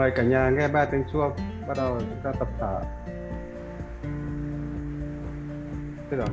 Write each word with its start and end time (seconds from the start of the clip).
mời 0.00 0.10
cả 0.10 0.22
nhà 0.22 0.50
nghe 0.50 0.68
ba 0.68 0.84
tiếng 0.84 1.04
chuông. 1.12 1.32
Bắt 1.68 1.76
đầu 1.76 2.00
chúng 2.00 2.20
ta 2.22 2.32
tập 2.38 2.48
thở. 2.58 2.80
Thế 6.10 6.16
rồi 6.16 6.26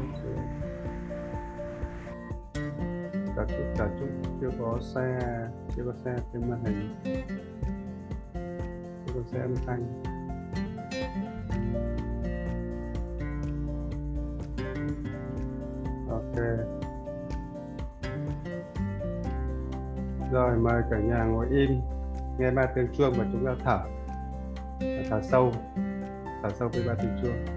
cả 3.36 3.46
chút 3.48 3.64
cả 3.78 3.88
chút 4.00 4.08
chưa 4.42 4.50
có 4.60 4.80
xe, 4.82 5.20
chưa 5.76 5.84
có 5.86 5.94
xe 6.06 6.16
trên 6.34 6.50
màn 6.50 6.66
hình. 6.66 6.96
Chưa 9.06 9.14
có 9.14 9.22
xe 9.32 9.40
âm 9.40 9.56
thanh. 9.66 10.04
Ok. 16.10 16.36
Rồi, 20.32 20.58
mời 20.58 20.82
cả 20.92 20.98
nhà 20.98 21.24
ngồi 21.24 21.48
im 21.50 21.97
nghe 22.38 22.52
ba 22.52 22.66
tiếng 22.76 22.88
chuông 22.98 23.14
và 23.18 23.26
chúng 23.32 23.46
ta 23.46 23.56
thở. 23.64 23.80
Thở 25.10 25.22
sâu. 25.22 25.52
Thở 26.44 26.50
sâu 26.60 26.70
với 26.70 26.84
ba 26.88 26.94
tiếng 26.94 27.18
chuông 27.22 27.57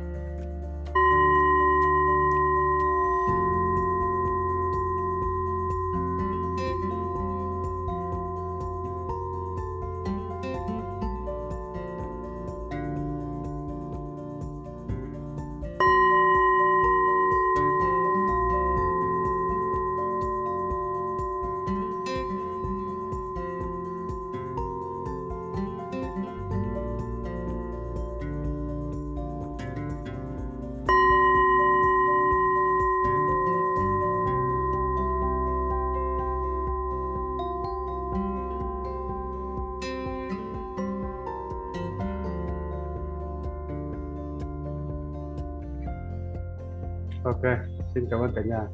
cảm 48.10 48.20
ơn 48.20 48.32
cả 48.36 48.42
nhà. 48.42 48.66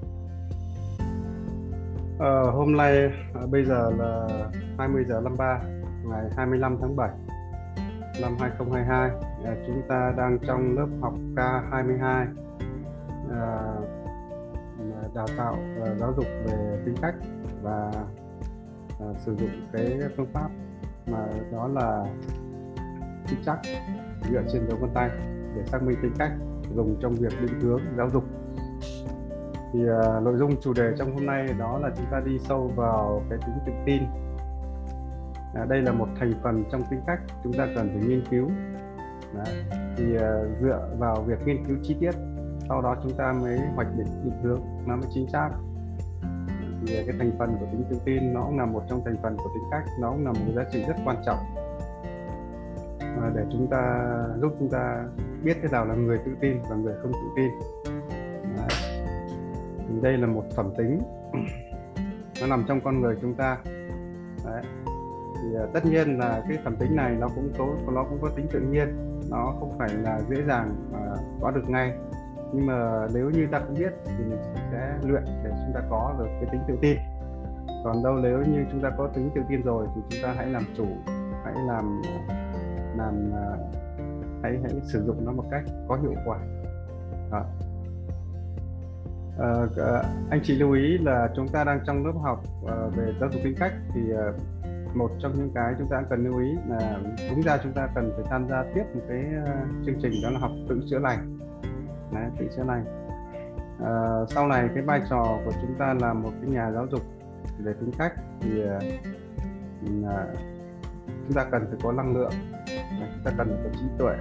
à, 2.19 2.41
hôm 2.53 2.77
nay 2.77 3.13
à, 3.35 3.41
bây 3.51 3.65
giờ 3.65 3.91
là 3.99 4.29
20 4.79 5.05
giờ 5.09 5.21
53 5.21 5.61
ngày 6.05 6.31
25 6.37 6.77
tháng 6.81 6.97
7 6.97 7.11
năm 8.23 8.37
2022. 8.41 9.11
À, 9.45 9.55
chúng 9.67 9.83
ta 9.89 10.15
đang 10.17 10.39
trong 10.47 10.77
lớp 10.77 10.87
học 11.01 11.15
K22 11.37 12.27
à, 13.31 13.75
đào 15.15 15.27
tạo 15.37 15.57
và 15.81 15.95
giáo 16.01 16.13
dục 16.17 16.27
về 16.47 16.83
tính 16.85 16.95
cách 17.03 17.15
và 17.63 17.91
à, 19.01 19.07
sử 19.19 19.37
dụng 19.37 19.51
cái 19.73 19.99
phương 20.17 20.33
pháp 20.33 20.49
mà 21.07 21.27
đó 21.53 21.69
là 21.69 22.05
tính 23.29 23.39
chắc 23.47 23.59
dựa 24.31 24.43
trên 24.53 24.69
dấu 24.69 24.79
vân 24.81 24.91
tay 24.95 25.11
để 25.57 25.63
xác 25.67 25.83
minh 25.83 25.99
tính 26.03 26.13
cách 26.19 26.33
dùng 26.75 26.97
trong 27.01 27.15
việc 27.15 27.33
định 27.41 27.61
hướng 27.61 27.81
giáo 27.97 28.11
dục 28.11 28.25
thì 29.77 29.83
uh, 29.83 30.23
nội 30.23 30.37
dung 30.37 30.61
chủ 30.61 30.73
đề 30.73 30.93
trong 30.99 31.15
hôm 31.15 31.27
nay 31.27 31.47
đó 31.59 31.79
là 31.83 31.91
chúng 31.97 32.07
ta 32.11 32.21
đi 32.27 32.39
sâu 32.39 32.73
vào 32.77 33.23
cái 33.31 33.39
tính 33.47 33.57
tự 33.67 33.73
tin. 33.87 34.03
À, 35.55 35.65
đây 35.69 35.83
là 35.83 35.93
một 35.93 36.09
thành 36.19 36.33
phần 36.43 36.65
trong 36.73 36.83
tính 36.91 37.01
cách 37.07 37.21
chúng 37.45 37.53
ta 37.53 37.67
cần 37.75 37.89
phải 37.89 38.09
nghiên 38.09 38.25
cứu. 38.31 38.51
Đấy. 39.35 39.65
thì 39.97 40.05
uh, 40.17 40.61
dựa 40.61 40.89
vào 40.99 41.23
việc 41.23 41.47
nghiên 41.47 41.65
cứu 41.65 41.77
chi 41.83 41.97
tiết 42.01 42.11
sau 42.69 42.83
đó 42.83 42.97
chúng 43.03 43.13
ta 43.13 43.33
mới 43.33 43.59
hoạch 43.75 43.97
định 43.97 44.07
định 44.25 44.43
hướng 44.43 44.61
nó 44.87 44.97
mới 44.97 45.07
chính 45.15 45.29
xác. 45.29 45.51
Thì 46.87 47.01
uh, 47.01 47.07
cái 47.07 47.17
thành 47.19 47.31
phần 47.39 47.57
của 47.61 47.67
tính 47.73 47.85
tự 47.91 48.01
tin 48.05 48.35
nó 48.35 48.45
cũng 48.47 48.59
là 48.59 48.67
một 48.67 48.83
trong 48.89 49.01
thành 49.05 49.17
phần 49.23 49.37
của 49.37 49.51
tính 49.55 49.65
cách 49.71 49.85
nó 50.01 50.11
cũng 50.11 50.25
là 50.25 50.33
một 50.33 50.53
giá 50.57 50.65
trị 50.73 50.85
rất 50.89 50.97
quan 51.05 51.17
trọng. 51.27 51.39
Để 53.35 53.43
chúng 53.53 53.67
ta 53.71 54.13
giúp 54.41 54.53
chúng 54.59 54.69
ta 54.69 55.05
biết 55.45 55.57
thế 55.63 55.69
nào 55.73 55.87
là 55.87 55.95
người 55.95 56.19
tự 56.19 56.33
tin 56.41 56.57
và 56.69 56.77
người 56.77 56.95
không 57.03 57.13
tự 57.13 57.29
tin 57.37 57.51
thì 59.97 60.03
đây 60.03 60.17
là 60.17 60.27
một 60.27 60.45
phẩm 60.57 60.71
tính. 60.77 60.99
Nó 62.41 62.47
nằm 62.47 62.65
trong 62.69 62.81
con 62.81 63.01
người 63.01 63.17
chúng 63.21 63.35
ta. 63.35 63.59
Đấy. 64.45 64.63
thì 65.43 65.59
uh, 65.65 65.73
tất 65.73 65.87
nhiên 65.87 66.19
là 66.19 66.43
cái 66.49 66.59
phẩm 66.65 66.77
tính 66.77 66.97
này 66.97 67.17
nó 67.21 67.29
cũng 67.35 67.53
có 67.59 67.93
nó 67.93 68.05
cũng 68.05 68.19
có 68.23 68.31
tính 68.37 68.47
tự 68.53 68.61
nhiên. 68.61 69.19
Nó 69.31 69.55
không 69.61 69.79
phải 69.79 69.89
là 69.89 70.21
dễ 70.29 70.37
dàng 70.49 70.77
mà 70.93 70.99
có 71.41 71.51
được 71.51 71.69
ngay. 71.69 71.93
Nhưng 72.53 72.67
mà 72.67 73.07
nếu 73.15 73.31
như 73.31 73.47
ta 73.53 73.59
không 73.59 73.75
biết 73.75 73.93
thì 74.05 74.25
mình 74.25 74.39
sẽ 74.71 74.95
luyện 75.03 75.23
để 75.45 75.51
chúng 75.51 75.75
ta 75.75 75.81
có 75.91 76.15
được 76.19 76.29
cái 76.41 76.51
tính 76.53 76.61
tự 76.69 76.79
tin. 76.81 76.97
Còn 77.85 78.03
đâu 78.05 78.15
nếu 78.23 78.39
như 78.39 78.65
chúng 78.71 78.81
ta 78.81 78.91
có 78.99 79.09
tính 79.15 79.31
tự 79.35 79.41
tin 79.49 79.63
rồi 79.63 79.87
thì 79.95 80.01
chúng 80.11 80.23
ta 80.23 80.35
hãy 80.37 80.47
làm 80.47 80.63
chủ 80.77 80.87
hãy 81.45 81.55
làm 81.67 82.03
làm 82.97 83.31
uh, 83.31 83.77
hãy 84.43 84.59
hãy 84.63 84.73
sử 84.83 85.05
dụng 85.07 85.25
nó 85.25 85.33
một 85.33 85.45
cách 85.51 85.65
có 85.89 85.97
hiệu 85.97 86.15
quả. 86.27 86.39
Đó. 87.31 87.45
Ờ, 89.39 89.69
ờ, 89.77 90.03
anh 90.31 90.41
chị 90.45 90.55
lưu 90.55 90.73
ý 90.73 90.99
là 90.99 91.29
chúng 91.37 91.49
ta 91.49 91.65
đang 91.65 91.81
trong 91.87 92.07
lớp 92.07 92.13
học 92.23 92.43
uh, 92.63 92.97
về 92.97 93.15
giáo 93.21 93.31
dục 93.33 93.41
tính 93.45 93.55
cách 93.59 93.73
thì 93.95 94.01
uh, 94.13 94.97
một 94.97 95.11
trong 95.23 95.33
những 95.35 95.51
cái 95.55 95.75
chúng 95.79 95.89
ta 95.91 96.03
cần 96.11 96.25
lưu 96.25 96.39
ý 96.39 96.57
là 96.69 96.99
đúng 97.31 97.43
ra 97.43 97.59
chúng 97.63 97.73
ta 97.73 97.89
cần 97.95 98.13
phải 98.17 98.25
tham 98.31 98.49
gia 98.49 98.65
tiếp 98.75 98.85
một 98.95 99.01
cái 99.09 99.25
uh, 99.43 99.87
chương 99.87 100.01
trình 100.03 100.13
đó 100.23 100.31
là 100.31 100.39
học 100.39 100.51
tự 100.69 100.81
chữa 100.91 100.99
lành. 100.99 101.39
Đấy, 102.13 102.25
tự 102.39 102.47
chữa 102.57 102.65
lành. 102.65 102.85
Uh, 103.83 104.31
sau 104.31 104.49
này 104.49 104.69
cái 104.75 104.83
vai 104.83 105.03
trò 105.11 105.39
của 105.45 105.53
chúng 105.63 105.75
ta 105.79 105.95
là 106.01 106.13
một 106.13 106.31
cái 106.41 106.51
nhà 106.51 106.71
giáo 106.71 106.87
dục 106.91 107.03
về 107.59 107.73
tính 107.81 107.91
cách 107.99 108.13
thì 108.41 108.51
uh, 108.63 108.83
chúng 111.27 111.35
ta 111.35 111.45
cần 111.51 111.67
phải 111.69 111.79
có 111.83 111.93
năng 111.93 112.17
lượng 112.17 112.33
chúng 112.99 113.25
ta 113.25 113.33
cần 113.39 113.49
phải 113.49 113.59
có 113.65 113.71
trí 113.81 113.87
tuệ 113.99 114.17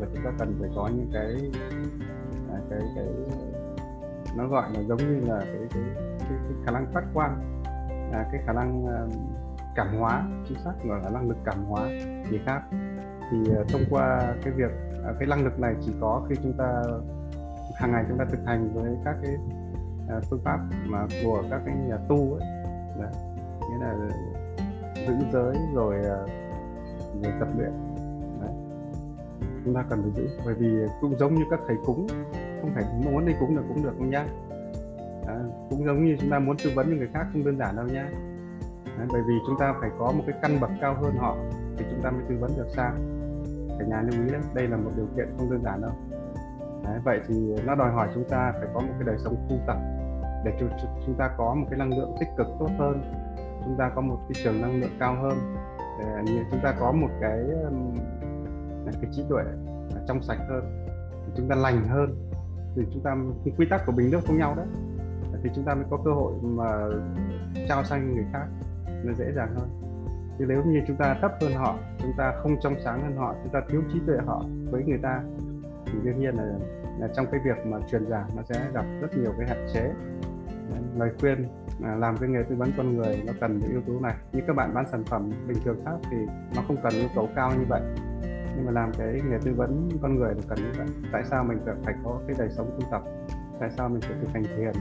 và 0.00 0.06
chúng 0.14 0.24
ta 0.24 0.30
cần 0.38 0.56
phải 0.60 0.70
có 0.76 0.88
những 0.88 1.10
cái 1.12 1.50
à, 2.52 2.58
cái 2.70 2.80
cái 2.96 3.06
nó 4.36 4.48
gọi 4.48 4.70
là 4.74 4.82
giống 4.82 4.98
như 4.98 5.20
là 5.28 5.40
cái 5.40 5.66
cái, 5.70 5.82
cái, 6.18 6.28
cái 6.28 6.56
khả 6.64 6.72
năng 6.72 6.86
phát 6.92 7.04
quan 7.14 7.62
à, 8.12 8.28
cái 8.32 8.42
khả 8.46 8.52
năng 8.52 8.84
uh, 8.84 9.12
cảm 9.74 9.98
hóa 9.98 10.24
chính 10.48 10.58
xác 10.64 10.72
gọi 10.84 11.00
là 11.02 11.10
năng 11.10 11.28
lực 11.28 11.36
cảm 11.44 11.64
hóa 11.64 11.88
người 12.30 12.40
khác 12.46 12.62
thì 13.30 13.38
uh, 13.60 13.68
thông 13.68 13.82
qua 13.90 14.34
cái 14.42 14.52
việc 14.52 14.70
uh, 15.10 15.16
cái 15.18 15.28
năng 15.28 15.44
lực 15.44 15.60
này 15.60 15.74
chỉ 15.86 15.92
có 16.00 16.26
khi 16.28 16.34
chúng 16.42 16.52
ta 16.58 16.82
hàng 17.74 17.92
ngày 17.92 18.04
chúng 18.08 18.18
ta 18.18 18.24
thực 18.24 18.40
hành 18.46 18.70
với 18.74 18.96
các 19.04 19.16
cái 19.22 19.34
uh, 20.16 20.24
phương 20.30 20.40
pháp 20.44 20.58
mà 20.86 21.06
của 21.24 21.42
các 21.50 21.60
cái 21.66 21.74
nhà 21.74 21.96
tu 22.08 22.34
ấy 22.34 22.48
Đấy. 23.00 23.12
nghĩa 23.60 23.78
là 23.80 23.94
giữ 25.06 25.14
giới 25.32 25.56
rồi 25.74 25.96
uh, 26.00 26.30
rồi 27.22 27.32
tập 27.40 27.48
luyện 27.58 27.72
Đấy. 28.40 28.50
chúng 29.64 29.74
ta 29.74 29.84
cần 29.90 30.02
phải 30.02 30.12
giữ 30.12 30.28
bởi 30.44 30.54
vì 30.54 30.68
cũng 31.00 31.18
giống 31.18 31.34
như 31.34 31.42
các 31.50 31.60
thầy 31.66 31.76
cúng 31.86 32.06
không 32.66 32.74
phải 32.74 33.12
muốn 33.12 33.26
đi 33.26 33.32
cúng 33.40 33.56
được 33.56 33.62
cũng 33.68 33.82
được 33.82 33.92
không 33.98 34.10
nhá? 34.10 34.26
À, 35.26 35.40
cũng 35.70 35.84
giống 35.84 36.04
như 36.04 36.16
chúng 36.20 36.30
ta 36.30 36.38
muốn 36.38 36.56
tư 36.64 36.70
vấn 36.74 36.86
cho 36.90 36.96
người 36.96 37.08
khác 37.12 37.26
không 37.32 37.44
đơn 37.44 37.58
giản 37.58 37.76
đâu 37.76 37.86
nhá. 37.86 38.08
À, 38.98 39.06
bởi 39.12 39.22
vì 39.28 39.34
chúng 39.46 39.58
ta 39.58 39.74
phải 39.80 39.90
có 39.98 40.12
một 40.12 40.24
cái 40.26 40.38
căn 40.42 40.60
bậc 40.60 40.70
cao 40.80 40.94
hơn 40.94 41.16
họ 41.16 41.36
thì 41.76 41.84
chúng 41.90 42.02
ta 42.02 42.10
mới 42.10 42.22
tư 42.28 42.36
vấn 42.40 42.50
được 42.56 42.66
sao? 42.76 42.92
Cả 43.78 43.84
nhà 43.88 44.02
lưu 44.02 44.24
ý 44.24 44.32
đấy 44.32 44.40
đây 44.54 44.68
là 44.68 44.76
một 44.76 44.90
điều 44.96 45.06
kiện 45.16 45.28
không 45.38 45.50
đơn 45.50 45.62
giản 45.64 45.80
đâu. 45.80 45.92
Đấy, 46.84 47.00
vậy 47.04 47.20
thì 47.28 47.54
nó 47.66 47.74
đòi 47.74 47.92
hỏi 47.92 48.08
chúng 48.14 48.24
ta 48.28 48.52
phải 48.52 48.68
có 48.74 48.80
một 48.80 48.92
cái 48.98 49.06
đời 49.06 49.16
sống 49.18 49.36
tu 49.48 49.56
tập 49.66 49.76
để 50.44 50.52
chúng 51.06 51.14
ta 51.18 51.30
có 51.36 51.54
một 51.54 51.66
cái 51.70 51.78
năng 51.78 51.98
lượng 51.98 52.16
tích 52.20 52.28
cực 52.36 52.46
tốt 52.58 52.70
hơn 52.78 53.02
chúng 53.64 53.76
ta 53.78 53.90
có 53.94 54.00
một 54.00 54.18
cái 54.20 54.42
trường 54.44 54.60
năng 54.60 54.80
lượng 54.80 54.96
cao 55.00 55.16
hơn. 55.22 55.54
Để 56.26 56.42
chúng 56.50 56.60
ta 56.62 56.74
có 56.80 56.92
một 56.92 57.08
cái 57.20 57.44
cái 58.84 59.10
trí 59.12 59.24
tuệ 59.28 59.42
trong 60.08 60.22
sạch 60.22 60.38
hơn 60.48 60.86
chúng 61.36 61.48
ta 61.48 61.56
lành 61.56 61.88
hơn 61.88 62.25
thì 62.76 62.82
chúng 62.92 63.02
ta 63.02 63.16
quy 63.56 63.66
tắc 63.70 63.86
của 63.86 63.92
bình 63.92 64.10
nước 64.10 64.20
không 64.26 64.38
nhau 64.38 64.54
đấy. 64.56 64.66
Thì 65.42 65.50
chúng 65.54 65.64
ta 65.64 65.74
mới 65.74 65.84
có 65.90 65.98
cơ 66.04 66.10
hội 66.10 66.32
mà 66.42 66.88
trao 67.68 67.84
sang 67.84 68.14
người 68.14 68.24
khác 68.32 68.46
nó 69.04 69.12
dễ 69.12 69.32
dàng 69.36 69.54
hơn. 69.54 69.68
Chứ 70.38 70.44
nếu 70.48 70.64
như 70.64 70.82
chúng 70.86 70.96
ta 70.96 71.16
thấp 71.20 71.32
hơn 71.40 71.52
họ 71.52 71.78
chúng 71.98 72.12
ta 72.18 72.32
không 72.42 72.56
trong 72.60 72.74
sáng 72.84 73.02
hơn 73.02 73.16
họ 73.16 73.34
chúng 73.42 73.52
ta 73.52 73.60
thiếu 73.68 73.82
trí 73.92 74.00
tuệ 74.06 74.16
họ 74.26 74.44
với 74.70 74.84
người 74.84 74.98
ta 75.02 75.22
thì 75.86 75.92
đương 76.02 76.20
nhiên 76.20 76.34
là, 76.36 76.44
là 76.98 77.08
trong 77.16 77.26
cái 77.32 77.40
việc 77.44 77.66
mà 77.66 77.78
truyền 77.90 78.06
giảng 78.06 78.28
nó 78.36 78.42
sẽ 78.42 78.70
gặp 78.74 78.84
rất 79.00 79.18
nhiều 79.18 79.32
cái 79.38 79.48
hạn 79.48 79.66
chế. 79.74 79.92
Lời 80.96 81.10
khuyên 81.20 81.48
là 81.80 81.94
làm 81.94 82.16
cái 82.16 82.28
nghề 82.28 82.42
tư 82.42 82.56
vấn 82.56 82.70
con 82.76 82.96
người 82.96 83.22
nó 83.26 83.32
cần 83.40 83.58
những 83.58 83.70
yếu 83.70 83.80
tố 83.86 84.00
này. 84.00 84.14
Như 84.32 84.40
các 84.46 84.56
bạn 84.56 84.74
bán 84.74 84.84
sản 84.92 85.04
phẩm 85.04 85.30
bình 85.48 85.58
thường 85.64 85.80
khác 85.84 85.96
thì 86.10 86.16
nó 86.56 86.62
không 86.68 86.76
cần 86.82 86.92
yêu 86.92 87.08
cầu 87.14 87.28
cao 87.36 87.50
như 87.58 87.64
vậy 87.68 87.80
nhưng 88.56 88.66
mà 88.66 88.72
làm 88.72 88.92
cái 88.98 89.20
nghề 89.30 89.38
tư 89.44 89.54
vấn 89.54 89.88
con 90.02 90.16
người 90.16 90.34
là 90.34 90.40
cần 90.48 90.58
như 90.58 90.72
vậy. 90.78 90.86
Tại 91.12 91.22
sao 91.30 91.44
mình 91.44 91.58
phải 91.84 91.94
có 92.04 92.20
cái 92.26 92.36
đời 92.38 92.48
sống 92.50 92.70
tu 92.80 92.86
tập? 92.90 93.02
Tại 93.60 93.70
sao 93.70 93.88
mình 93.88 94.00
phải 94.00 94.16
thực 94.20 94.28
hành 94.32 94.44
thiền? 94.44 94.72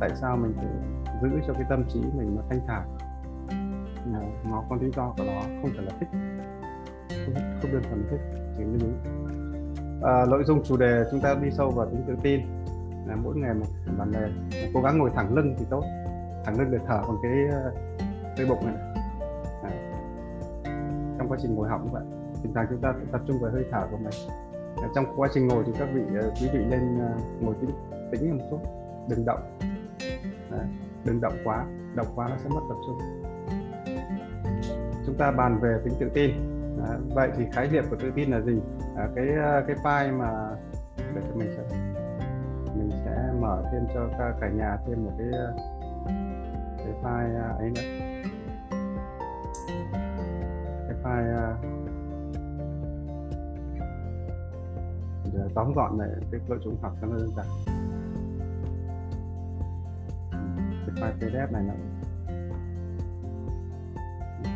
Tại 0.00 0.10
sao 0.20 0.36
mình 0.36 0.52
phải 0.56 0.66
giữ 1.22 1.40
cho 1.46 1.52
cái 1.52 1.64
tâm 1.70 1.84
trí 1.88 2.00
mình 2.00 2.36
nó 2.36 2.42
thanh 2.48 2.60
thản? 2.66 2.96
Nó 4.50 4.64
có 4.70 4.76
lý 4.76 4.90
do 4.96 5.14
của 5.18 5.24
nó 5.24 5.40
không 5.40 5.70
phải 5.76 5.84
là 5.84 5.92
thích. 6.00 6.08
Không, 7.24 7.34
không 7.62 7.72
đơn 7.72 7.82
thuần 7.82 8.06
thích 8.10 8.20
thì 8.58 8.64
mới 8.64 8.78
đúng 8.80 9.24
à, 10.02 10.24
nội 10.28 10.44
dung 10.44 10.62
chủ 10.64 10.76
đề 10.76 11.04
chúng 11.10 11.20
ta 11.20 11.34
đi 11.42 11.50
sâu 11.50 11.70
vào 11.70 11.86
tính 11.86 12.04
tự 12.06 12.14
tin. 12.22 12.40
Là 13.06 13.16
mỗi 13.16 13.36
ngày 13.36 13.54
một 13.54 13.66
bản 13.98 14.12
đề 14.12 14.28
cố 14.74 14.80
gắng 14.80 14.98
ngồi 14.98 15.10
thẳng 15.14 15.34
lưng 15.34 15.54
thì 15.58 15.64
tốt. 15.70 15.82
Thẳng 16.44 16.58
lưng 16.58 16.70
để 16.70 16.78
thở 16.86 17.02
bằng 17.08 17.16
cái 17.22 17.32
ờ, 17.52 17.72
cái 18.36 18.46
bụng 18.46 18.66
này. 18.66 18.74
Đấy. 19.62 19.72
trong 21.18 21.28
quá 21.28 21.38
trình 21.42 21.54
ngồi 21.54 21.68
học 21.68 21.80
như 21.84 21.90
vậy 21.92 22.02
thỉnh 22.44 22.54
thoảng 22.54 22.66
chúng 22.70 22.80
ta 22.80 22.94
tập 23.12 23.20
trung 23.26 23.38
vào 23.40 23.50
hơi 23.52 23.64
thở 23.70 23.86
của 23.90 23.96
mình. 23.96 24.12
Trong 24.94 25.04
quá 25.16 25.28
trình 25.34 25.46
ngồi 25.46 25.64
thì 25.66 25.72
các 25.78 25.88
vị 25.94 26.02
ờ, 26.20 26.30
quý 26.40 26.48
vị 26.52 26.64
nên 26.70 26.98
ờ, 26.98 27.16
ngồi 27.40 27.54
tĩnh 27.60 27.70
tĩnh 28.12 28.38
một 28.38 28.44
chút. 28.50 28.58
Đừng 29.08 29.24
động. 29.24 29.58
Đừng 31.04 31.20
động 31.20 31.32
quá. 31.44 31.66
Động 31.94 32.06
quá 32.14 32.28
nó 32.28 32.36
sẽ 32.36 32.48
mất 32.48 32.60
tập 32.68 32.76
trung. 32.86 32.98
Chúng 35.06 35.14
ta 35.18 35.30
bàn 35.30 35.58
về 35.60 35.78
tính 35.84 35.94
tự 36.00 36.10
tin. 36.14 36.30
Vậy 37.14 37.30
thì 37.36 37.44
khái 37.52 37.68
niệm 37.70 37.84
của 37.90 37.96
tự 37.96 38.12
tin 38.14 38.30
là 38.30 38.40
gì? 38.40 38.60
À, 38.96 39.08
cái 39.16 39.26
ờ, 39.42 39.62
cái 39.66 39.76
file 39.76 40.18
mà 40.18 40.48
để 40.98 41.22
mình 41.34 41.48
sẽ 41.56 41.76
mình 42.76 42.90
sẽ 43.04 43.32
mở 43.40 43.62
thêm 43.72 43.82
cho 43.94 44.08
cả, 44.18 44.34
cả 44.40 44.48
nhà 44.48 44.76
thêm 44.86 45.04
một 45.04 45.12
cái 45.18 45.28
cái 46.78 46.94
file 47.02 47.56
ấy 47.58 47.70
nữa. 47.70 47.82
Cái 50.88 50.96
file 51.02 51.54
tóm 55.54 55.72
gọn 55.72 55.98
lại 55.98 56.08
cái 56.30 56.40
nội 56.48 56.58
dung 56.64 56.76
học 56.82 56.92
cho 57.00 57.06
nó 57.06 57.16
đơn 57.16 57.30
giản. 57.36 57.46
Cái 60.86 60.94
file 60.96 61.18
pdf 61.18 61.52
này 61.52 61.62
nó 61.62 61.74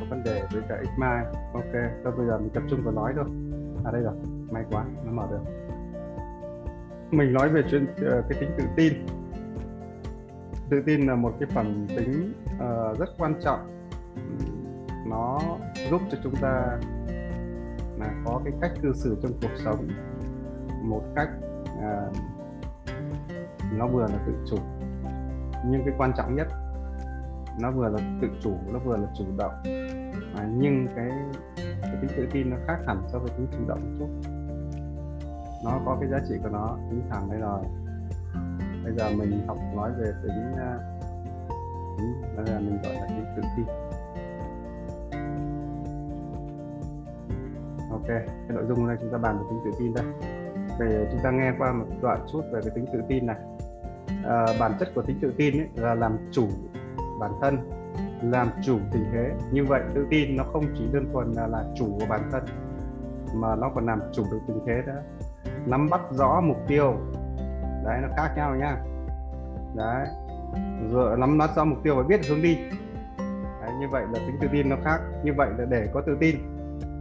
có 0.01 0.07
vấn 0.11 0.23
đề 0.25 0.43
với 0.53 0.63
cả 0.69 0.83
xmind 0.97 1.37
ok 1.55 1.73
thôi 2.05 2.13
bây 2.17 2.27
giờ 2.27 2.39
mình 2.39 2.51
tập 2.55 2.63
trung 2.71 2.81
vào 2.85 2.95
nói 2.95 3.13
thôi. 3.17 3.25
À 3.85 3.91
đây 3.93 4.03
rồi 4.03 4.15
may 4.51 4.65
quá 4.71 4.85
nó 5.05 5.13
mở 5.13 5.27
được. 5.31 5.41
Mình 7.11 7.33
nói 7.33 7.49
về 7.49 7.63
chuyện 7.71 7.85
uh, 7.85 8.25
cái 8.29 8.41
tính 8.41 8.51
tự 8.59 8.65
tin. 8.77 8.93
Tự 10.71 10.83
tin 10.87 11.07
là 11.07 11.15
một 11.15 11.35
cái 11.41 11.49
phần 11.55 11.87
tính 11.97 12.33
uh, 12.55 12.99
rất 12.99 13.09
quan 13.19 13.35
trọng. 13.45 13.91
Nó 15.07 15.41
giúp 15.91 16.01
cho 16.11 16.19
chúng 16.23 16.35
ta 16.37 16.79
là 17.99 18.23
có 18.25 18.41
cái 18.45 18.53
cách 18.61 18.73
cư 18.83 18.93
xử 18.95 19.17
trong 19.23 19.33
cuộc 19.43 19.57
sống 19.65 19.89
một 20.83 21.03
cách 21.17 21.29
uh, 21.79 22.17
nó 23.73 23.87
vừa 23.87 24.03
là 24.03 24.19
tự 24.27 24.33
chủ. 24.51 24.57
Nhưng 25.67 25.83
cái 25.85 25.95
quan 25.99 26.13
trọng 26.17 26.35
nhất 26.35 26.49
nó 27.61 27.71
vừa 27.71 27.89
là 27.89 27.99
tự 28.23 28.29
chủ 28.41 28.53
nó 28.73 28.79
vừa 28.79 28.97
là 28.97 29.09
chủ 29.15 29.25
động. 29.39 29.53
À, 30.37 30.49
nhưng 30.57 30.89
cái, 30.97 31.11
cái 31.57 31.97
tính 32.01 32.11
tự 32.17 32.29
tin 32.33 32.51
nó 32.51 32.57
khác 32.67 32.79
hẳn 32.87 33.03
so 33.13 33.19
với 33.19 33.31
tính 33.37 33.47
chủ 33.53 33.59
động 33.69 33.81
một 33.81 33.97
chút. 33.99 34.31
Nó 35.65 35.81
có 35.85 35.97
cái 36.01 36.11
giá 36.11 36.19
trị 36.29 36.35
của 36.43 36.49
nó 36.49 36.79
tính 36.91 37.03
thẳng 37.11 37.31
đây 37.31 37.41
rồi. 37.41 37.61
Bây 38.85 38.93
giờ 38.97 39.11
mình 39.19 39.47
học 39.47 39.59
nói 39.77 39.91
về 39.99 40.13
tính 40.23 40.53
uh, 40.53 40.81
tính 41.99 42.23
bây 42.37 42.47
giờ 42.47 42.59
mình 42.61 42.79
gọi 42.83 42.95
là 42.95 43.07
tính 43.07 43.25
tự 43.37 43.43
tin. 43.57 43.67
Ok 47.91 48.07
cái 48.09 48.49
nội 48.49 48.65
dung 48.69 48.87
này 48.87 48.97
chúng 49.01 49.13
ta 49.13 49.19
bàn 49.19 49.39
về 49.39 49.45
tính 49.51 49.61
tự 49.65 49.71
tin 49.79 49.95
đây 49.95 50.05
về 50.79 51.09
chúng 51.13 51.21
ta 51.23 51.31
nghe 51.31 51.53
qua 51.59 51.73
một 51.73 51.87
đoạn 52.03 52.27
chút 52.33 52.43
về 52.53 52.61
cái 52.61 52.71
tính 52.75 52.87
tự 52.93 53.03
tin 53.09 53.27
này. 53.27 53.37
À, 54.25 54.47
bản 54.61 54.73
chất 54.81 54.89
của 54.95 55.03
tính 55.03 55.19
tự 55.23 55.35
tin 55.37 55.59
ấy 55.59 55.69
là 55.75 55.95
làm 55.95 56.17
chủ 56.33 56.49
bản 57.21 57.31
thân 57.41 57.59
làm 58.23 58.49
chủ 58.65 58.79
tình 58.93 59.05
thế. 59.13 59.31
Như 59.53 59.65
vậy 59.65 59.83
tự 59.95 60.07
tin 60.11 60.37
nó 60.37 60.45
không 60.45 60.65
chỉ 60.79 60.85
đơn 60.93 61.09
thuần 61.13 61.33
là 61.33 61.47
là 61.47 61.65
chủ 61.77 61.87
của 62.01 62.07
bản 62.09 62.21
thân 62.33 62.43
mà 63.35 63.57
nó 63.57 63.71
còn 63.75 63.87
làm 63.87 64.01
chủ 64.13 64.25
được 64.31 64.39
tình 64.49 64.59
thế 64.67 64.83
đó. 64.87 64.93
Nắm 65.67 65.89
bắt 65.91 66.01
rõ 66.11 66.41
mục 66.41 66.57
tiêu. 66.67 66.95
Đấy 67.85 67.99
nó 68.03 68.09
khác 68.17 68.33
nhau 68.37 68.57
nhá 68.57 68.77
đấy. 69.77 70.07
Rồi 70.93 71.19
nắm 71.19 71.39
bắt 71.39 71.51
rõ 71.57 71.65
mục 71.65 71.79
tiêu 71.83 71.97
và 71.97 72.03
biết 72.03 72.21
hướng 72.29 72.43
đi. 72.43 72.59
Đấy, 73.63 73.71
như 73.81 73.89
vậy 73.91 74.05
là 74.13 74.19
tính 74.27 74.37
tự 74.41 74.49
tin 74.53 74.69
nó 74.69 74.77
khác. 74.85 75.01
Như 75.25 75.33
vậy 75.37 75.51
là 75.59 75.65
để 75.65 75.89
có 75.95 76.01
tự 76.01 76.17
tin 76.21 76.37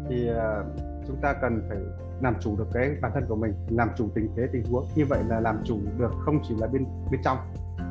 thì 0.10 0.30
uh, 0.32 0.66
chúng 1.08 1.18
ta 1.22 1.34
cần 1.42 1.62
phải 1.70 1.78
làm 2.22 2.36
chủ 2.40 2.56
được 2.58 2.68
cái 2.74 2.96
bản 3.02 3.12
thân 3.16 3.26
của 3.28 3.36
mình 3.36 3.54
làm 3.70 3.90
chủ 3.98 4.10
tình 4.16 4.30
thế 4.36 4.48
tình 4.52 4.64
huống. 4.72 4.86
Như 4.96 5.06
vậy 5.06 5.24
là 5.28 5.40
làm 5.40 5.62
chủ 5.64 5.80
được 5.98 6.12
không 6.20 6.40
chỉ 6.48 6.56
là 6.58 6.68
bên 6.68 6.86
bên 7.12 7.22
trong 7.24 7.38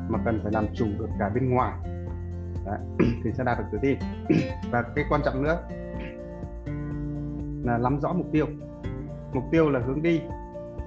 mà 0.09 0.19
cần 0.25 0.39
phải 0.43 0.51
làm 0.51 0.65
chủ 0.73 0.85
được 0.99 1.09
cả 1.19 1.29
bên 1.29 1.49
ngoài. 1.49 1.73
Đấy, 2.65 2.79
thì 3.23 3.31
sẽ 3.33 3.43
đạt 3.43 3.57
được 3.59 3.65
tự 3.71 3.77
tin. 3.81 3.97
Và 4.71 4.81
cái 4.95 5.05
quan 5.09 5.21
trọng 5.25 5.43
nữa 5.43 5.59
là 7.63 7.77
nắm 7.77 7.99
rõ 7.99 8.13
mục 8.13 8.27
tiêu. 8.31 8.45
Mục 9.33 9.43
tiêu 9.51 9.69
là 9.69 9.79
hướng 9.79 10.01
đi 10.01 10.21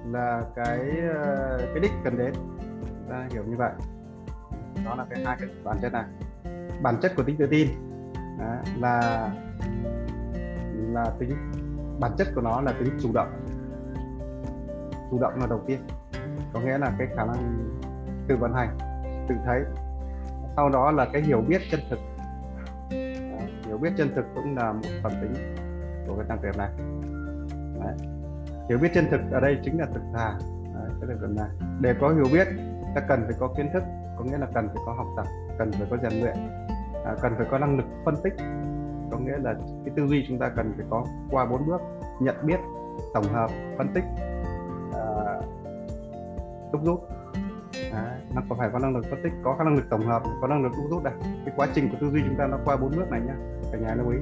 là 0.05 0.41
cái 0.55 0.79
ờ, 1.13 1.57
cái 1.57 1.79
đích 1.81 1.91
cần 2.03 2.17
đến. 2.17 2.33
Ta 3.09 3.27
hiểu 3.31 3.43
như 3.43 3.57
vậy. 3.57 3.71
Đó 4.85 4.95
là 4.95 5.05
cái 5.09 5.25
hai 5.25 5.37
cái 5.39 5.49
bản 5.63 5.77
chất 5.81 5.93
này. 5.93 6.05
Bản 6.81 6.95
chất 7.01 7.13
của 7.15 7.23
tính 7.23 7.37
tự 7.37 7.47
tin 7.47 7.67
đó, 8.39 8.55
là 8.79 9.29
là 10.93 11.11
tính 11.19 11.31
bản 12.01 12.11
chất 12.17 12.27
của 12.35 12.41
nó 12.41 12.61
là 12.61 12.73
tính 12.79 12.97
chủ 13.01 13.09
động. 13.13 13.27
Chủ 15.11 15.19
động 15.19 15.33
là 15.39 15.47
đầu 15.47 15.61
tiên 15.67 15.79
có 16.53 16.59
nghĩa 16.59 16.77
là 16.77 16.91
cái 16.97 17.07
khả 17.15 17.25
năng 17.25 17.69
tự 18.27 18.37
vận 18.37 18.53
hành 18.53 18.77
tự 19.29 19.35
thấy. 19.45 19.63
Sau 20.55 20.69
đó 20.69 20.91
là 20.91 21.07
cái 21.13 21.21
hiểu 21.21 21.41
biết 21.47 21.61
chân 21.71 21.79
thực. 21.89 21.99
Đó, 23.31 23.45
hiểu 23.65 23.77
biết 23.77 23.89
chân 23.97 24.11
thực 24.15 24.25
cũng 24.35 24.57
là 24.57 24.73
một 24.73 24.89
phần 25.03 25.13
tính 25.21 25.55
của 26.07 26.15
cái 26.15 26.25
tăng 26.29 26.39
tiệp 26.41 26.57
này. 26.57 26.69
Đấy. 27.83 27.95
hiểu 28.69 28.77
biết 28.77 28.89
chân 28.93 29.05
thực 29.11 29.21
ở 29.31 29.39
đây 29.39 29.57
chính 29.63 29.79
là 29.79 29.85
thực 29.85 30.01
thà. 30.13 30.33
Đấy, 30.73 30.89
cái 31.01 31.09
được 31.21 31.29
này 31.29 31.49
để 31.79 31.95
có 32.01 32.09
hiểu 32.09 32.25
biết 32.33 32.47
ta 32.95 33.01
cần 33.07 33.23
phải 33.23 33.35
có 33.39 33.53
kiến 33.57 33.69
thức 33.73 33.83
có 34.17 34.23
nghĩa 34.23 34.37
là 34.37 34.47
cần 34.53 34.67
phải 34.67 34.83
có 34.85 34.93
học 34.93 35.07
tập 35.17 35.25
cần 35.57 35.71
phải 35.71 35.87
có 35.89 35.97
rèn 36.03 36.21
luyện 36.21 36.35
à, 37.05 37.15
cần 37.21 37.33
phải 37.37 37.47
có 37.51 37.57
năng 37.57 37.77
lực 37.77 37.85
phân 38.05 38.15
tích 38.23 38.33
có 39.11 39.17
nghĩa 39.17 39.37
là 39.37 39.53
cái 39.85 39.93
tư 39.95 40.07
duy 40.07 40.25
chúng 40.27 40.39
ta 40.39 40.49
cần 40.49 40.73
phải 40.77 40.85
có 40.89 41.05
qua 41.31 41.45
bốn 41.45 41.67
bước. 41.67 41.81
Nhận 42.19 42.35
biết 42.45 42.59
tổng 43.13 43.23
hợp 43.23 43.49
phân 43.77 43.87
tích 43.93 44.03
à, 44.93 45.37
uh, 45.37 45.45
đúc 46.73 46.81
rút. 46.85 46.99
Nó 48.35 48.41
có 48.49 48.55
phải 48.55 48.69
có 48.73 48.79
năng 48.79 48.95
lực 48.95 49.05
phân 49.09 49.19
tích? 49.23 49.33
Có 49.43 49.55
năng 49.59 49.75
lực 49.75 49.85
tổng 49.89 50.05
hợp 50.05 50.23
có 50.41 50.47
năng 50.47 50.63
lực 50.63 50.71
đúc 50.77 50.85
rút 50.91 51.03
đây. 51.03 51.13
Cái 51.45 51.53
quá 51.57 51.67
trình 51.73 51.89
của 51.89 51.97
tư 52.01 52.11
duy 52.11 52.21
chúng 52.25 52.35
ta 52.37 52.47
nó 52.47 52.57
qua 52.65 52.77
bốn 52.77 52.91
bước 52.95 53.11
này 53.11 53.21
nhá. 53.21 53.35
Cả 53.71 53.77
nhà 53.77 53.95
lưu 53.95 54.09
ý. 54.09 54.17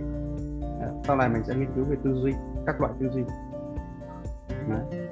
Sau 1.04 1.16
này 1.16 1.30
mình 1.30 1.44
sẽ 1.44 1.56
nghiên 1.56 1.74
cứu 1.76 1.86
về 1.86 1.96
tư 2.04 2.14
duy 2.14 2.34
các 2.66 2.82
loại 2.82 2.94
tư 3.00 3.10
duy. 3.10 3.24
Đấy. 4.70 5.08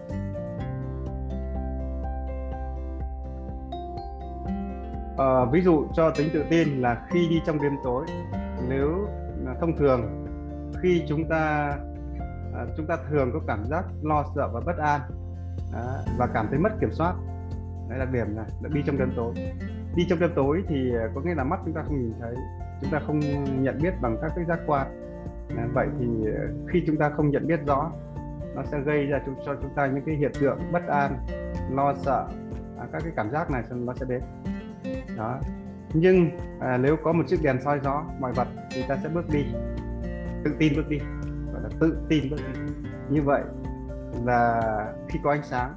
À, 5.17 5.45
ví 5.51 5.61
dụ 5.61 5.85
cho 5.93 6.11
tính 6.17 6.29
tự 6.33 6.43
tin 6.49 6.81
là 6.81 7.07
khi 7.09 7.29
đi 7.29 7.41
trong 7.45 7.61
đêm 7.61 7.71
tối 7.83 8.05
nếu 8.69 9.07
thông 9.61 9.77
thường. 9.77 10.25
Khi 10.81 11.03
chúng 11.07 11.29
ta 11.29 11.73
à, 12.53 12.65
chúng 12.77 12.87
ta 12.87 12.97
thường 13.09 13.29
có 13.33 13.39
cảm 13.47 13.65
giác 13.69 13.85
lo 14.03 14.25
sợ 14.35 14.49
và 14.53 14.61
bất 14.65 14.77
an 14.77 15.01
à, 15.73 15.83
và 16.17 16.27
cảm 16.33 16.47
thấy 16.49 16.59
mất 16.59 16.69
kiểm 16.81 16.91
soát. 16.91 17.15
Đấy 17.89 17.99
là 17.99 18.05
điểm 18.05 18.35
này 18.35 18.45
là 18.61 18.69
đi 18.73 18.83
trong 18.85 18.97
đêm 18.97 19.11
tối. 19.15 19.33
Đi 19.95 20.05
trong 20.09 20.19
đêm 20.19 20.31
tối 20.35 20.63
thì 20.67 20.91
à, 20.95 21.07
có 21.15 21.21
nghĩa 21.21 21.35
là 21.35 21.43
mắt 21.43 21.59
chúng 21.65 21.73
ta 21.73 21.81
không 21.81 21.99
nhìn 21.99 22.13
thấy 22.19 22.35
chúng 22.81 22.91
ta 22.91 22.99
không 23.07 23.19
nhận 23.63 23.77
biết 23.81 23.93
bằng 24.01 24.17
các 24.21 24.31
cái 24.35 24.45
giác 24.45 24.59
quan. 24.67 24.87
À, 25.57 25.67
vậy 25.73 25.87
thì 25.99 26.07
à, 26.25 26.43
khi 26.67 26.83
chúng 26.87 26.97
ta 26.97 27.09
không 27.09 27.29
nhận 27.29 27.47
biết 27.47 27.59
rõ 27.65 27.91
nó 28.55 28.63
sẽ 28.63 28.79
gây 28.79 29.05
ra 29.05 29.19
cho 29.45 29.55
chúng 29.61 29.73
ta 29.75 29.87
những 29.87 30.03
cái 30.05 30.15
hiện 30.15 30.31
tượng 30.39 30.59
bất 30.71 30.87
an 30.87 31.17
lo 31.71 31.93
sợ 31.93 32.27
à, 32.79 32.85
các 32.91 33.01
cái 33.03 33.11
cảm 33.15 33.31
giác 33.31 33.51
này 33.51 33.63
nó 33.69 33.93
sẽ 33.93 34.05
đến. 34.09 34.21
Đó 35.17 35.39
nhưng 35.93 36.29
à, 36.59 36.77
nếu 36.77 36.97
có 37.03 37.13
một 37.13 37.23
chiếc 37.27 37.43
đèn 37.43 37.61
soi 37.61 37.79
gió 37.83 38.03
mọi 38.19 38.33
vật 38.33 38.47
thì 38.71 38.83
ta 38.87 38.97
sẽ 39.03 39.09
bước 39.09 39.25
đi. 39.31 39.45
Tự 40.43 40.55
tin 40.59 40.73
bước 40.75 40.89
đi 40.89 40.97
gọi 41.53 41.61
là 41.63 41.69
tự 41.79 41.97
tin 42.09 42.29
bước 42.29 42.37
đi. 42.37 42.59
Như 43.09 43.21
vậy 43.21 43.41
là 44.25 44.61
khi 45.09 45.19
có 45.23 45.31
ánh 45.31 45.43
sáng 45.43 45.75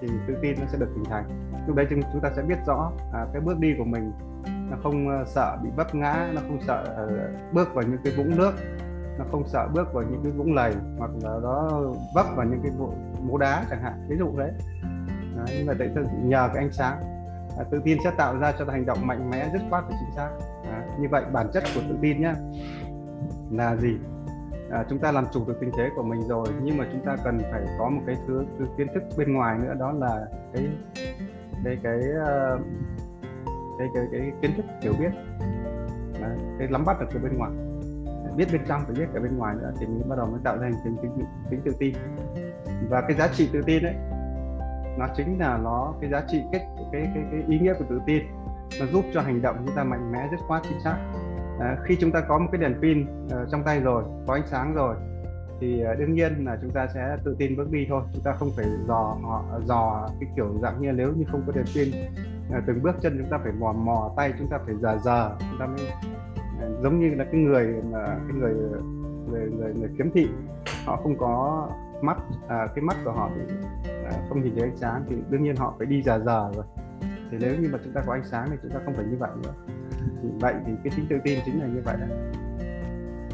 thì 0.00 0.08
tự 0.26 0.36
tin 0.42 0.54
nó 0.60 0.66
sẽ 0.66 0.78
được 0.78 0.88
hình 0.94 1.04
thành. 1.04 1.24
Lúc 1.66 1.76
đấy 1.76 1.86
chúng 1.90 2.00
chúng 2.12 2.20
ta 2.22 2.30
sẽ 2.36 2.42
biết 2.42 2.58
rõ 2.66 2.92
à, 3.12 3.26
cái 3.32 3.40
bước 3.40 3.58
đi 3.58 3.74
của 3.78 3.84
mình 3.84 4.12
nó 4.70 4.76
không 4.82 5.08
ờ, 5.08 5.24
sợ 5.26 5.58
bị 5.62 5.70
vấp 5.76 5.94
ngã 5.94 6.30
nó 6.34 6.40
không 6.40 6.58
sợ 6.66 6.84
uh, 7.04 7.54
bước 7.54 7.74
vào 7.74 7.84
những 7.84 8.00
cái 8.04 8.12
vũng 8.16 8.36
nước 8.36 8.52
nó 9.18 9.24
không 9.30 9.48
sợ 9.48 9.68
bước 9.74 9.94
vào 9.94 10.04
những 10.04 10.20
cái 10.22 10.32
vũng 10.32 10.54
lầy 10.54 10.74
hoặc 10.98 11.10
là 11.22 11.30
nó 11.42 11.80
vấp 12.14 12.26
vào 12.36 12.46
những 12.46 12.60
cái 12.62 12.72
mố 13.22 13.38
đá 13.38 13.64
chẳng 13.70 13.82
hạn. 13.82 14.06
Ví 14.08 14.16
dụ 14.18 14.38
đấy. 14.38 14.50
Nhưng 15.34 15.58
như 15.58 15.64
vậy 15.66 15.76
tại 15.78 16.04
nhờ 16.22 16.50
cái 16.54 16.64
ánh 16.64 16.72
sáng 16.72 17.09
à, 17.58 17.64
tự 17.70 17.80
tin 17.84 17.98
sẽ 18.04 18.10
tạo 18.16 18.38
ra 18.38 18.52
cho 18.58 18.64
hành 18.64 18.86
động 18.86 19.06
mạnh 19.06 19.30
mẽ 19.30 19.50
dứt 19.52 19.62
khoát 19.70 19.84
và 19.88 19.96
chính 20.00 20.16
xác. 20.16 20.30
À, 20.64 20.84
như 21.00 21.08
vậy 21.10 21.24
bản 21.32 21.46
chất 21.52 21.64
của 21.74 21.80
tự 21.88 21.96
tin 22.02 22.20
nhá 22.20 22.34
là 23.50 23.76
gì? 23.76 23.98
À, 24.70 24.84
chúng 24.88 24.98
ta 24.98 25.12
làm 25.12 25.26
chủ 25.32 25.44
được 25.46 25.56
tình 25.60 25.70
thế 25.76 25.90
của 25.96 26.02
mình 26.02 26.28
rồi 26.28 26.48
nhưng 26.62 26.76
mà 26.76 26.86
chúng 26.92 27.04
ta 27.04 27.16
cần 27.24 27.38
phải 27.52 27.62
có 27.78 27.88
một 27.88 28.00
cái 28.06 28.16
thứ, 28.26 28.44
thứ 28.58 28.66
kiến 28.78 28.86
thức 28.94 29.02
bên 29.16 29.32
ngoài 29.32 29.58
nữa 29.58 29.74
đó 29.78 29.92
là 29.92 30.26
cái 30.54 30.68
cái 31.64 31.78
cái 31.82 31.98
uh, 31.98 32.60
cái, 33.78 33.88
cái, 33.94 34.04
cái 34.12 34.32
kiến 34.42 34.50
thức 34.56 34.64
hiểu 34.82 34.92
biết. 35.00 35.10
Đấy, 36.20 36.36
cái 36.58 36.68
nắm 36.70 36.84
bắt 36.84 37.00
được 37.00 37.06
từ 37.12 37.20
bên 37.20 37.38
ngoài. 37.38 37.50
Biết 38.36 38.46
bên 38.52 38.60
trong 38.68 38.82
phải 38.84 38.94
biết 38.94 39.06
cả 39.14 39.20
bên 39.20 39.38
ngoài 39.38 39.54
nữa 39.54 39.72
thì 39.78 39.86
mới 39.86 40.02
bắt 40.08 40.16
đầu 40.16 40.26
mới 40.26 40.40
tạo 40.44 40.58
ra 40.58 40.68
hình 40.68 40.76
tính 40.84 40.96
tính, 41.02 41.26
tính 41.50 41.60
tự 41.64 41.72
tin. 41.78 41.94
Và 42.88 43.00
cái 43.00 43.16
giá 43.16 43.28
trị 43.28 43.48
tự 43.52 43.62
tin 43.66 43.82
đấy 43.82 43.94
nó 44.98 45.06
chính 45.16 45.38
là 45.38 45.58
nó 45.58 45.94
cái 46.00 46.10
giá 46.10 46.22
trị 46.28 46.42
cái 46.52 46.66
cái 46.92 47.10
cái, 47.14 47.24
cái 47.30 47.42
ý 47.48 47.58
nghĩa 47.58 47.74
của 47.74 47.84
tự 47.88 48.00
tin. 48.06 48.22
Nó 48.80 48.86
giúp 48.86 49.04
cho 49.14 49.20
hành 49.20 49.42
động 49.42 49.56
chúng 49.66 49.76
ta 49.76 49.84
mạnh 49.84 50.12
mẽ 50.12 50.28
dứt 50.30 50.40
khoát 50.48 50.62
chính 50.62 50.80
xác. 50.80 50.96
À, 51.60 51.76
khi 51.84 51.96
chúng 52.00 52.10
ta 52.10 52.20
có 52.20 52.38
một 52.38 52.46
cái 52.52 52.60
đèn 52.60 52.74
pin 52.82 53.02
uh, 53.02 53.48
trong 53.50 53.62
tay 53.64 53.80
rồi 53.80 54.04
có 54.26 54.34
ánh 54.34 54.46
sáng 54.46 54.74
rồi 54.74 54.96
thì 55.60 55.84
uh, 55.92 55.98
đương 55.98 56.14
nhiên 56.14 56.44
là 56.44 56.58
chúng 56.62 56.70
ta 56.70 56.86
sẽ 56.94 57.16
tự 57.24 57.36
tin 57.38 57.56
bước 57.56 57.70
đi 57.70 57.86
thôi. 57.88 58.02
Chúng 58.12 58.22
ta 58.22 58.32
không 58.32 58.50
phải 58.56 58.66
dò 58.88 59.16
họ 59.22 59.44
dò 59.60 60.08
cái 60.20 60.30
kiểu 60.36 60.58
dạng 60.62 60.80
như 60.80 60.92
nếu 60.92 61.12
như 61.12 61.24
không 61.32 61.42
có 61.46 61.52
đèn 61.52 61.64
pin 61.74 61.88
uh, 62.58 62.64
từng 62.66 62.82
bước 62.82 62.96
chân 63.00 63.18
chúng 63.18 63.30
ta 63.30 63.38
phải 63.42 63.52
mò 63.52 63.72
mò 63.72 64.10
tay 64.16 64.32
chúng 64.38 64.48
ta 64.48 64.58
phải 64.66 64.74
giờ 64.74 64.98
giờ 65.04 65.36
chúng 65.38 65.58
ta 65.60 65.66
mới 65.66 65.86
uh, 65.86 66.82
giống 66.82 67.00
như 67.00 67.14
là 67.14 67.24
cái 67.24 67.40
người 67.40 67.74
mà 67.92 68.06
cái 68.06 68.36
người 68.38 68.54
người 69.30 69.50
người, 69.50 69.74
người 69.74 69.90
kiếm 69.98 70.10
thị. 70.14 70.28
Họ 70.86 70.96
không 70.96 71.18
có 71.18 71.66
mắt 72.02 72.16
à, 72.48 72.68
cái 72.74 72.82
mắt 72.82 72.96
của 73.04 73.12
họ 73.12 73.30
Ờ, 74.10 74.16
không 74.28 74.42
nhìn 74.42 74.54
thấy 74.54 74.68
ánh 74.68 74.76
sáng 74.76 75.04
thì 75.08 75.16
đương 75.30 75.42
nhiên 75.42 75.56
họ 75.56 75.74
phải 75.78 75.86
đi 75.86 76.02
già 76.02 76.18
già 76.18 76.40
rồi. 76.54 76.64
Thì 77.30 77.36
nếu 77.40 77.56
như 77.60 77.68
mà 77.72 77.78
chúng 77.84 77.92
ta 77.92 78.00
có 78.06 78.12
ánh 78.12 78.24
sáng 78.24 78.48
thì 78.50 78.56
chúng 78.62 78.70
ta 78.70 78.80
không 78.84 78.94
phải 78.94 79.04
như 79.04 79.16
vậy 79.16 79.30
nữa. 79.42 79.52
Thì 80.22 80.28
vậy 80.40 80.54
thì 80.66 80.72
cái 80.84 80.92
tính 80.96 81.06
tự 81.10 81.18
tin 81.24 81.38
chính 81.44 81.60
là 81.60 81.66
như 81.66 81.80
vậy 81.84 81.96
đấy 82.00 82.08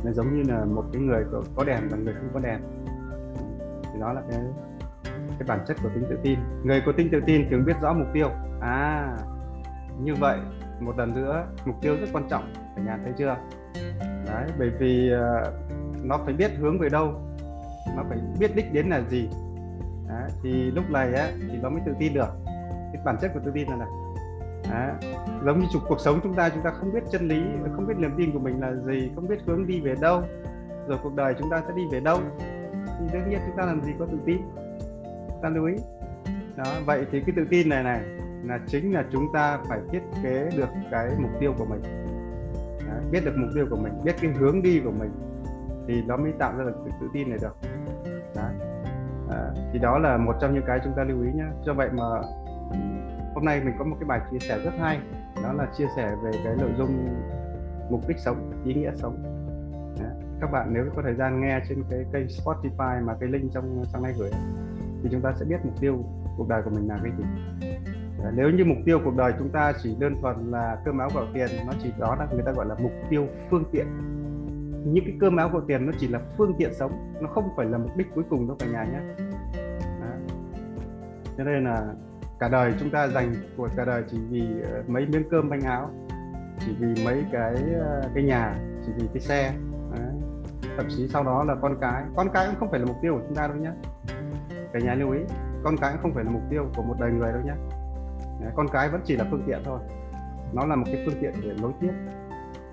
nó 0.06 0.12
giống 0.12 0.34
như 0.34 0.52
là 0.52 0.64
một 0.64 0.84
cái 0.92 1.02
người 1.02 1.24
có, 1.32 1.42
có 1.56 1.64
đèn 1.64 1.88
và 1.90 1.96
người 1.96 2.14
không 2.14 2.30
có 2.34 2.40
đèn. 2.40 2.60
Thì 3.82 4.00
đó 4.00 4.12
là 4.12 4.22
cái 4.30 4.40
cái 5.38 5.48
bản 5.48 5.60
chất 5.66 5.76
của 5.82 5.88
tính 5.94 6.04
tự 6.10 6.18
tin. 6.22 6.38
Người 6.64 6.82
có 6.86 6.92
tính 6.92 7.08
tự 7.12 7.20
tin 7.26 7.50
thường 7.50 7.64
biết 7.64 7.76
rõ 7.82 7.92
mục 7.92 8.06
tiêu. 8.12 8.28
À 8.60 9.16
như 10.00 10.14
vậy 10.14 10.38
một 10.80 10.98
lần 10.98 11.14
nữa 11.14 11.46
mục 11.64 11.76
tiêu 11.80 11.96
rất 12.00 12.06
quan 12.12 12.28
trọng. 12.30 12.52
Cả 12.76 12.82
nhà 12.82 12.98
thấy 13.04 13.12
chưa? 13.18 13.36
Đấy 14.26 14.50
bởi 14.58 14.70
vì 14.78 15.10
uh, 15.14 15.54
nó 16.04 16.18
phải 16.24 16.34
biết 16.34 16.50
hướng 16.58 16.78
về 16.78 16.88
đâu. 16.88 17.14
Nó 17.96 18.02
phải 18.08 18.18
biết 18.40 18.56
đích 18.56 18.72
đến 18.72 18.88
là 18.88 19.00
gì 19.00 19.28
đấy, 20.08 20.30
thì 20.42 20.70
lúc 20.70 20.90
này 20.90 21.14
á 21.14 21.30
thì 21.50 21.58
nó 21.62 21.70
mới 21.70 21.80
tự 21.86 21.92
tin 21.98 22.14
được. 22.14 22.28
Cái 22.92 23.02
bản 23.04 23.16
chất 23.20 23.30
của 23.34 23.40
tự 23.44 23.50
tin 23.54 23.68
là 23.68 23.76
này. 23.76 23.88
Đấy. 24.70 25.12
giống 25.44 25.60
như 25.60 25.66
cuộc 25.88 26.00
sống 26.00 26.20
chúng 26.22 26.34
ta 26.34 26.48
chúng 26.48 26.62
ta 26.62 26.70
không 26.70 26.92
biết 26.92 27.00
chân 27.12 27.28
lý 27.28 27.42
không 27.76 27.86
biết 27.86 27.94
niềm 27.98 28.10
tin 28.18 28.32
của 28.32 28.38
mình 28.38 28.60
là 28.60 28.74
gì 28.74 29.10
không 29.14 29.28
biết 29.28 29.38
hướng 29.46 29.66
đi 29.66 29.80
về 29.80 29.94
đâu. 30.00 30.22
Rồi 30.88 30.98
cuộc 31.02 31.14
đời 31.16 31.34
chúng 31.38 31.50
ta 31.50 31.62
sẽ 31.68 31.74
đi 31.76 31.82
về 31.92 32.00
đâu. 32.00 32.20
Thì 32.86 33.06
tất 33.12 33.18
nhiên 33.28 33.38
chúng 33.46 33.56
ta 33.56 33.66
làm 33.66 33.82
gì 33.82 33.92
có 33.98 34.06
tự 34.06 34.18
tin. 34.26 34.38
Ta 35.42 35.48
lưu 35.48 35.66
ý. 35.66 35.74
Đó 36.56 36.64
vậy 36.86 37.06
thì 37.12 37.20
cái 37.20 37.34
tự 37.36 37.44
tin 37.50 37.68
này 37.68 37.84
này 37.84 38.00
là 38.44 38.58
chính 38.66 38.92
là 38.92 39.04
chúng 39.12 39.32
ta 39.34 39.58
phải 39.68 39.80
thiết 39.90 40.00
kế 40.22 40.50
được 40.56 40.68
cái 40.90 41.10
mục 41.18 41.30
tiêu 41.40 41.54
của 41.58 41.64
mình. 41.64 41.82
Đấy, 42.88 43.00
biết 43.10 43.24
được 43.24 43.36
mục 43.36 43.50
tiêu 43.54 43.66
của 43.70 43.76
mình 43.76 43.92
biết 44.04 44.14
cái 44.20 44.30
hướng 44.30 44.62
đi 44.62 44.80
của 44.84 44.92
mình 44.92 45.10
thì 45.88 46.02
nó 46.06 46.16
mới 46.16 46.32
tạo 46.38 46.58
ra 46.58 46.64
được 46.64 46.76
cái 46.84 46.98
tự 47.00 47.08
tin 47.12 47.28
này 47.28 47.38
được. 47.42 47.56
À, 49.30 49.50
thì 49.72 49.78
đó 49.78 49.98
là 49.98 50.16
một 50.16 50.36
trong 50.40 50.54
những 50.54 50.64
cái 50.66 50.80
chúng 50.84 50.92
ta 50.96 51.04
lưu 51.04 51.22
ý 51.22 51.32
nhé 51.32 51.44
do 51.64 51.74
vậy 51.74 51.88
mà 51.92 52.04
ừ, 52.70 52.76
hôm 53.34 53.44
nay 53.44 53.60
mình 53.64 53.74
có 53.78 53.84
một 53.84 53.96
cái 54.00 54.06
bài 54.06 54.20
chia 54.30 54.38
sẻ 54.38 54.58
rất 54.64 54.72
hay 54.78 55.00
đó 55.42 55.52
là 55.52 55.66
chia 55.78 55.86
sẻ 55.96 56.14
về 56.24 56.30
cái 56.44 56.54
nội 56.60 56.70
dung 56.78 57.08
mục 57.90 58.08
đích 58.08 58.18
sống 58.18 58.52
ý 58.64 58.74
nghĩa 58.74 58.90
sống 58.94 59.22
Đấy. 60.00 60.10
các 60.40 60.52
bạn 60.52 60.68
nếu 60.72 60.84
có 60.96 61.02
thời 61.02 61.14
gian 61.14 61.40
nghe 61.40 61.60
trên 61.68 61.84
cái 61.90 62.04
kênh 62.12 62.26
Spotify 62.26 63.04
mà 63.04 63.14
cái 63.20 63.28
link 63.28 63.52
trong 63.52 63.84
sang 63.92 64.02
nay 64.02 64.12
gửi 64.18 64.30
thì 65.02 65.08
chúng 65.12 65.20
ta 65.20 65.32
sẽ 65.38 65.44
biết 65.44 65.56
mục 65.64 65.74
tiêu 65.80 66.04
cuộc 66.36 66.48
đời 66.48 66.62
của 66.62 66.70
mình 66.70 66.88
là 66.88 66.98
cái 67.02 67.12
gì 67.18 67.24
Đấy. 68.22 68.32
nếu 68.34 68.50
như 68.50 68.64
mục 68.64 68.78
tiêu 68.84 69.00
cuộc 69.04 69.16
đời 69.16 69.32
chúng 69.38 69.48
ta 69.48 69.72
chỉ 69.82 69.96
đơn 70.00 70.14
thuần 70.22 70.50
là 70.50 70.78
cơm 70.84 70.98
áo 70.98 71.08
gạo 71.14 71.24
tiền 71.34 71.48
nó 71.66 71.72
chỉ 71.82 71.92
đó 71.98 72.16
là 72.18 72.26
người 72.32 72.42
ta 72.46 72.52
gọi 72.52 72.66
là 72.66 72.74
mục 72.82 72.92
tiêu 73.10 73.26
phương 73.50 73.64
tiện 73.72 73.86
những 74.92 75.04
cái 75.04 75.14
cơm 75.20 75.36
áo 75.36 75.48
gạo 75.48 75.62
tiền 75.68 75.86
nó 75.86 75.92
chỉ 75.98 76.08
là 76.08 76.20
phương 76.36 76.54
tiện 76.58 76.74
sống, 76.74 77.14
nó 77.20 77.28
không 77.28 77.48
phải 77.56 77.66
là 77.66 77.78
mục 77.78 77.96
đích 77.96 78.06
cuối 78.14 78.24
cùng 78.30 78.48
đâu 78.48 78.56
cả 78.60 78.66
nhà 78.66 78.84
nhé. 78.84 79.00
Cho 81.36 81.44
nên 81.44 81.64
là 81.64 81.86
cả 82.38 82.48
đời 82.48 82.74
chúng 82.80 82.90
ta 82.90 83.08
dành 83.08 83.34
của 83.56 83.68
cả 83.76 83.84
đời 83.84 84.04
chỉ 84.10 84.18
vì 84.30 84.46
ờ, 84.72 84.82
mấy 84.86 85.06
miếng 85.06 85.28
cơm 85.30 85.48
bánh 85.48 85.60
áo, 85.60 85.90
chỉ 86.58 86.72
vì 86.78 87.04
mấy 87.04 87.24
cái 87.32 87.54
ờ, 87.80 88.10
cái 88.14 88.24
nhà, 88.24 88.54
chỉ 88.86 88.92
vì 88.96 89.08
cái 89.14 89.20
xe. 89.20 89.54
Đấy. 89.90 90.10
thậm 90.76 90.86
chí 90.96 91.08
sau 91.08 91.24
đó 91.24 91.44
là 91.44 91.54
con 91.62 91.76
cái. 91.80 92.04
Con 92.16 92.28
cái 92.32 92.46
cũng 92.46 92.56
không 92.58 92.70
phải 92.70 92.80
là 92.80 92.86
mục 92.86 92.96
tiêu 93.02 93.14
của 93.14 93.20
chúng 93.26 93.34
ta 93.34 93.46
đâu 93.46 93.56
nhé. 93.56 93.70
Cả 94.72 94.78
nhà 94.80 94.94
lưu 94.94 95.10
ý, 95.10 95.20
con 95.64 95.76
cái 95.76 95.92
cũng 95.92 96.02
không 96.02 96.14
phải 96.14 96.24
là 96.24 96.30
mục 96.30 96.42
tiêu 96.50 96.66
của 96.76 96.82
một 96.82 96.94
đời 97.00 97.10
người 97.10 97.32
đâu 97.32 97.42
nhé. 97.44 97.54
Đấy. 98.40 98.52
con 98.56 98.66
cái 98.72 98.88
vẫn 98.88 99.00
chỉ 99.04 99.16
là 99.16 99.26
phương 99.30 99.42
tiện 99.46 99.58
thôi. 99.64 99.80
Nó 100.52 100.66
là 100.66 100.76
một 100.76 100.84
cái 100.86 101.02
phương 101.06 101.14
tiện 101.20 101.32
để 101.42 101.54
nối 101.62 101.72
tiếp 101.80 101.92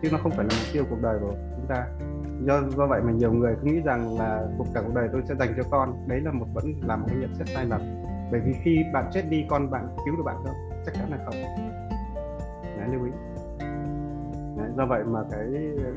chứ 0.04 0.10
nó 0.12 0.18
không 0.18 0.32
phải 0.32 0.46
là 0.46 0.56
mục 0.60 0.74
tiêu 0.74 0.84
cuộc 0.90 1.02
đời 1.02 1.20
của 1.22 1.34
chúng 1.56 1.66
ta. 1.68 1.88
Do 2.42 2.62
do 2.78 2.88
vậy 2.88 3.02
mà 3.02 3.12
nhiều 3.12 3.34
người 3.34 3.56
cứ 3.62 3.72
nghĩ 3.72 3.82
rằng 3.82 4.18
là 4.18 4.48
cuộc 4.58 4.68
cả 4.74 4.82
cuộc 4.86 4.94
đời 4.96 5.10
tôi 5.12 5.22
sẽ 5.30 5.36
dành 5.36 5.54
cho 5.58 5.64
con. 5.72 6.08
Đấy 6.08 6.22
là 6.22 6.32
một 6.32 6.46
vẫn 6.54 6.66
là 6.82 6.96
một 6.96 7.06
cái 7.08 7.18
nhận 7.18 7.36
xét 7.36 7.48
sai 7.48 7.66
lầm. 7.66 7.82
Bởi 8.32 8.42
vì 8.46 8.54
khi 8.64 8.84
bạn 8.94 9.10
chết 9.12 9.22
đi 9.30 9.46
con 9.50 9.72
bạn 9.72 9.88
cứu 10.06 10.16
được 10.18 10.24
bạn 10.26 10.36
không? 10.44 10.56
Chắc 10.86 10.94
chắn 10.94 11.12
là 11.12 11.18
không. 11.26 11.36
Đấy, 12.78 12.88
lưu 12.92 13.06
ý. 13.06 13.12
Đấy, 14.58 14.70
do 14.78 14.86
vậy 14.86 15.04
mà 15.04 15.20
cái 15.32 15.48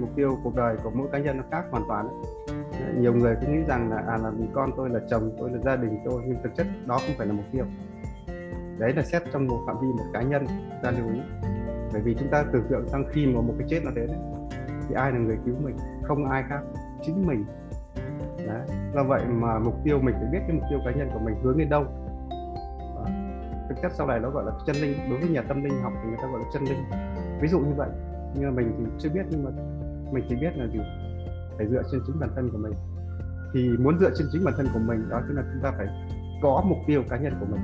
mục 0.00 0.10
tiêu 0.16 0.38
cuộc 0.44 0.54
đời 0.54 0.76
của 0.82 0.90
mỗi 0.94 1.08
cá 1.12 1.18
nhân 1.18 1.36
nó 1.36 1.44
khác 1.50 1.64
hoàn 1.70 1.84
toàn 1.88 2.08
đấy, 2.52 2.94
nhiều 2.98 3.14
người 3.14 3.36
cứ 3.40 3.46
nghĩ 3.46 3.64
rằng 3.68 3.90
là 3.90 3.96
à 3.96 4.16
là 4.16 4.30
vì 4.30 4.46
con 4.54 4.70
tôi 4.76 4.90
là 4.90 5.00
chồng 5.10 5.30
tôi 5.38 5.50
là 5.50 5.58
gia 5.64 5.76
đình 5.76 5.98
tôi 6.04 6.22
nhưng 6.26 6.36
thực 6.42 6.54
chất 6.56 6.66
đó 6.86 6.98
không 7.06 7.14
phải 7.18 7.26
là 7.26 7.32
mục 7.32 7.44
tiêu. 7.52 7.64
Đấy 8.78 8.92
là 8.96 9.02
xét 9.02 9.22
trong 9.32 9.46
một 9.46 9.62
phạm 9.66 9.76
vi 9.80 9.86
một 9.86 10.04
cá 10.12 10.22
nhân. 10.22 10.46
Ta 10.82 10.90
lưu 10.90 11.08
ý 11.12 11.20
bởi 11.96 12.02
vì 12.02 12.14
chúng 12.18 12.28
ta 12.30 12.44
tưởng 12.52 12.64
tượng 12.70 12.88
sang 12.88 13.04
khi 13.12 13.26
mà 13.26 13.40
một 13.40 13.54
cái 13.58 13.68
chết 13.70 13.80
nó 13.84 13.90
đến 13.90 14.10
thì 14.88 14.94
ai 14.94 15.12
là 15.12 15.18
người 15.18 15.38
cứu 15.46 15.54
mình? 15.64 15.76
Không 16.02 16.30
ai 16.30 16.44
khác, 16.48 16.60
chính 17.02 17.26
mình. 17.26 17.44
Đấy. 18.46 18.66
do 18.94 19.04
vậy 19.04 19.24
mà 19.28 19.58
mục 19.58 19.74
tiêu 19.84 19.98
mình 19.98 20.14
phải 20.14 20.28
biết 20.32 20.38
cái 20.40 20.52
mục 20.52 20.62
tiêu 20.70 20.78
cá 20.84 20.90
nhân 20.90 21.08
của 21.12 21.18
mình 21.18 21.34
hướng 21.42 21.58
đến 21.58 21.68
đâu. 21.68 21.84
Thực 23.68 23.74
chất 23.82 23.92
sau 23.94 24.06
này 24.06 24.20
nó 24.20 24.30
gọi 24.30 24.44
là 24.44 24.52
chân 24.66 24.76
linh. 24.76 25.10
Đối 25.10 25.18
với 25.18 25.28
nhà 25.28 25.42
tâm 25.42 25.64
linh 25.64 25.82
học 25.82 25.92
thì 26.02 26.08
người 26.08 26.18
ta 26.22 26.28
gọi 26.28 26.40
là 26.40 26.46
chân 26.54 26.64
linh. 26.64 26.78
Ví 27.40 27.48
dụ 27.48 27.58
như 27.58 27.72
vậy, 27.76 27.88
nhưng 28.34 28.44
mà 28.44 28.50
mình 28.50 28.72
thì 28.78 28.84
chưa 28.98 29.10
biết, 29.10 29.26
nhưng 29.30 29.44
mà 29.44 29.50
mình 30.12 30.24
chỉ 30.28 30.36
biết 30.36 30.56
là 30.56 30.66
gì? 30.66 30.80
Phải 31.56 31.66
dựa 31.66 31.82
trên 31.92 32.00
chính 32.06 32.20
bản 32.20 32.30
thân 32.34 32.50
của 32.52 32.58
mình. 32.58 32.72
Thì 33.54 33.68
muốn 33.78 33.98
dựa 33.98 34.10
trên 34.18 34.28
chính 34.32 34.44
bản 34.44 34.54
thân 34.56 34.66
của 34.74 34.80
mình, 34.86 35.08
đó 35.08 35.22
chính 35.28 35.36
là 35.36 35.42
chúng 35.52 35.62
ta 35.62 35.72
phải 35.76 35.86
có 36.42 36.64
mục 36.68 36.78
tiêu 36.86 37.02
cá 37.08 37.16
nhân 37.16 37.32
của 37.40 37.46
mình. 37.46 37.60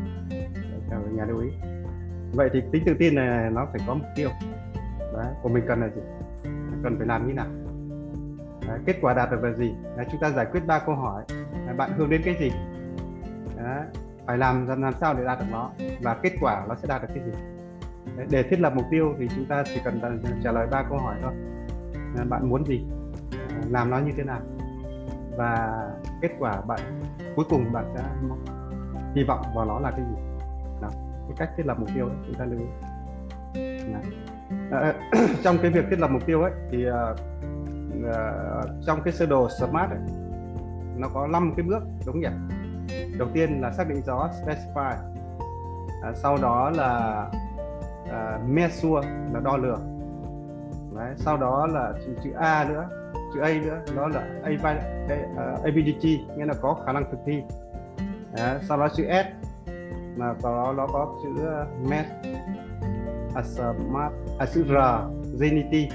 Chào 0.91 1.01
nhà 1.01 1.25
lưu 1.25 1.41
ý 1.41 1.72
vậy 2.33 2.51
thì 2.53 2.62
tính 2.73 2.83
tự 2.87 2.95
tin 2.99 3.15
này 3.15 3.51
nó 3.51 3.67
phải 3.73 3.81
có 3.87 3.95
mục 3.95 4.07
tiêu. 4.17 4.31
Đấy 5.15 5.27
của 5.43 5.49
mình 5.49 5.65
cần 5.69 5.81
là 5.81 5.89
gì? 5.89 6.01
Cần 6.83 6.99
phải 6.99 7.07
làm 7.07 7.29
như 7.29 7.35
nào? 7.35 7.47
Đấy, 8.69 8.79
kết 8.87 8.97
quả 9.01 9.15
đạt 9.15 9.31
được 9.31 9.45
là 9.45 9.53
gì? 9.53 9.75
Đấy, 9.97 10.07
chúng 10.11 10.21
ta 10.21 10.31
giải 10.31 10.47
quyết 10.53 10.67
ba 10.67 10.79
câu 10.79 10.95
hỏi. 10.95 11.25
Đấy, 11.67 11.75
bạn 11.77 11.91
hướng 11.97 12.11
đến 12.11 12.23
cái 12.25 12.37
gì? 12.41 12.53
Đấy, 13.57 13.83
phải 14.27 14.39
làm 14.39 14.67
làm 14.81 14.93
sao 15.01 15.15
để 15.15 15.25
đạt 15.25 15.39
được 15.39 15.47
nó? 15.51 15.71
Và 16.03 16.15
kết 16.23 16.33
quả 16.41 16.65
nó 16.69 16.75
sẽ 16.75 16.89
đạt 16.89 17.03
được 17.03 17.09
cái 17.15 17.25
gì? 17.25 17.33
Đấy, 18.17 18.27
để 18.31 18.43
thiết 18.43 18.61
lập 18.61 18.73
mục 18.77 18.85
tiêu 18.91 19.15
thì 19.19 19.29
chúng 19.37 19.47
ta 19.47 19.65
chỉ 19.67 19.81
cần 19.85 20.23
trả 20.45 20.53
lời 20.53 20.67
ba 20.71 20.83
câu 20.89 20.99
hỏi 20.99 21.17
thôi. 21.23 21.33
Bạn 22.29 22.49
muốn 22.49 22.65
gì? 22.67 22.87
Làm 23.71 23.91
nó 23.91 23.99
như 23.99 24.12
thế 24.17 24.25
nào? 24.25 24.41
Và 25.37 25.83
kết 26.21 26.31
quả 26.39 26.61
bạn 26.61 26.81
cuối 27.37 27.45
cùng 27.51 27.73
bạn 27.73 27.95
sẽ 27.97 28.03
hy 29.15 29.25
vọng 29.25 29.41
vào 29.55 29.65
nó 29.65 29.81
là 29.81 29.91
cái 29.91 30.01
gì 30.01 30.32
cái 31.37 31.47
cách 31.47 31.57
thiết 31.57 31.67
lập 31.67 31.77
mục 31.81 31.89
tiêu 31.95 32.09
đấy, 32.09 32.17
chúng 32.27 32.35
ta 32.35 32.45
lưu 32.45 32.61
ý. 32.61 32.67
À, 34.71 34.95
trong 35.43 35.59
cái 35.62 35.71
việc 35.71 35.85
thiết 35.91 35.99
lập 35.99 36.11
mục 36.11 36.27
tiêu 36.27 36.43
ấy 36.43 36.53
thì 36.71 36.87
uh, 36.89 36.95
uh, 38.09 38.71
trong 38.87 39.03
cái 39.05 39.12
sơ 39.12 39.27
đồ 39.27 39.49
smart 39.49 39.91
ấy, 39.91 40.01
nó 40.97 41.09
có 41.15 41.27
5 41.27 41.53
cái 41.57 41.67
bước 41.67 41.83
đúng 42.07 42.21
nhỉ? 42.21 42.29
Đầu 43.19 43.29
tiên 43.33 43.61
là 43.61 43.73
xác 43.73 43.89
định 43.89 44.03
rõ 44.07 44.31
specify. 44.45 44.93
À, 46.03 46.12
sau 46.15 46.37
đó 46.43 46.71
là 46.71 47.27
à, 48.11 48.39
measure 48.49 49.09
là 49.33 49.41
đo 49.41 49.57
lường. 49.57 49.81
Đấy, 50.97 51.15
sau 51.17 51.37
đó 51.37 51.67
là 51.67 51.93
chữ, 52.07 52.12
chữ 52.25 52.31
A 52.37 52.65
nữa 52.69 52.89
chữ 53.35 53.41
A 53.41 53.49
nữa 53.65 53.81
đó 53.97 54.09
là 54.09 54.21
à, 55.37 55.71
nghĩa 56.37 56.45
là 56.47 56.55
có 56.61 56.77
khả 56.87 56.93
năng 56.93 57.05
thực 57.11 57.19
thi. 57.27 57.43
Đấy, 58.37 58.59
sau 58.69 58.79
đó 58.79 58.89
chữ 58.97 59.05
S 59.05 59.42
mà 60.16 60.35
có 60.42 60.50
đó 60.50 60.73
nó 60.76 60.87
có 60.87 61.14
chữ 61.23 61.28
met 61.88 62.07
math 62.07 62.42
a 63.35 63.42
smart 63.42 64.12
à, 64.38 64.47
chữ 64.54 64.64
R 64.64 64.76
Zenity. 65.40 65.88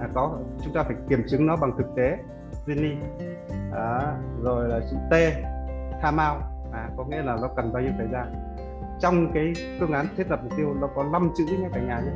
À, 0.00 0.08
có 0.14 0.38
chúng 0.64 0.74
ta 0.74 0.82
phải 0.82 0.96
kiểm 1.08 1.22
chứng 1.28 1.46
nó 1.46 1.56
bằng 1.56 1.72
thực 1.78 1.86
tế. 1.96 2.18
Zeni 2.66 2.96
à, 3.72 4.16
rồi 4.42 4.68
là 4.68 4.80
chữ 4.90 4.96
T 5.10 5.14
time 6.02 6.22
à, 6.72 6.90
có 6.96 7.04
nghĩa 7.04 7.22
là 7.22 7.36
nó 7.42 7.48
cần 7.56 7.72
bao 7.72 7.82
nhiêu 7.82 7.92
thời 7.98 8.08
gian. 8.12 8.34
Trong 9.00 9.32
cái 9.34 9.52
phương 9.80 9.92
án 9.92 10.06
thiết 10.16 10.30
lập 10.30 10.40
mục 10.42 10.52
tiêu 10.56 10.74
nó 10.80 10.88
có 10.94 11.04
5 11.04 11.30
chữ 11.36 11.44
nhé 11.44 11.68
cả 11.72 11.80
nhà 11.80 12.00
nhé. 12.00 12.12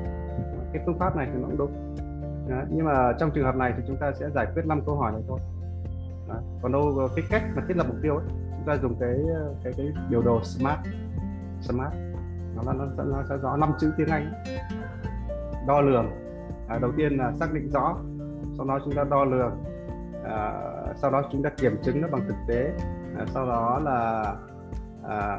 Cái 0.72 0.82
phương 0.86 0.98
pháp 0.98 1.16
này 1.16 1.28
thì 1.32 1.40
nó 1.40 1.48
cũng 1.48 1.58
đúng. 1.58 1.94
Đó. 2.48 2.62
nhưng 2.70 2.86
mà 2.86 3.12
trong 3.18 3.30
trường 3.30 3.44
hợp 3.44 3.56
này 3.56 3.72
thì 3.76 3.82
chúng 3.86 3.96
ta 3.96 4.12
sẽ 4.20 4.30
giải 4.34 4.46
quyết 4.54 4.66
5 4.66 4.80
câu 4.86 4.96
hỏi 4.96 5.12
này 5.12 5.22
thôi. 5.28 5.38
Đó. 6.28 6.34
còn 6.62 6.72
đâu 6.72 7.08
cái 7.16 7.24
cách 7.30 7.42
mà 7.56 7.62
thiết 7.68 7.76
lập 7.76 7.86
mục 7.88 7.96
tiêu 8.02 8.16
ấy, 8.16 8.24
chúng 8.28 8.66
ta 8.66 8.76
dùng 8.82 8.96
cái 9.00 9.16
cái 9.64 9.72
cái 9.76 9.86
biểu 10.10 10.22
đồ 10.22 10.44
smart 10.44 10.78
smart. 11.60 11.92
Nó 12.56 12.62
nó 12.72 12.72
nó, 12.72 13.04
nó 13.04 13.22
sẽ 13.28 13.36
rõ 13.36 13.56
năm 13.56 13.72
chữ 13.80 13.92
tiếng 13.96 14.08
Anh. 14.08 14.32
Đo 15.66 15.80
lường. 15.80 16.10
À, 16.68 16.78
đầu 16.78 16.92
tiên 16.96 17.16
là 17.16 17.32
xác 17.40 17.52
định 17.52 17.70
rõ. 17.70 17.96
Sau 18.56 18.66
đó 18.66 18.78
chúng 18.84 18.94
ta 18.94 19.04
đo 19.04 19.24
lường. 19.24 19.64
À, 20.24 20.52
sau 20.96 21.10
đó 21.10 21.22
chúng 21.32 21.42
ta 21.42 21.50
kiểm 21.50 21.76
chứng 21.82 22.00
nó 22.00 22.08
bằng 22.08 22.20
thực 22.28 22.36
tế. 22.48 22.72
À, 23.18 23.24
sau 23.34 23.46
đó 23.46 23.80
là 23.84 24.24
à, 25.08 25.38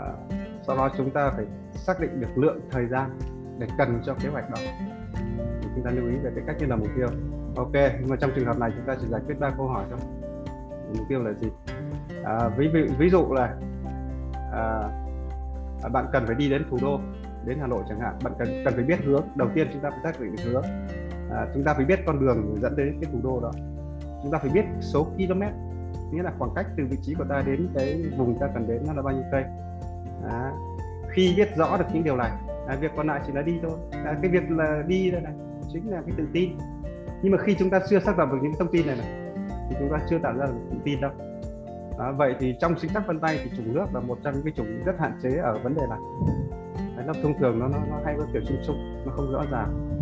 sau 0.67 0.75
đó 0.75 0.89
chúng 0.97 1.09
ta 1.09 1.31
phải 1.35 1.45
xác 1.73 1.99
định 1.99 2.21
được 2.21 2.37
lượng 2.37 2.59
thời 2.71 2.87
gian 2.87 3.19
để 3.59 3.67
cần 3.77 4.01
cho 4.05 4.13
kế 4.13 4.29
hoạch 4.29 4.49
đó. 4.49 4.57
Thì 5.61 5.67
chúng 5.75 5.83
ta 5.83 5.91
lưu 5.91 6.07
ý 6.07 6.17
về 6.17 6.31
cái 6.35 6.43
cách 6.47 6.55
như 6.59 6.65
là 6.65 6.75
mục 6.75 6.87
tiêu. 6.95 7.07
Ok 7.55 7.73
nhưng 7.73 8.09
mà 8.09 8.15
trong 8.15 8.31
trường 8.35 8.45
hợp 8.45 8.59
này 8.59 8.71
chúng 8.75 8.85
ta 8.85 8.95
chỉ 9.01 9.07
giải 9.07 9.21
quyết 9.25 9.39
ba 9.39 9.51
câu 9.57 9.67
hỏi 9.67 9.85
thôi. 9.89 9.99
Mục 10.97 11.07
tiêu 11.09 11.23
là 11.23 11.33
gì? 11.33 11.51
À, 12.23 12.49
ví, 12.57 12.67
ví 12.73 12.87
ví 12.97 13.09
dụ 13.09 13.33
là 13.33 13.55
à, 14.51 14.89
À, 15.83 15.89
bạn 15.89 16.05
cần 16.13 16.23
phải 16.25 16.35
đi 16.35 16.49
đến 16.49 16.63
thủ 16.69 16.77
đô 16.81 16.99
đến 17.45 17.57
Hà 17.61 17.67
Nội 17.67 17.83
chẳng 17.89 17.99
hạn. 17.99 18.15
Bạn 18.23 18.33
cần 18.39 18.47
cần 18.65 18.73
phải 18.73 18.83
biết 18.83 18.99
hướng. 19.03 19.23
Đầu 19.35 19.47
tiên 19.53 19.67
chúng 19.73 19.81
ta 19.81 19.89
phải 19.89 19.99
xác 20.03 20.19
định 20.19 20.35
được 20.35 20.43
hướng. 20.45 20.63
À, 21.31 21.47
chúng 21.53 21.63
ta 21.63 21.73
phải 21.73 21.85
biết 21.85 21.99
con 22.05 22.19
đường 22.19 22.55
dẫn 22.61 22.75
đến 22.75 22.97
cái 23.01 23.11
thủ 23.13 23.19
đô 23.23 23.39
đó. 23.39 23.51
Chúng 24.23 24.31
ta 24.31 24.37
phải 24.37 24.49
biết 24.49 24.65
số 24.81 25.03
km 25.03 25.41
nghĩa 26.11 26.23
là 26.23 26.33
khoảng 26.37 26.51
cách 26.55 26.65
từ 26.77 26.83
vị 26.89 26.97
trí 27.01 27.13
của 27.13 27.25
ta 27.29 27.43
đến 27.45 27.69
cái 27.75 28.03
vùng 28.17 28.39
ta 28.39 28.47
cần 28.53 28.67
đến 28.67 28.83
nó 28.87 28.93
là 28.93 29.01
bao 29.01 29.13
nhiêu 29.13 29.23
cây. 29.31 29.43
À, 30.29 30.51
khi 31.11 31.33
biết 31.37 31.55
rõ 31.57 31.77
được 31.77 31.85
những 31.93 32.03
điều 32.03 32.15
này 32.15 32.31
à, 32.67 32.75
việc 32.75 32.91
còn 32.97 33.07
lại 33.07 33.21
chỉ 33.27 33.33
là 33.33 33.41
đi 33.41 33.59
thôi. 33.61 33.77
À, 33.91 34.17
cái 34.21 34.31
việc 34.31 34.43
là 34.49 34.83
đi 34.87 35.11
đây 35.11 35.21
này 35.21 35.33
chính 35.73 35.89
là 35.89 36.01
cái 36.05 36.15
tự 36.17 36.27
tin. 36.33 36.49
Nhưng 37.21 37.31
mà 37.31 37.37
khi 37.37 37.55
chúng 37.59 37.69
ta 37.69 37.79
chưa 37.89 37.99
xác 37.99 38.19
lập 38.19 38.29
được 38.31 38.37
những 38.41 38.53
thông 38.59 38.71
tin 38.71 38.87
này 38.87 38.95
này 38.95 39.33
thì 39.69 39.75
chúng 39.79 39.89
ta 39.91 39.99
chưa 40.09 40.19
tạo 40.19 40.33
ra 40.33 40.45
được 40.45 40.59
tự 40.71 40.77
tin 40.83 41.01
đâu 41.01 41.11
à, 41.99 42.11
vậy 42.11 42.35
thì 42.39 42.55
trong 42.61 42.79
sinh 42.79 42.91
tắc 42.93 43.07
vân 43.07 43.19
tay 43.19 43.39
thì 43.43 43.51
chủng 43.57 43.73
nước 43.73 43.85
là 43.93 43.99
một 43.99 44.17
trong 44.23 44.33
những 44.33 44.43
cái 44.43 44.53
chủng 44.55 44.83
rất 44.85 44.99
hạn 44.99 45.19
chế 45.23 45.37
ở 45.37 45.59
vấn 45.63 45.75
đề 45.75 45.87
này. 45.89 45.99
Đấy, 46.95 47.05
nó 47.07 47.13
thông 47.23 47.39
thường 47.39 47.59
nó, 47.59 47.67
nó 47.67 47.77
nó 47.89 47.99
hay 48.05 48.15
có 48.17 48.25
kiểu 48.33 48.41
chung 48.47 48.57
chung 48.67 49.03
nó 49.05 49.11
không 49.15 49.31
rõ 49.31 49.43
ràng. 49.51 49.97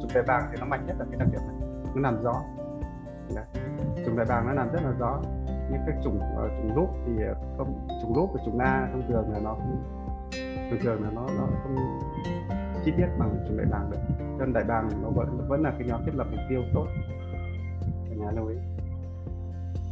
Chủng 0.00 0.10
đại 0.14 0.24
bàng 0.26 0.48
thì 0.50 0.56
nó 0.60 0.66
mạnh 0.66 0.86
nhất 0.86 0.96
là 0.98 1.04
cái 1.10 1.18
đặc 1.18 1.28
điểm 1.32 1.40
này 1.46 1.68
nó 1.94 2.00
làm 2.00 2.22
rõ. 2.22 2.34
Đấy. 3.34 3.44
chủng 4.04 4.16
đại 4.16 4.26
bàng 4.28 4.46
nó 4.46 4.52
làm 4.52 4.72
rất 4.72 4.82
là 4.84 4.90
rõ. 4.98 5.20
Nhưng 5.70 5.80
các 5.86 5.94
chủng 6.04 6.16
uh, 6.16 6.36
ờ, 6.36 6.48
chủng 6.48 6.76
lốp 6.76 6.88
thì 7.06 7.24
ờ, 7.24 7.34
không 7.58 7.88
chủng 8.02 8.16
lốp 8.16 8.30
và 8.34 8.40
chủng 8.44 8.58
na 8.58 8.88
thông 8.92 9.02
thường 9.08 9.32
là 9.32 9.38
nó 9.38 9.54
không 9.54 9.82
thường 10.70 10.80
thường 10.82 11.02
là 11.02 11.10
nó 11.10 11.26
nó 11.38 11.46
không 11.62 11.76
chi 12.84 12.92
tiết 12.96 13.06
bằng 13.18 13.44
chủng 13.48 13.56
đại 13.56 13.66
bàng 13.70 13.90
được. 13.90 13.98
Nên 14.38 14.52
đại 14.52 14.64
bàng 14.64 14.88
nó 15.02 15.08
vẫn 15.08 15.48
vẫn 15.48 15.62
là 15.62 15.70
cái 15.78 15.88
nhóm 15.88 16.04
thiết 16.04 16.14
lập 16.14 16.26
mục 16.30 16.40
tiêu 16.48 16.62
tốt. 16.74 16.86
Cả 18.08 18.14
nhà 18.16 18.30
lưu 18.30 18.46
ý 18.46 18.56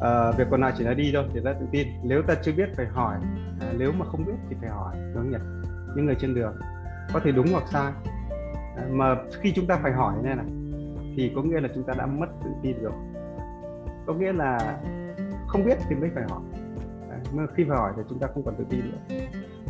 à, 0.01 0.33
việc 0.33 0.47
còn 0.51 0.61
lại 0.61 0.73
chỉ 0.79 0.85
là 0.85 0.95
đi 0.95 1.11
thôi 1.15 1.25
thì 1.35 1.41
ta 1.45 1.53
tự 1.53 1.67
tin. 1.71 1.89
Nếu 2.03 2.23
ta 2.23 2.35
chưa 2.43 2.53
biết 2.53 2.69
phải 2.77 2.87
hỏi 2.87 3.17
à, 3.61 3.67
nếu 3.79 3.93
mà 3.93 4.07
không 4.07 4.25
biết 4.25 4.33
thì 4.51 4.57
phải 4.61 4.71
hỏi 4.71 4.97
đúng 5.15 5.31
nhỉ 5.31 5.39
những 5.97 6.07
người 6.07 6.17
trên 6.21 6.35
đường. 6.35 6.57
Có 7.13 7.21
thể 7.21 7.33
đúng 7.33 7.47
hoặc 7.53 7.65
sai. 7.73 7.93
À, 8.77 8.85
mà 8.91 9.17
khi 9.43 9.53
chúng 9.53 9.67
ta 9.67 9.79
phải 9.83 9.93
hỏi 9.93 10.15
này 10.23 10.37
này 10.37 10.47
thì 11.17 11.33
có 11.35 11.43
nghĩa 11.43 11.61
là 11.61 11.69
chúng 11.75 11.85
ta 11.85 11.95
đã 11.99 12.07
mất 12.07 12.27
tự 12.45 12.51
tin 12.63 12.83
rồi. 12.83 12.93
Có 14.07 14.15
nghĩa 14.15 14.33
là 14.33 14.79
không 15.47 15.65
biết 15.65 15.79
thì 15.89 15.97
mới 15.97 16.11
phải 16.15 16.25
hỏi. 16.29 16.41
À, 17.11 17.19
mà 17.33 17.47
khi 17.55 17.65
phải 17.69 17.79
hỏi 17.79 17.93
thì 17.97 18.03
chúng 18.09 18.19
ta 18.19 18.27
không 18.35 18.43
còn 18.43 18.55
tự 18.59 18.65
tin 18.71 18.81
nữa. 18.81 19.17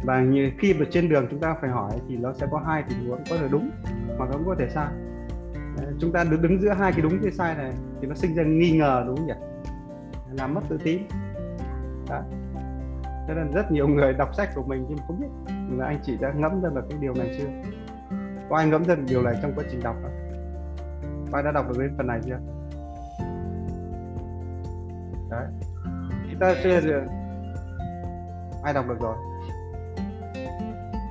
Và 0.04 0.20
như 0.20 0.50
khi 0.58 0.74
mà 0.74 0.86
trên 0.90 1.08
đường 1.08 1.26
chúng 1.30 1.40
ta 1.40 1.56
phải 1.60 1.70
hỏi 1.70 1.92
thì 2.08 2.16
nó 2.16 2.32
sẽ 2.32 2.46
có 2.50 2.58
hai 2.66 2.84
tình 2.88 3.08
huống 3.08 3.20
có 3.30 3.36
thể 3.36 3.48
đúng 3.50 3.70
hoặc 4.18 4.28
cũng 4.32 4.46
có 4.46 4.54
thể 4.58 4.68
sai. 4.68 4.88
À, 5.78 5.84
chúng 5.98 6.12
ta 6.12 6.24
đứng 6.30 6.42
đứng 6.42 6.60
giữa 6.60 6.72
hai 6.72 6.92
cái 6.92 7.00
đúng 7.00 7.18
cái 7.22 7.32
sai 7.32 7.54
này 7.54 7.72
thì 8.00 8.06
nó 8.08 8.14
sinh 8.14 8.34
ra 8.34 8.42
nghi 8.42 8.78
ngờ 8.78 9.04
đúng 9.06 9.16
không 9.16 9.26
nhỉ? 9.26 9.34
Làm 10.38 10.54
mất 10.54 10.60
tự 10.68 10.78
tin. 10.84 11.02
Đó 12.08 12.22
cho 13.28 13.34
nên 13.34 13.52
rất 13.52 13.72
nhiều 13.72 13.88
người 13.88 14.12
đọc 14.12 14.34
sách 14.34 14.48
của 14.54 14.62
mình 14.62 14.86
nhưng 14.88 14.98
không 15.06 15.20
biết 15.20 15.52
là 15.78 15.86
anh 15.86 15.98
chị 16.02 16.16
đã 16.20 16.32
ngẫm 16.36 16.62
ra 16.62 16.70
được 16.74 16.84
cái 16.90 16.98
điều 17.00 17.14
này 17.14 17.34
chưa? 17.38 17.48
Có 18.50 18.56
ai 18.56 18.66
ngẫm 18.66 18.84
ra 18.84 18.94
được 18.94 19.04
điều 19.08 19.22
này 19.22 19.34
trong 19.42 19.52
quá 19.56 19.64
trình 19.70 19.80
đọc 19.82 19.96
không? 20.02 20.12
Có 21.32 21.38
ai 21.38 21.42
đã 21.42 21.52
đọc 21.52 21.68
được 21.68 21.78
đến 21.78 21.94
phần 21.96 22.06
này 22.06 22.20
chưa? 22.24 22.38
Đấy. 25.30 25.46
Chúng 26.30 26.40
ta 26.40 26.54
chưa? 26.62 26.80
được 26.80 27.02
ai 28.64 28.74
đọc 28.74 28.88
được 28.88 29.00
rồi? 29.00 29.16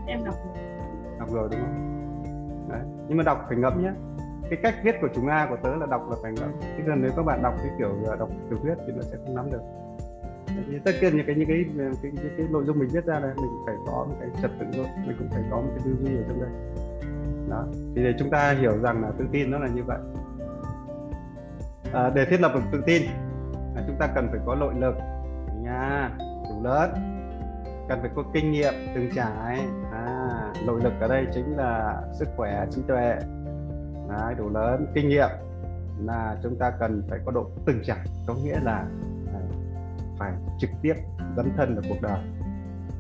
Em 0.08 0.24
đọc. 0.26 0.36
Đọc 1.20 1.30
rồi 1.32 1.50
đúng 1.52 1.62
không? 1.62 2.68
Đấy. 2.70 2.82
Nhưng 3.08 3.18
mà 3.18 3.24
đọc 3.24 3.46
phải 3.48 3.58
ngẫm 3.58 3.84
nhé 3.84 3.92
cái 4.50 4.60
cách 4.64 4.76
viết 4.84 4.96
của 5.02 5.08
chúng 5.16 5.28
A 5.28 5.48
của 5.50 5.58
tớ 5.64 5.76
là 5.76 5.86
đọc 5.86 6.10
là 6.10 6.16
phải 6.22 6.32
ngẫm 6.32 6.52
chứ 6.78 6.84
còn 6.88 7.02
nếu 7.02 7.12
các 7.16 7.24
bạn 7.26 7.44
đọc 7.44 7.54
cái 7.58 7.70
kiểu 7.78 7.90
đọc 8.20 8.30
tiểu 8.50 8.60
thuyết 8.62 8.76
thì 8.88 8.94
nó 8.96 9.02
sẽ 9.02 9.18
không 9.26 9.36
nắm 9.36 9.52
được. 9.52 9.62
Tất 10.86 10.92
nhiên 11.02 11.18
những 11.18 11.26
cái 11.26 11.36
những 11.36 11.48
cái 11.48 11.66
cái, 11.78 11.92
cái, 12.04 12.12
cái, 12.16 12.32
cái 12.38 12.48
nội 12.50 12.64
dung 12.66 12.80
mình 12.80 12.90
viết 12.92 13.06
ra 13.06 13.20
đây 13.20 13.32
mình 13.36 13.52
phải 13.66 13.76
có 13.88 14.06
một 14.10 14.16
cái 14.20 14.30
trật 14.42 14.52
tự 14.60 14.66
thôi. 14.74 14.86
Mình 15.08 15.16
cũng 15.20 15.28
phải 15.32 15.44
có 15.52 15.58
một 15.58 15.70
cái 15.70 15.80
tư 15.86 15.96
duy 16.00 16.18
ở 16.18 16.24
trong 16.28 16.42
đây. 16.42 16.50
Đó. 17.50 17.66
Thì 17.96 18.04
để 18.04 18.14
chúng 18.20 18.30
ta 18.30 18.52
hiểu 18.52 18.78
rằng 18.82 19.02
là 19.02 19.12
tự 19.18 19.26
tin 19.32 19.52
nó 19.52 19.60
là 19.60 19.68
như 19.68 19.84
vậy. 19.84 20.00
À, 21.94 22.10
để 22.16 22.26
thiết 22.26 22.42
lập 22.42 22.52
được 22.56 22.62
tự 22.72 22.84
tin 22.86 23.02
là 23.76 23.84
chúng 23.88 23.96
ta 24.00 24.08
cần 24.16 24.28
phải 24.32 24.40
có 24.46 24.56
nội 24.56 24.74
lực. 24.80 24.96
Nha. 25.62 26.10
Đủ 26.50 26.64
lớn. 26.64 26.90
Cần 27.90 28.00
phải 28.02 28.10
có 28.16 28.24
kinh 28.34 28.52
nghiệm 28.52 28.74
từng 28.96 29.10
trải. 29.16 29.60
À, 29.92 30.30
nội 30.66 30.82
lực 30.84 30.94
ở 31.00 31.08
đây 31.08 31.28
chính 31.34 31.58
là 31.58 32.02
sức 32.14 32.28
khỏe 32.36 32.66
trí 32.72 32.82
tuệ 32.88 33.16
Đấy, 34.20 34.36
đủ 34.38 34.50
lớn 34.50 34.88
kinh 34.94 35.10
nghiệm 35.10 35.30
là 36.06 36.38
chúng 36.44 36.56
ta 36.60 36.72
cần 36.80 37.04
phải 37.10 37.20
có 37.26 37.32
độ 37.32 37.50
từng 37.66 37.80
trải 37.84 38.06
có 38.28 38.34
nghĩa 38.34 38.60
là 38.64 38.86
à, 39.34 39.40
phải 40.20 40.34
trực 40.60 40.70
tiếp 40.82 40.94
dấn 41.38 41.46
thân 41.58 41.76
vào 41.76 41.84
cuộc 41.90 42.02
đời. 42.02 42.20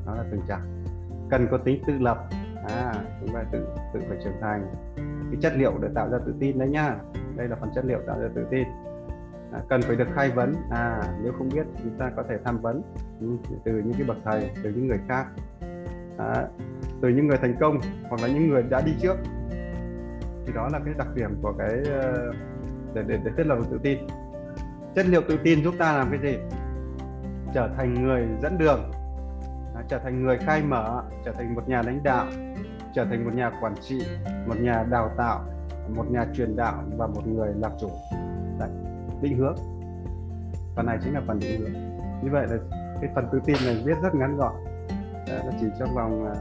Đó 0.05 0.15
là 0.15 0.23
từng 0.31 0.41
trải 0.47 0.59
cần 1.29 1.47
có 1.51 1.57
tính 1.57 1.83
tự 1.87 1.93
lập. 1.99 2.27
À 2.67 2.93
chúng 3.19 3.33
ta 3.33 3.43
tự 3.51 3.67
tự 3.93 3.99
phải 4.07 4.17
trưởng 4.23 4.41
thành. 4.41 4.67
Cái 5.31 5.41
chất 5.41 5.53
liệu 5.55 5.77
để 5.81 5.87
tạo 5.95 6.09
ra 6.09 6.17
tự 6.25 6.33
tin 6.39 6.59
đấy 6.59 6.69
nhá. 6.69 6.95
Đây 7.37 7.47
là 7.47 7.55
phần 7.55 7.69
chất 7.75 7.85
liệu 7.85 7.99
tạo 8.07 8.19
ra 8.19 8.27
tự 8.35 8.45
tin. 8.51 8.67
À, 9.53 9.59
cần 9.69 9.81
phải 9.81 9.95
được 9.95 10.07
khai 10.15 10.31
vấn. 10.31 10.53
À 10.71 11.01
nếu 11.23 11.33
không 11.37 11.49
biết 11.49 11.65
chúng 11.83 11.97
ta 11.97 12.11
có 12.15 12.23
thể 12.29 12.37
tham 12.43 12.61
vấn. 12.61 12.81
Ừ, 13.19 13.27
từ 13.65 13.71
những 13.71 13.93
cái 13.93 14.03
bậc 14.07 14.17
thầy 14.25 14.49
từ 14.63 14.69
những 14.69 14.87
người 14.87 14.99
khác. 15.07 15.25
À, 16.17 16.47
từ 17.01 17.09
những 17.09 17.27
người 17.27 17.37
thành 17.37 17.55
công 17.59 17.79
hoặc 18.09 18.21
là 18.21 18.27
những 18.27 18.49
người 18.49 18.63
đã 18.63 18.81
đi 18.81 18.91
trước 19.01 19.15
thì 20.45 20.53
đó 20.53 20.69
là 20.71 20.79
cái 20.85 20.93
đặc 20.97 21.07
điểm 21.15 21.29
của 21.41 21.53
cái 21.57 21.83
ờ, 21.85 22.31
để 22.93 23.03
để, 23.07 23.19
để 23.23 23.31
thiết 23.37 23.47
lập 23.47 23.57
tự 23.71 23.79
tin. 23.83 23.97
Chất 24.95 25.05
liệu 25.05 25.21
tự 25.27 25.37
tin 25.43 25.63
giúp 25.63 25.73
ta 25.79 25.97
làm 25.97 26.09
cái 26.09 26.19
gì? 26.19 26.37
Trở 27.53 27.69
thành 27.77 27.93
người 27.93 28.27
dẫn 28.41 28.57
đường. 28.57 28.91
Trở 29.87 29.99
thành 29.99 30.23
người 30.23 30.37
khai 30.37 30.63
mở 30.63 31.03
trở 31.25 31.31
thành 31.31 31.55
một 31.55 31.69
nhà 31.69 31.81
lãnh 31.81 32.03
đạo 32.03 32.25
trở 32.95 33.05
thành 33.05 33.25
một 33.25 33.31
nhà 33.33 33.51
quản 33.61 33.75
trị 33.81 34.01
một 34.47 34.55
nhà 34.59 34.85
đào 34.89 35.11
tạo 35.17 35.43
một 35.95 36.11
nhà 36.11 36.25
truyền 36.33 36.55
đạo 36.55 36.83
và 36.97 37.07
một 37.07 37.27
người 37.27 37.53
làm 37.59 37.71
chủ. 37.81 37.89
Đấy, 38.59 38.69
định 39.21 39.37
hướng. 39.37 39.55
Phần 40.75 40.85
này 40.85 40.97
chính 41.03 41.13
là 41.13 41.21
phần 41.27 41.39
định 41.39 41.61
hướng. 41.61 41.73
Như 42.23 42.29
vậy 42.31 42.47
là 42.49 42.57
cái 43.01 43.09
phần 43.15 43.27
tự 43.31 43.41
tin 43.45 43.55
này 43.65 43.81
viết 43.85 43.95
rất 44.03 44.15
ngắn 44.15 44.37
gọn. 44.37 44.53
Đấy, 45.27 45.41
nó 45.45 45.51
chỉ 45.59 45.67
trong 45.79 45.95
vòng 45.95 46.25
ờ, 46.25 46.35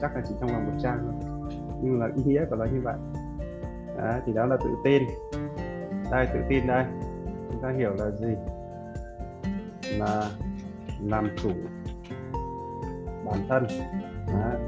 chắc 0.00 0.14
là 0.14 0.22
chỉ 0.28 0.34
trong 0.40 0.52
vòng 0.52 0.66
một 0.66 0.72
trang 0.82 0.98
thôi. 1.04 1.32
Nhưng 1.82 2.00
là 2.00 2.08
ý 2.16 2.22
nghĩa 2.24 2.44
của 2.50 2.56
nó 2.56 2.64
như 2.64 2.80
vậy. 2.82 2.94
Đấy, 3.98 4.20
thì 4.26 4.32
đó 4.32 4.46
là 4.46 4.56
tự 4.56 4.70
tin. 4.84 5.02
Đây 6.10 6.26
tự 6.34 6.40
tin 6.48 6.66
đây. 6.66 6.84
Chúng 7.50 7.62
ta 7.62 7.72
hiểu 7.78 7.94
là 7.94 8.10
gì? 8.10 8.34
Là 9.98 10.30
làm 11.02 11.28
chủ 11.36 11.50
bản 13.24 13.38
thân. 13.48 13.66
Đấy. 14.26 14.60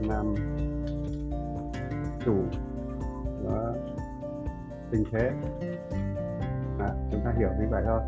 làm 0.00 0.34
chủ 2.24 2.36
đó. 3.44 3.74
tình 4.90 5.04
thế. 5.12 5.30
Đấy. 6.78 6.90
chúng 7.10 7.20
ta 7.24 7.32
hiểu 7.38 7.48
như 7.60 7.66
vậy 7.70 7.82
thôi. 7.86 8.00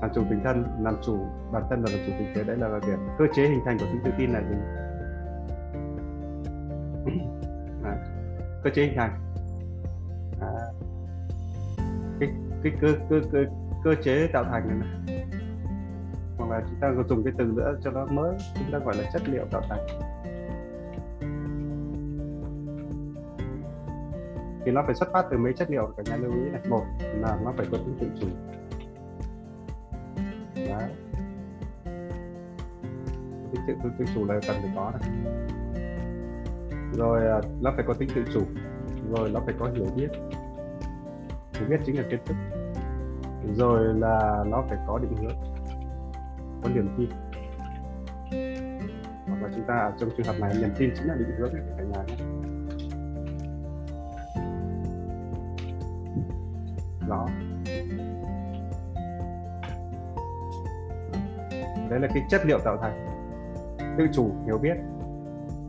Làm 0.00 0.10
chủ 0.14 0.22
tình 0.30 0.40
thân 0.44 0.64
làm 0.80 0.96
chủ 1.02 1.18
bản 1.52 1.62
thân 1.70 1.82
và 1.82 1.90
làm 1.92 2.00
chủ 2.06 2.12
tình 2.18 2.32
thế. 2.34 2.44
Đấy 2.44 2.56
là 2.56 2.78
việc 2.86 2.98
cơ 3.18 3.24
chế 3.34 3.42
hình 3.42 3.60
thành 3.64 3.78
của 3.78 3.86
tính 3.86 4.00
tự 4.04 4.10
tin 4.18 4.30
là 4.30 4.40
gì 4.40 4.56
cơ 8.66 8.72
chế 8.74 8.82
hình 8.82 8.96
thành. 8.96 9.10
À, 10.40 10.52
cái 12.20 12.28
cái 12.62 12.72
cơ 12.80 12.88
cơ 13.10 13.20
cơ 13.32 13.44
cơ 13.84 13.94
chế 14.02 14.28
tạo 14.32 14.44
thành 14.44 14.68
này, 14.68 14.88
này. 15.06 15.26
Hoặc 16.36 16.50
là 16.50 16.62
chúng 16.68 16.80
ta 16.80 16.92
còn 16.96 17.08
dùng 17.08 17.24
cái 17.24 17.32
từ 17.38 17.44
nữa 17.44 17.78
cho 17.84 17.90
nó 17.90 18.06
mới 18.06 18.36
chúng 18.54 18.72
ta 18.72 18.78
gọi 18.78 18.96
là 18.96 19.10
chất 19.12 19.28
liệu 19.28 19.44
tạo 19.50 19.62
thành. 19.68 19.86
Thì 24.64 24.72
nó 24.72 24.82
phải 24.86 24.94
xuất 24.94 25.08
phát 25.12 25.26
từ 25.30 25.38
mấy 25.38 25.52
chất 25.52 25.70
liệu 25.70 25.92
cả 25.96 26.02
nhà 26.06 26.16
lưu 26.16 26.32
ý 26.32 26.50
này. 26.50 26.60
Một 26.68 26.84
là 27.00 27.38
nó 27.44 27.52
phải 27.56 27.66
có 27.72 27.78
tính 27.78 27.96
tự 28.00 28.06
chủ. 28.20 28.26
Đấy. 30.54 30.90
Tính 33.52 33.60
tự, 33.66 33.74
tự 33.98 34.04
chủ 34.14 34.24
là 34.24 34.34
cần 34.46 34.56
phải 34.62 34.72
có 34.76 34.92
này 35.00 35.10
rồi 36.96 37.26
à, 37.26 37.40
nó 37.60 37.72
phải 37.76 37.84
có 37.88 37.94
tính 37.94 38.08
tự 38.14 38.24
chủ. 38.34 38.42
Rồi, 39.10 39.30
nó 39.30 39.40
phải 39.46 39.54
có 39.58 39.70
hiểu 39.74 39.86
biết. 39.96 40.08
Hiểu 41.52 41.68
biết 41.68 41.80
chính 41.86 41.96
là 41.96 42.02
kiến 42.10 42.20
thức. 42.26 42.36
Rồi 43.54 43.94
là 43.94 44.44
nó 44.46 44.64
phải 44.68 44.78
có 44.86 44.98
định 44.98 45.16
hướng. 45.16 45.36
Có 46.62 46.68
niềm 46.74 46.88
tin. 46.98 47.10
Hoặc 49.26 49.42
là 49.42 49.48
chúng 49.54 49.64
ta, 49.66 49.92
trong 49.98 50.10
trường 50.16 50.26
hợp 50.26 50.34
này, 50.40 50.54
niềm 50.60 50.70
tin 50.78 50.90
chính 50.96 51.06
là 51.06 51.14
định 51.14 51.30
hướng 51.38 51.50
cả 51.78 51.84
nhà 51.84 52.02
nhé 52.06 52.16
đó. 57.08 57.28
Đấy 61.90 62.00
là 62.00 62.08
cái 62.14 62.22
chất 62.30 62.40
liệu 62.46 62.58
tạo 62.64 62.76
thành. 62.76 63.06
Tự 63.98 64.06
chủ, 64.12 64.30
hiểu 64.46 64.58
biết, 64.58 64.76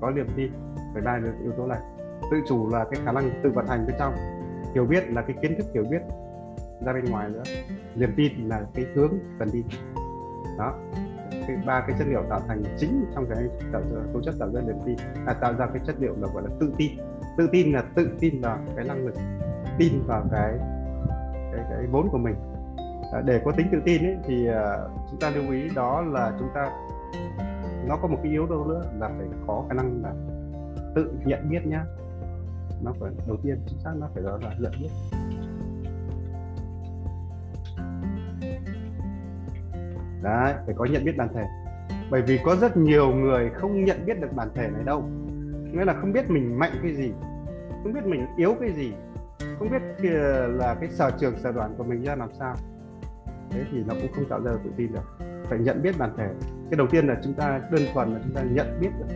có 0.01 0.11
niềm 0.11 0.27
tin 0.35 0.51
phải 1.01 1.19
ba 1.21 1.27
yếu 1.43 1.51
tố 1.51 1.65
này. 1.67 1.79
Tự 2.31 2.37
chủ 2.47 2.69
là 2.69 2.85
cái 2.91 3.01
khả 3.05 3.11
năng 3.11 3.29
tự 3.43 3.49
vận 3.49 3.67
hành 3.67 3.87
bên 3.87 3.95
trong. 3.99 4.13
Hiểu 4.73 4.85
biết 4.85 5.09
là 5.09 5.21
cái 5.21 5.35
kiến 5.41 5.55
thức 5.57 5.65
hiểu 5.73 5.83
biết 5.91 6.01
ra 6.85 6.93
bên 6.93 7.05
ngoài 7.05 7.29
nữa. 7.29 7.43
Niềm 7.95 8.13
tin 8.17 8.49
là 8.49 8.61
cái 8.73 8.85
hướng 8.95 9.13
cần 9.39 9.49
đi. 9.53 9.63
Đó. 10.57 10.73
Cái 11.47 11.57
ba 11.65 11.83
cái 11.87 11.95
chất 11.99 12.07
liệu 12.07 12.23
tạo 12.29 12.39
thành 12.47 12.63
chính 12.77 13.05
trong 13.15 13.25
cái 13.29 13.43
tạo 13.71 13.81
ra 13.81 14.01
tố 14.13 14.21
chất 14.21 14.35
tạo 14.39 14.49
ra 14.53 14.61
niềm 14.61 14.75
tin 14.85 14.97
là 15.25 15.33
tạo 15.33 15.53
ra 15.53 15.67
cái 15.73 15.81
chất 15.85 15.95
liệu 15.99 16.15
là 16.21 16.27
gọi 16.33 16.43
là 16.43 16.49
tự 16.59 16.73
tin. 16.77 16.91
Tự 17.37 17.49
tin 17.51 17.73
là 17.73 17.83
tự 17.95 18.09
tin 18.19 18.41
vào 18.41 18.57
cái 18.75 18.85
năng 18.85 19.05
lực 19.05 19.15
tin 19.77 19.93
vào 20.07 20.23
cái 20.31 20.53
cái 21.51 21.65
cái 21.69 21.87
vốn 21.91 22.09
của 22.11 22.17
mình. 22.17 22.35
À, 23.13 23.21
để 23.25 23.41
có 23.45 23.51
tính 23.51 23.67
tự 23.71 23.77
tin 23.85 24.03
ấy, 24.03 24.17
thì 24.23 24.49
uh, 24.49 24.55
chúng 25.09 25.19
ta 25.19 25.29
lưu 25.29 25.51
ý 25.51 25.69
đó 25.75 26.01
là 26.01 26.33
chúng 26.39 26.49
ta 26.55 26.71
nó 27.87 27.97
có 28.01 28.07
một 28.07 28.17
cái 28.23 28.31
yếu 28.31 28.47
tố 28.47 28.65
nữa 28.65 28.81
là 28.99 29.09
phải 29.17 29.27
có 29.47 29.65
khả 29.69 29.73
năng 29.73 30.01
là 30.03 30.13
tự 30.97 31.11
nhận 31.25 31.49
biết 31.49 31.65
nhá. 31.65 31.85
Nó 32.83 32.93
phải, 32.99 33.11
đầu 33.27 33.37
tiên, 33.43 33.57
chính 33.67 33.79
xác 33.79 33.91
nó 33.99 34.07
phải 34.13 34.23
đó 34.23 34.39
là 34.41 34.55
nhận 34.59 34.71
biết. 34.81 34.89
Đấy, 40.21 40.53
phải 40.65 40.75
có 40.77 40.85
nhận 40.85 41.05
biết 41.05 41.17
bản 41.17 41.29
thể. 41.33 41.43
Bởi 42.11 42.21
vì 42.21 42.39
có 42.45 42.55
rất 42.55 42.77
nhiều 42.77 43.11
người 43.11 43.49
không 43.49 43.85
nhận 43.85 44.05
biết 44.05 44.21
được 44.21 44.33
bản 44.33 44.47
thể 44.55 44.69
này 44.69 44.83
đâu. 44.85 45.03
Nghĩa 45.73 45.85
là 45.85 45.93
không 45.93 46.13
biết 46.13 46.29
mình 46.29 46.59
mạnh 46.59 46.71
cái 46.83 46.95
gì, 46.95 47.11
không 47.83 47.93
biết 47.93 48.05
mình 48.05 48.25
yếu 48.37 48.55
cái 48.59 48.71
gì, 48.71 48.93
không 49.59 49.69
biết 49.69 50.09
là 50.49 50.75
cái 50.79 50.89
sở 50.89 51.11
trường, 51.19 51.39
sở 51.39 51.51
đoản 51.51 51.75
của 51.77 51.83
mình 51.83 52.03
ra 52.03 52.15
làm 52.15 52.29
sao. 52.39 52.55
Thế 53.49 53.63
thì 53.71 53.77
nó 53.87 53.93
cũng 54.01 54.11
không 54.15 54.29
tạo 54.29 54.41
ra 54.41 54.51
được 54.51 54.59
tự 54.63 54.71
tin 54.77 54.93
được. 54.93 55.25
Phải 55.43 55.59
nhận 55.59 55.81
biết 55.81 55.97
bản 55.97 56.13
thể. 56.17 56.27
Cái 56.69 56.77
đầu 56.77 56.87
tiên 56.87 57.07
là 57.07 57.15
chúng 57.23 57.33
ta 57.33 57.61
đơn 57.71 57.81
thuần 57.93 58.13
là 58.13 58.19
chúng 58.23 58.33
ta 58.33 58.41
nhận 58.41 58.77
biết 58.81 58.89
được 58.99 59.06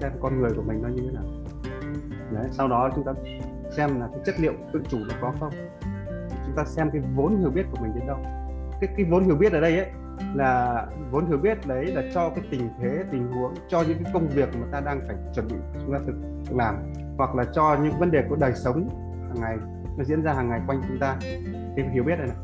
xem 0.00 0.12
con 0.20 0.40
người 0.40 0.50
của 0.56 0.62
mình 0.62 0.82
nó 0.82 0.88
như 0.88 1.02
thế 1.02 1.12
nào. 1.12 1.24
Đấy, 2.32 2.48
sau 2.50 2.68
đó 2.68 2.90
chúng 2.94 3.04
ta 3.04 3.12
xem 3.70 4.00
là 4.00 4.08
cái 4.12 4.20
chất 4.24 4.34
liệu 4.40 4.52
tự 4.72 4.82
chủ 4.88 4.98
nó 5.08 5.14
có 5.20 5.32
không. 5.40 5.52
Chúng 6.46 6.56
ta 6.56 6.64
xem 6.64 6.90
cái 6.92 7.02
vốn 7.14 7.38
hiểu 7.38 7.50
biết 7.50 7.66
của 7.70 7.78
mình 7.82 7.92
đến 7.94 8.06
đâu. 8.06 8.18
Cái 8.80 8.90
cái 8.96 9.06
vốn 9.10 9.24
hiểu 9.24 9.36
biết 9.36 9.52
ở 9.52 9.60
đây 9.60 9.78
ấy 9.78 9.90
là 10.34 10.86
vốn 11.10 11.26
hiểu 11.26 11.38
biết 11.38 11.66
đấy 11.66 11.86
là 11.86 12.02
cho 12.14 12.30
cái 12.30 12.44
tình 12.50 12.68
thế 12.80 13.04
tình 13.10 13.32
huống 13.32 13.54
cho 13.68 13.82
những 13.88 14.04
cái 14.04 14.12
công 14.12 14.28
việc 14.28 14.48
mà 14.60 14.66
ta 14.72 14.80
đang 14.80 15.00
phải 15.06 15.16
chuẩn 15.34 15.48
bị 15.48 15.56
chúng 15.80 15.92
ta 15.92 15.98
thực 16.06 16.14
làm 16.56 16.92
hoặc 17.18 17.34
là 17.34 17.44
cho 17.52 17.76
những 17.82 17.98
vấn 17.98 18.10
đề 18.10 18.22
của 18.28 18.36
đời 18.36 18.52
sống 18.54 18.88
hàng 19.28 19.40
ngày 19.40 19.56
nó 19.98 20.04
diễn 20.04 20.22
ra 20.22 20.32
hàng 20.32 20.48
ngày 20.48 20.60
quanh 20.66 20.82
chúng 20.88 20.98
ta. 20.98 21.16
Cái 21.76 21.88
hiểu 21.92 22.04
biết 22.04 22.18
này 22.18 22.26
này. 22.26 22.36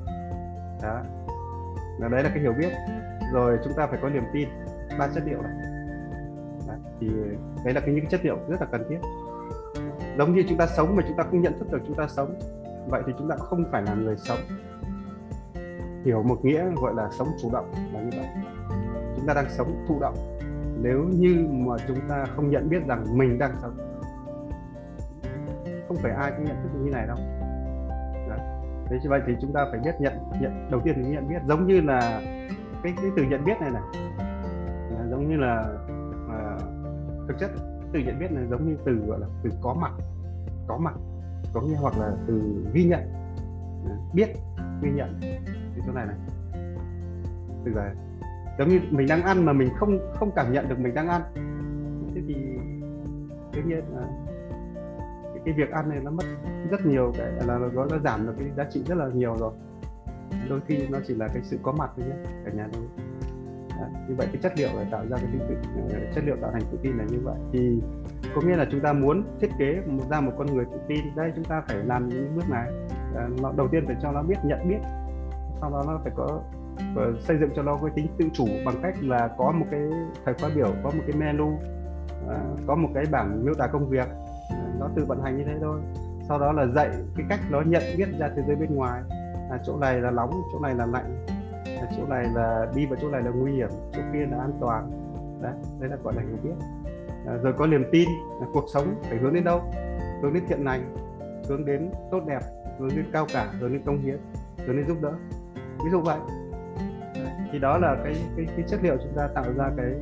Đó. 0.82 1.02
Là 1.98 2.08
đấy 2.08 2.22
là 2.22 2.28
cái 2.28 2.38
hiểu 2.38 2.52
biết. 2.58 2.72
Rồi 3.32 3.58
chúng 3.64 3.72
ta 3.76 3.86
phải 3.86 3.98
có 4.02 4.08
niềm 4.08 4.24
tin. 4.32 4.48
Ba 4.98 5.08
chất 5.14 5.22
liệu 5.26 5.42
này 5.42 5.52
đấy, 6.74 6.92
thì 7.00 7.08
đấy 7.64 7.74
là 7.74 7.80
cái 7.80 7.94
những 7.94 8.04
cái 8.04 8.10
chất 8.10 8.24
liệu 8.24 8.38
rất 8.48 8.60
là 8.60 8.66
cần 8.72 8.82
thiết. 8.88 8.98
Giống 10.18 10.34
như 10.34 10.44
chúng 10.48 10.58
ta 10.58 10.66
sống 10.66 10.96
mà 10.96 11.02
chúng 11.08 11.16
ta 11.16 11.24
không 11.24 11.40
nhận 11.40 11.58
thức 11.58 11.72
được 11.72 11.80
chúng 11.86 11.96
ta 11.96 12.06
sống 12.08 12.34
vậy 12.88 13.02
thì 13.06 13.12
chúng 13.18 13.28
ta 13.28 13.36
không 13.36 13.64
phải 13.72 13.82
là 13.82 13.94
người 13.94 14.16
sống. 14.16 14.38
Hiểu 16.04 16.22
một 16.22 16.44
nghĩa 16.44 16.64
gọi 16.76 16.94
là 16.94 17.08
sống 17.18 17.28
chủ 17.42 17.50
động 17.52 17.72
là 17.92 18.00
như 18.00 18.10
vậy. 18.16 18.26
Chúng 19.16 19.26
ta 19.26 19.34
đang 19.34 19.46
sống 19.50 19.84
thụ 19.88 20.00
động. 20.00 20.38
Nếu 20.82 21.04
như 21.12 21.46
mà 21.50 21.76
chúng 21.88 21.98
ta 22.08 22.24
không 22.36 22.50
nhận 22.50 22.68
biết 22.68 22.86
rằng 22.86 23.18
mình 23.18 23.38
đang 23.38 23.56
sống 23.62 23.76
không 25.88 25.96
phải 25.96 26.12
ai 26.12 26.32
cũng 26.36 26.44
nhận 26.44 26.56
thức 26.62 26.68
như 26.82 26.90
này 26.90 27.06
đâu. 27.06 27.16
Đấy. 28.28 28.38
thế 28.86 28.98
như 29.02 29.10
vậy 29.10 29.20
thì 29.26 29.32
chúng 29.40 29.52
ta 29.52 29.66
phải 29.70 29.80
biết 29.84 29.94
nhận 29.98 30.12
nhận 30.40 30.70
đầu 30.70 30.80
tiên 30.84 30.94
thì 30.96 31.10
nhận 31.10 31.28
biết. 31.28 31.38
Giống 31.48 31.66
như 31.66 31.80
là 31.80 32.20
cái 32.82 32.92
cái 32.96 33.10
từ 33.16 33.22
nhận 33.22 33.44
biết 33.44 33.60
này 33.60 33.70
này. 33.70 33.82
Giống 35.10 35.28
như 35.28 35.36
là 35.36 35.64
à, 36.34 36.58
thực 37.28 37.38
chất 37.38 37.50
từ 37.92 38.00
nhận 38.00 38.18
biết 38.18 38.32
là 38.32 38.40
giống 38.50 38.68
như 38.68 38.76
từ 38.84 38.92
gọi 39.06 39.20
là 39.20 39.26
từ 39.42 39.50
có 39.62 39.74
mặt 39.74 39.92
có 40.66 40.78
mặt 40.78 40.94
có 41.52 41.60
nghĩa 41.60 41.76
hoặc 41.76 41.98
là 41.98 42.12
từ 42.26 42.64
ghi 42.72 42.84
nhận. 42.84 43.00
Biết 44.14 44.28
ghi 44.82 44.90
nhận. 44.90 45.18
Thì 45.74 45.82
chỗ 45.86 45.92
này 45.92 46.06
này. 46.06 46.16
Từ 47.64 47.72
là 47.74 47.94
giống 48.58 48.68
như 48.68 48.80
mình 48.90 49.06
đang 49.08 49.22
ăn 49.22 49.44
mà 49.44 49.52
mình 49.52 49.68
không 49.76 49.98
không 50.14 50.30
cảm 50.36 50.52
nhận 50.52 50.68
được 50.68 50.78
mình 50.78 50.94
đang 50.94 51.08
ăn. 51.08 51.22
Thế 52.14 52.22
thì 52.28 52.34
đương 53.54 53.68
nhiên 53.68 53.84
là 53.96 54.06
cái, 55.34 55.42
cái 55.44 55.54
việc 55.54 55.70
ăn 55.70 55.88
này 55.88 56.00
nó 56.02 56.10
mất 56.10 56.24
rất 56.70 56.86
nhiều 56.86 57.12
cái 57.18 57.32
là 57.32 57.58
nó, 57.58 57.84
nó 57.84 57.98
giảm 58.04 58.26
được 58.26 58.34
cái 58.38 58.50
giá 58.56 58.64
trị 58.70 58.84
rất 58.86 58.94
là 58.94 59.08
nhiều 59.14 59.36
rồi. 59.38 59.52
Đôi 60.48 60.60
khi 60.66 60.88
nó 60.88 60.98
chỉ 61.06 61.14
là 61.14 61.28
cái 61.28 61.42
sự 61.42 61.58
có 61.62 61.72
mặt 61.72 61.90
thôi 61.96 62.06
nhé 62.08 62.16
cả 62.44 62.52
nhà 62.52 62.68
thôi. 62.72 63.03
Đấy, 63.80 63.90
như 64.08 64.14
vậy 64.14 64.26
cái 64.32 64.42
chất 64.42 64.52
liệu 64.56 64.68
để 64.78 64.86
tạo 64.90 65.04
ra 65.10 65.16
cái 65.16 65.26
tự 65.48 65.56
ờ, 65.92 65.98
chất 66.14 66.24
liệu 66.24 66.36
tạo 66.42 66.50
thành 66.52 66.62
tự 66.72 66.78
tin 66.82 66.98
là 66.98 67.04
như 67.04 67.20
vậy. 67.24 67.36
Thì 67.52 67.82
có 68.34 68.40
nghĩa 68.40 68.56
là 68.56 68.66
chúng 68.70 68.80
ta 68.80 68.92
muốn 68.92 69.24
thiết 69.40 69.50
kế 69.58 69.82
ra 70.10 70.20
một 70.20 70.32
con 70.38 70.46
người 70.46 70.64
tự 70.64 70.78
tin 70.88 71.14
đây 71.16 71.32
chúng 71.36 71.44
ta 71.44 71.62
phải 71.68 71.76
làm 71.76 72.08
những 72.08 72.36
bước 72.36 72.50
này. 72.50 72.70
Ờ, 73.14 73.52
đầu 73.56 73.68
tiên 73.68 73.86
phải 73.86 73.96
cho 74.02 74.12
nó 74.12 74.22
biết 74.22 74.36
nhận 74.44 74.68
biết 74.68 74.78
sau 75.60 75.70
đó 75.70 75.84
nó 75.86 76.00
phải 76.02 76.12
có 76.16 76.40
và 76.94 77.02
xây 77.20 77.38
dựng 77.38 77.50
cho 77.56 77.62
nó 77.62 77.76
cái 77.76 77.90
tính 77.94 78.06
tự 78.18 78.28
chủ 78.34 78.46
bằng 78.64 78.74
cách 78.82 78.94
là 79.00 79.28
có 79.38 79.52
một 79.52 79.66
cái 79.70 79.80
thời 80.24 80.34
khóa 80.34 80.50
biểu 80.54 80.72
có 80.82 80.90
một 80.90 81.02
cái 81.06 81.16
menu 81.16 81.58
có 82.66 82.74
một 82.74 82.88
cái 82.94 83.04
bảng 83.10 83.44
miêu 83.44 83.54
tả 83.54 83.66
công 83.66 83.88
việc 83.88 84.08
nó 84.80 84.88
tự 84.96 85.04
vận 85.04 85.22
hành 85.22 85.36
như 85.36 85.44
thế 85.44 85.54
thôi. 85.60 85.80
Sau 86.28 86.38
đó 86.38 86.52
là 86.52 86.66
dạy 86.66 86.90
cái 87.16 87.26
cách 87.28 87.40
nó 87.50 87.60
nhận 87.60 87.82
biết 87.98 88.08
ra 88.18 88.30
thế 88.36 88.42
giới 88.46 88.56
bên 88.56 88.74
ngoài. 88.74 89.02
À, 89.50 89.58
chỗ 89.66 89.78
này 89.78 90.00
là 90.00 90.10
nóng 90.10 90.30
chỗ 90.52 90.60
này 90.60 90.74
là 90.74 90.86
lạnh 90.86 91.24
là 91.84 91.96
chỗ 91.96 92.06
này 92.06 92.26
là 92.34 92.66
đi 92.74 92.86
vào 92.86 92.98
chỗ 93.02 93.10
này 93.10 93.22
là 93.22 93.30
nguy 93.30 93.52
hiểm 93.52 93.68
chỗ 93.92 94.02
kia 94.12 94.26
là 94.30 94.38
an 94.38 94.52
toàn. 94.60 94.90
Đấy 95.42 95.52
đấy 95.80 95.90
là 95.90 95.96
gọi 96.04 96.14
là 96.14 96.22
hiểu 96.22 96.36
biết. 96.42 96.64
À, 97.26 97.36
rồi 97.42 97.52
có 97.52 97.66
niềm 97.66 97.84
tin 97.92 98.08
là 98.40 98.46
cuộc 98.52 98.64
sống 98.74 98.94
phải 99.02 99.18
hướng 99.18 99.34
đến 99.34 99.44
đâu? 99.44 99.60
Hướng 100.22 100.34
đến 100.34 100.44
thiện 100.48 100.64
lành 100.64 100.94
hướng 101.48 101.64
đến 101.64 101.90
tốt 102.10 102.20
đẹp 102.26 102.40
hướng 102.78 102.88
đến 102.88 103.04
cao 103.12 103.26
cả 103.32 103.52
hướng 103.60 103.72
đến 103.72 103.82
công 103.86 103.98
hiến 103.98 104.18
hướng 104.66 104.76
đến 104.76 104.86
giúp 104.86 104.96
đỡ. 105.02 105.12
Ví 105.84 105.90
dụ 105.90 106.00
vậy. 106.00 106.18
Đấy. 107.14 107.32
thì 107.52 107.58
đó 107.58 107.78
là 107.78 107.96
cái 108.04 108.14
cái 108.36 108.46
cái 108.56 108.64
chất 108.68 108.80
liệu 108.82 108.96
chúng 109.02 109.12
ta 109.16 109.28
tạo 109.34 109.44
ra 109.56 109.70
cái 109.76 109.94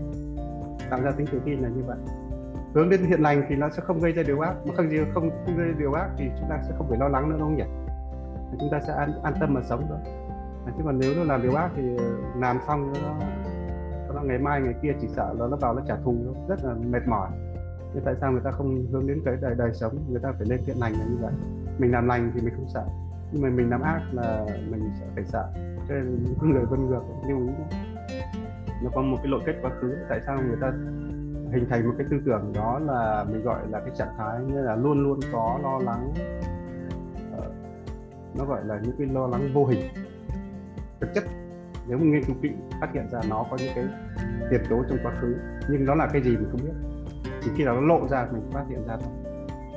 tạo 0.91 1.01
ra 1.03 1.11
tính 1.11 1.27
tự 1.33 1.41
tin 1.45 1.61
là 1.61 1.69
như 1.69 1.83
vậy. 1.87 1.97
Hướng 2.75 2.91
đến 2.91 3.01
thiện 3.09 3.21
lành 3.21 3.45
thì 3.49 3.57
nó 3.57 3.71
sẽ 3.71 3.83
không 3.83 4.01
gây 4.01 4.13
ra 4.13 4.23
điều 4.23 4.41
ác 4.41 4.55
mà 4.67 4.75
không 4.77 4.87
không 5.15 5.31
không 5.47 5.57
gây 5.57 5.67
ra 5.69 5.75
điều 5.79 5.93
ác 5.93 6.09
thì 6.17 6.25
chúng 6.41 6.49
ta 6.49 6.61
sẽ 6.69 6.75
không 6.79 6.89
phải 6.89 6.99
lo 6.99 7.09
lắng 7.09 7.29
nữa 7.29 7.37
đúng 7.39 7.49
không 7.49 7.57
nhỉ? 7.57 7.65
Chúng 8.61 8.69
ta 8.73 8.81
sẽ 8.87 8.93
an, 8.93 9.13
an 9.23 9.35
tâm 9.41 9.55
mà 9.55 9.61
sống 9.63 9.87
thôi 9.89 9.99
chứ 10.67 10.83
còn 10.85 10.99
nếu 10.99 11.15
nó 11.17 11.25
làm 11.25 11.43
điều 11.43 11.55
ác 11.55 11.71
thì 11.77 11.97
ờ, 11.97 12.05
làm 12.37 12.59
xong 12.67 12.93
nó 13.03 13.15
nó 14.15 14.23
ngày 14.23 14.39
mai, 14.39 14.61
ngày 14.61 14.75
kia 14.83 14.93
chỉ 15.01 15.09
sợ 15.09 15.35
nó 15.39 15.49
nó 15.49 15.57
vào 15.57 15.75
nó 15.75 15.83
trả 15.89 15.97
thù 15.97 16.17
nó 16.27 16.33
rất 16.49 16.65
là 16.65 16.75
mệt 16.75 17.03
mỏi. 17.07 17.29
Nhưng 17.95 18.05
tại 18.05 18.15
sao 18.21 18.33
người 18.33 18.41
ta 18.45 18.51
không 18.51 18.87
hướng 18.93 19.07
đến 19.07 19.23
cái 19.25 19.37
đời 19.41 19.55
đời 19.55 19.75
sống? 19.75 19.93
Người 20.11 20.21
ta 20.23 20.33
phải 20.39 20.47
lên 20.47 20.61
thiện 20.67 20.77
lành 20.79 20.93
là 20.93 21.05
như 21.05 21.17
vậy. 21.23 21.33
Mình 21.79 21.93
làm 21.93 22.07
lành 22.07 22.33
thì 22.35 22.41
mình 22.41 22.55
không 22.57 22.69
sợ, 22.75 22.85
nhưng 23.33 23.43
mà 23.43 23.49
mình 23.49 23.71
làm 23.71 23.83
ác 23.83 24.01
là 24.13 24.47
mình 24.71 24.91
sẽ 25.01 25.07
phải 25.15 25.25
sợ. 25.25 25.49
Cho 25.89 25.95
nên 25.95 26.25
những 26.25 26.51
người 26.51 26.65
vân 26.65 26.87
ngược 26.87 27.03
lưu 27.29 27.39
ý 27.39 27.47
đó. 27.47 27.77
nó 28.85 28.91
có 28.95 29.03
một 29.03 29.17
cái 29.17 29.27
lộ 29.27 29.39
kết 29.47 29.55
quá 29.63 29.71
khứ, 29.81 29.97
tại 30.09 30.21
sao 30.27 30.39
người 30.43 30.57
ta 30.61 30.73
hình 31.53 31.67
thành 31.71 31.87
một 31.87 31.95
cái 31.99 32.07
tư 32.11 32.21
tưởng 32.27 32.53
đó 32.55 32.79
là 32.79 33.25
mình 33.31 33.43
gọi 33.43 33.61
là 33.71 33.81
cái 33.81 33.91
trạng 33.97 34.15
thái 34.19 34.41
như 34.41 34.63
là 34.63 34.77
luôn 34.77 35.03
luôn 35.03 35.21
có 35.33 35.59
lo 35.63 35.79
lắng 35.79 36.13
ờ, 37.37 37.51
nó 38.39 38.45
gọi 38.45 38.65
là 38.65 38.81
những 38.83 38.97
cái 38.99 39.07
lo 39.07 39.27
lắng 39.27 39.51
vô 39.55 39.67
hình 39.67 39.81
thực 41.03 41.15
chất. 41.15 41.25
Nếu 41.89 41.99
mà 41.99 42.05
nghiên 42.05 42.25
cứu 42.25 42.37
kỹ, 42.43 42.51
phát 42.81 42.89
hiện 42.95 43.09
ra 43.11 43.21
nó 43.29 43.45
có 43.51 43.57
những 43.57 43.73
cái 43.75 43.85
tiền 44.51 44.61
tố 44.71 44.83
trong 44.89 44.99
quá 45.03 45.13
khứ, 45.21 45.35
nhưng 45.69 45.85
nó 45.85 45.95
là 45.95 46.09
cái 46.13 46.23
gì 46.23 46.37
mình 46.37 46.49
không 46.51 46.61
biết. 46.65 47.01
Chỉ 47.43 47.51
khi 47.57 47.65
nào 47.65 47.81
nó 47.81 47.95
lộ 47.95 48.09
ra 48.09 48.27
mình 48.33 48.51
phát 48.53 48.65
hiện 48.69 48.87
ra 48.87 48.97
thôi. 48.97 49.13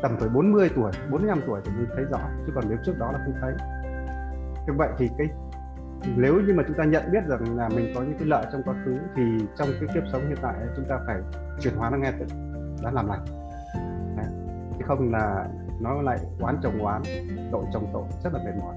Tầm 0.02 0.16
tuổi 0.20 0.30
40 0.30 0.70
tuổi 0.76 0.92
45 1.12 1.42
tuổi 1.48 1.62
thì 1.66 1.72
mình 1.78 1.88
thấy 1.96 2.06
rõ, 2.06 2.20
chứ 2.46 2.52
còn 2.56 2.64
nếu 2.70 2.78
trước 2.86 2.94
đó 3.00 3.12
là 3.12 3.20
không 3.26 3.34
thấy. 3.42 3.54
Như 4.68 4.74
vậy 4.78 4.90
thì 4.98 5.10
cái, 5.18 5.28
nếu 6.16 6.42
như 6.42 6.54
mà 6.54 6.64
chúng 6.68 6.78
ta 6.78 6.84
nhận 6.84 7.12
biết 7.12 7.24
rằng 7.28 7.58
là 7.58 7.70
mình 7.70 7.92
có 7.96 8.02
những 8.02 8.18
cái 8.20 8.28
lợi 8.28 8.46
trong 8.52 8.64
quá 8.64 8.76
khứ, 8.86 8.98
thì 9.16 9.24
trong 9.56 9.68
cái 9.80 9.90
kiếp 9.94 10.04
sống 10.12 10.28
hiện 10.28 10.38
tại 10.42 10.54
chúng 10.76 10.86
ta 10.90 11.00
phải 11.08 11.18
chuyển 11.60 11.76
hóa 11.76 11.90
nó 11.90 11.98
nghe 11.98 12.12
từ 12.20 12.26
đã 12.84 12.92
làm 12.92 13.08
lành 13.08 13.26
chứ 14.78 14.86
không 14.88 15.12
là 15.12 15.48
nó 15.82 16.02
lại 16.02 16.18
oán 16.40 16.58
chồng 16.64 16.84
oán, 16.84 17.02
tội 17.52 17.64
chồng 17.74 17.90
tội, 17.94 18.04
rất 18.24 18.34
là 18.34 18.40
mệt 18.44 18.52
mỏi 18.62 18.76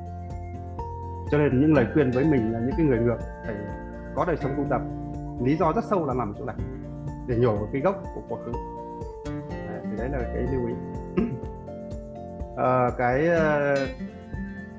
cho 1.31 1.39
nên 1.39 1.61
những 1.61 1.75
lời 1.75 1.87
khuyên 1.95 2.11
với 2.11 2.25
mình 2.25 2.53
là 2.53 2.61
những 2.61 2.75
cái 2.77 2.87
người 2.87 2.99
ngược 2.99 3.19
phải 3.47 3.55
có 4.15 4.25
đời 4.25 4.37
sống 4.37 4.53
tu 4.57 4.65
tập. 4.71 4.83
Lý 5.43 5.57
do 5.57 5.73
rất 5.73 5.85
sâu 5.91 6.07
là 6.07 6.15
nằm 6.15 6.35
chỗ 6.39 6.45
này 6.45 6.57
để 7.27 7.37
nhổ 7.37 7.57
vào 7.57 7.69
cái 7.73 7.83
gốc 7.83 8.03
của 8.15 8.23
quá 8.29 8.39
khứ. 8.45 8.53
Đấy, 9.51 9.81
thì 9.83 9.97
đấy 9.99 10.09
là 10.09 10.19
cái 10.19 10.47
lưu 10.53 10.67
ý. 10.67 10.75
À, 12.57 12.91
cái 12.99 13.27
ờ, 13.29 13.75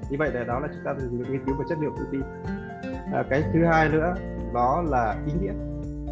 như 0.09 0.17
vậy 0.19 0.31
là 0.33 0.43
đó 0.43 0.59
là 0.59 0.67
chúng 0.67 0.83
ta 0.85 0.93
nghiên 1.11 1.45
cứu 1.45 1.55
về 1.55 1.65
chất 1.69 1.77
liệu 1.81 1.91
tự 1.97 2.07
tin. 2.11 2.21
À, 3.13 3.23
cái 3.29 3.43
thứ 3.53 3.65
hai 3.65 3.89
nữa 3.89 4.15
đó 4.53 4.83
là 4.87 5.15
ý 5.25 5.33
nghĩa. 5.41 5.53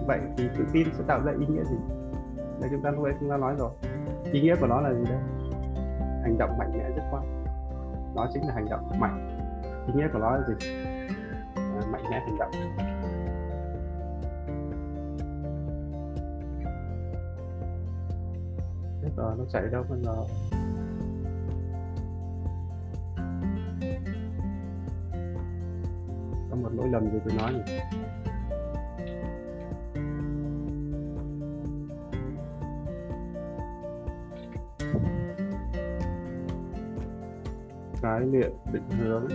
Vậy 0.07 0.19
thì 0.37 0.43
tự 0.57 0.65
tin 0.73 0.87
sẽ 0.97 1.03
tạo 1.07 1.21
ra 1.25 1.31
ý 1.39 1.45
nghĩa 1.45 1.63
gì? 1.63 1.77
Đây 2.61 2.69
chúng 2.71 2.81
ta 2.81 2.91
lúc 2.91 3.03
ấy 3.03 3.13
chúng 3.19 3.29
ta 3.29 3.37
nói 3.37 3.55
rồi. 3.59 3.71
Ý 4.31 4.41
nghĩa 4.41 4.55
của 4.55 4.67
nó 4.67 4.81
là 4.81 4.93
gì 4.93 5.03
đấy 5.09 5.19
hành 6.23 6.37
động 6.37 6.57
mạnh 6.57 6.71
mẽ 6.77 6.83
rất 6.95 7.03
quan 7.11 7.37
đó 8.15 8.27
chính 8.33 8.47
là 8.47 8.53
hành 8.53 8.69
động 8.69 8.99
mạnh 8.99 9.36
ý 9.87 9.93
nghĩa 9.95 10.07
của 10.13 10.19
nó 10.19 10.31
là 10.31 10.43
gì? 10.47 10.53
À, 11.55 11.81
mạnh 11.91 12.03
mẽ 12.11 12.19
hành 12.19 12.37
động. 12.39 12.51
Chết 19.01 19.09
rồi 19.15 19.35
nó 19.37 19.43
chạy 19.53 19.63
đâu 19.71 19.83
bây 19.89 19.99
giờ? 20.03 20.13
Có 26.49 26.55
một 26.55 26.69
lỗi 26.73 26.87
lầm 26.91 27.11
gì 27.11 27.19
tôi 27.25 27.37
nói 27.37 27.53
nhỉ? 27.53 27.79
Khái 38.01 38.19
niệm 38.19 38.51
định 38.73 38.89
hướng. 38.89 39.27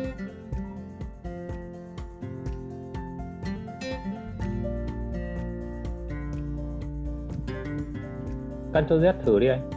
Ctrl 8.72 8.94
Z 8.94 9.12
thử 9.24 9.38
đi 9.38 9.46
anh. 9.48 9.70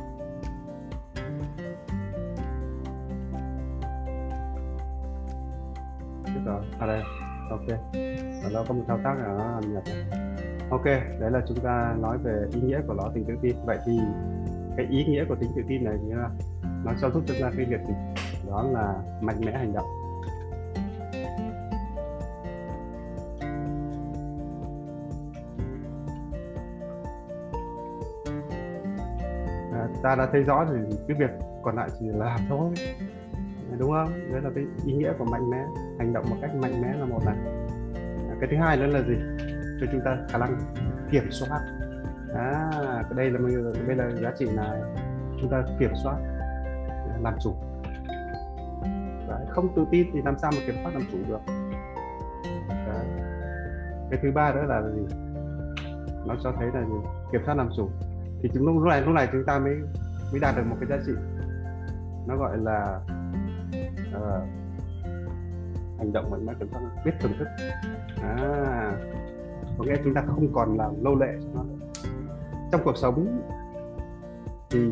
Rồi 6.45 6.61
à 6.79 6.87
đây 6.87 7.01
ok. 7.49 7.67
Ở 8.43 8.49
đó 8.53 8.65
có 8.67 8.73
một 8.73 8.83
thao 8.87 8.99
tác 9.03 9.15
ở 9.25 9.61
nhập 9.67 9.83
ok 10.69 10.85
đấy 11.19 11.31
là 11.31 11.41
chúng 11.47 11.59
ta 11.59 11.95
nói 11.99 12.17
về 12.17 12.45
ý 12.53 12.61
nghĩa 12.61 12.81
của 12.87 12.93
nó 12.93 13.03
tính 13.13 13.25
tự 13.27 13.33
tin. 13.41 13.55
Vậy 13.65 13.77
thì 13.85 13.99
cái 14.77 14.85
ý 14.89 15.05
nghĩa 15.05 15.25
của 15.29 15.35
tính 15.35 15.49
tự 15.55 15.61
tin 15.67 15.83
này 15.83 15.97
như 16.03 16.15
là 16.15 16.29
nó 16.85 16.91
cho 17.01 17.09
giúp 17.09 17.23
chúng 17.27 17.37
ta 17.41 17.51
cái 17.57 17.65
việc 17.65 17.79
gì 17.87 17.93
đó 18.47 18.63
là 18.63 18.95
mạnh 19.21 19.41
mẽ 19.45 19.51
hành 19.51 19.73
động. 19.73 19.85
À, 29.73 29.87
ta 30.03 30.15
đã 30.15 30.27
thấy 30.31 30.43
rõ 30.43 30.65
thì 30.69 30.97
cái 31.07 31.17
việc 31.19 31.29
còn 31.63 31.75
lại 31.75 31.89
chỉ 31.99 32.05
là 32.07 32.25
làm 32.25 32.39
thôi. 32.49 32.73
Đúng 33.77 33.91
không? 33.91 34.09
Đấy 34.31 34.41
là 34.41 34.49
cái 34.55 34.65
ý 34.85 34.93
nghĩa 34.93 35.13
của 35.19 35.25
mạnh 35.25 35.49
mẽ 35.49 35.65
hành 35.99 36.13
động 36.13 36.25
một 36.29 36.35
cách 36.41 36.55
mạnh 36.55 36.81
mẽ 36.81 36.93
là 36.93 37.05
một 37.05 37.25
này. 37.25 37.37
À, 38.29 38.35
cái 38.39 38.49
thứ 38.51 38.57
hai 38.57 38.77
nữa 38.77 38.87
là 38.87 39.01
gì? 39.01 39.15
Cho 39.81 39.87
chúng 39.91 40.01
ta 40.05 40.17
khả 40.29 40.37
năng 40.37 40.57
kiểm 41.11 41.31
soát. 41.31 41.59
À 42.35 42.71
đây 43.15 43.29
là 43.31 43.39
đây 43.87 43.95
là 43.95 44.09
giá 44.21 44.31
trị 44.37 44.45
là 44.45 44.81
chúng 45.41 45.49
ta 45.51 45.63
kiểm 45.79 45.91
soát 46.03 46.17
làm 47.23 47.33
chủ 47.43 47.53
không 49.55 49.75
tự 49.75 49.85
tin 49.91 50.07
thì 50.13 50.21
làm 50.25 50.39
sao 50.41 50.51
mà 50.55 50.61
kiểm 50.65 50.75
soát 50.83 50.91
làm 50.93 51.03
chủ 51.11 51.17
được? 51.27 51.39
Đấy. 52.69 53.05
cái 54.09 54.19
thứ 54.23 54.31
ba 54.31 54.53
nữa 54.53 54.63
là 54.67 54.81
gì? 54.81 55.15
Nó 56.27 56.35
cho 56.43 56.53
thấy 56.59 56.67
là 56.73 56.81
gì? 56.81 56.95
kiểm 57.31 57.41
soát 57.45 57.55
làm 57.55 57.69
chủ. 57.77 57.89
Thì 58.41 58.49
chúng 58.53 58.65
lúc 58.65 58.83
này 58.83 59.01
lúc 59.01 59.13
này 59.13 59.29
chúng 59.31 59.43
ta 59.45 59.59
mới 59.59 59.75
mới 60.31 60.39
đạt 60.41 60.55
được 60.57 60.63
một 60.69 60.75
cái 60.79 60.89
giá 60.89 61.03
trị. 61.05 61.11
Nó 62.27 62.37
gọi 62.37 62.57
là 62.57 62.99
uh, 64.17 64.43
hành 65.97 66.13
động 66.13 66.31
mạnh 66.31 66.45
mẽ 66.45 66.53
kiểm 66.59 66.69
soát. 66.71 66.81
Biết 67.05 67.11
thưởng 67.19 67.33
thức. 67.39 67.47
À 68.21 68.91
có 69.77 69.83
nghĩa 69.83 69.95
chúng 70.03 70.13
ta 70.13 70.23
không 70.27 70.53
còn 70.53 70.77
là 70.77 70.89
lâu 71.01 71.15
lệ 71.15 71.37
cho 71.41 71.47
nó 71.53 71.63
trong 72.71 72.81
cuộc 72.83 72.97
sống 72.97 73.41
thì 74.69 74.89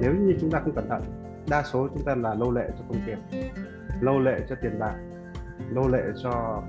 nếu 0.00 0.14
như 0.14 0.36
chúng 0.40 0.50
ta 0.50 0.60
không 0.60 0.74
cẩn 0.74 0.88
thận 0.88 1.02
đa 1.50 1.62
số 1.62 1.88
chúng 1.94 2.04
ta 2.04 2.14
là 2.14 2.34
lâu 2.34 2.52
lệ 2.52 2.70
cho 2.78 2.84
công 2.88 3.00
việc 3.06 3.18
lâu 4.00 4.18
lệ 4.18 4.40
cho 4.48 4.56
tiền 4.62 4.78
bạc 4.78 4.94
lâu 5.70 5.88
lệ 5.88 6.02
cho 6.22 6.62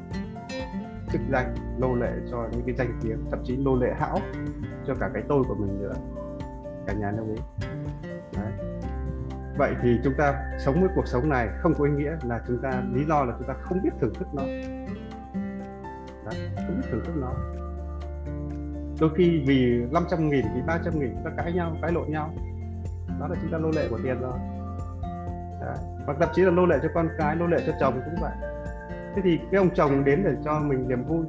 chức 1.11 1.21
danh 1.31 1.55
lâu 1.79 1.95
lệ 1.95 2.11
cho 2.31 2.47
những 2.51 2.63
cái 2.65 2.75
danh 2.75 2.99
tiếng 3.01 3.25
thậm 3.31 3.39
chí 3.43 3.55
lâu 3.55 3.79
lệ 3.79 3.93
hão 3.99 4.19
cho 4.87 4.95
cả 4.95 5.09
cái 5.13 5.23
tôi 5.27 5.43
của 5.47 5.55
mình 5.55 5.79
nữa. 5.81 5.93
Cả 6.87 6.93
nhà 6.93 7.11
lưu 7.11 7.27
ý. 7.27 7.35
Đấy. 8.33 8.51
vậy 9.57 9.75
thì 9.81 9.97
chúng 10.03 10.13
ta 10.17 10.57
sống 10.59 10.81
với 10.81 10.89
cuộc 10.95 11.07
sống 11.07 11.29
này 11.29 11.49
không 11.59 11.73
có 11.77 11.85
ý 11.85 11.91
nghĩa 11.91 12.17
là 12.23 12.41
chúng 12.47 12.61
ta 12.61 12.83
lý 12.93 13.05
do 13.05 13.23
là 13.23 13.33
chúng 13.37 13.47
ta 13.47 13.53
không 13.53 13.81
biết 13.83 13.89
thưởng 14.01 14.13
thức 14.13 14.27
nó. 14.33 14.43
Đấy, 16.25 16.49
không 16.55 16.81
biết 16.81 16.87
thưởng 16.91 17.01
thức 17.05 17.13
nó. 17.21 17.31
Đôi 18.99 19.09
khi 19.15 19.43
vì 19.47 19.85
500 19.91 20.29
nghìn 20.29 20.45
vì 20.55 20.61
300 20.67 20.99
nghìn 20.99 21.13
chúng 21.13 21.23
ta 21.23 21.31
cãi 21.37 21.53
nhau 21.53 21.77
cãi 21.81 21.91
lộn 21.91 22.11
nhau. 22.11 22.33
Đó 23.19 23.27
là 23.27 23.35
chúng 23.41 23.51
ta 23.51 23.57
lô 23.57 23.71
lệ 23.71 23.87
của 23.89 23.99
tiền 24.03 24.19
rồi. 24.21 24.56
Đấy. 25.67 25.77
hoặc 26.05 26.17
thậm 26.19 26.29
chí 26.33 26.41
là 26.41 26.51
nô 26.51 26.65
lệ 26.65 26.79
cho 26.83 26.89
con 26.93 27.09
cái 27.17 27.35
nô 27.35 27.47
lệ 27.47 27.57
cho 27.67 27.73
chồng 27.79 28.01
cũng 28.05 28.15
vậy. 28.21 28.31
Thế 29.15 29.21
thì 29.23 29.39
cái 29.51 29.57
ông 29.57 29.69
chồng 29.75 30.03
đến 30.03 30.23
để 30.23 30.31
cho 30.45 30.59
mình 30.59 30.87
niềm 30.87 31.03
vui 31.03 31.25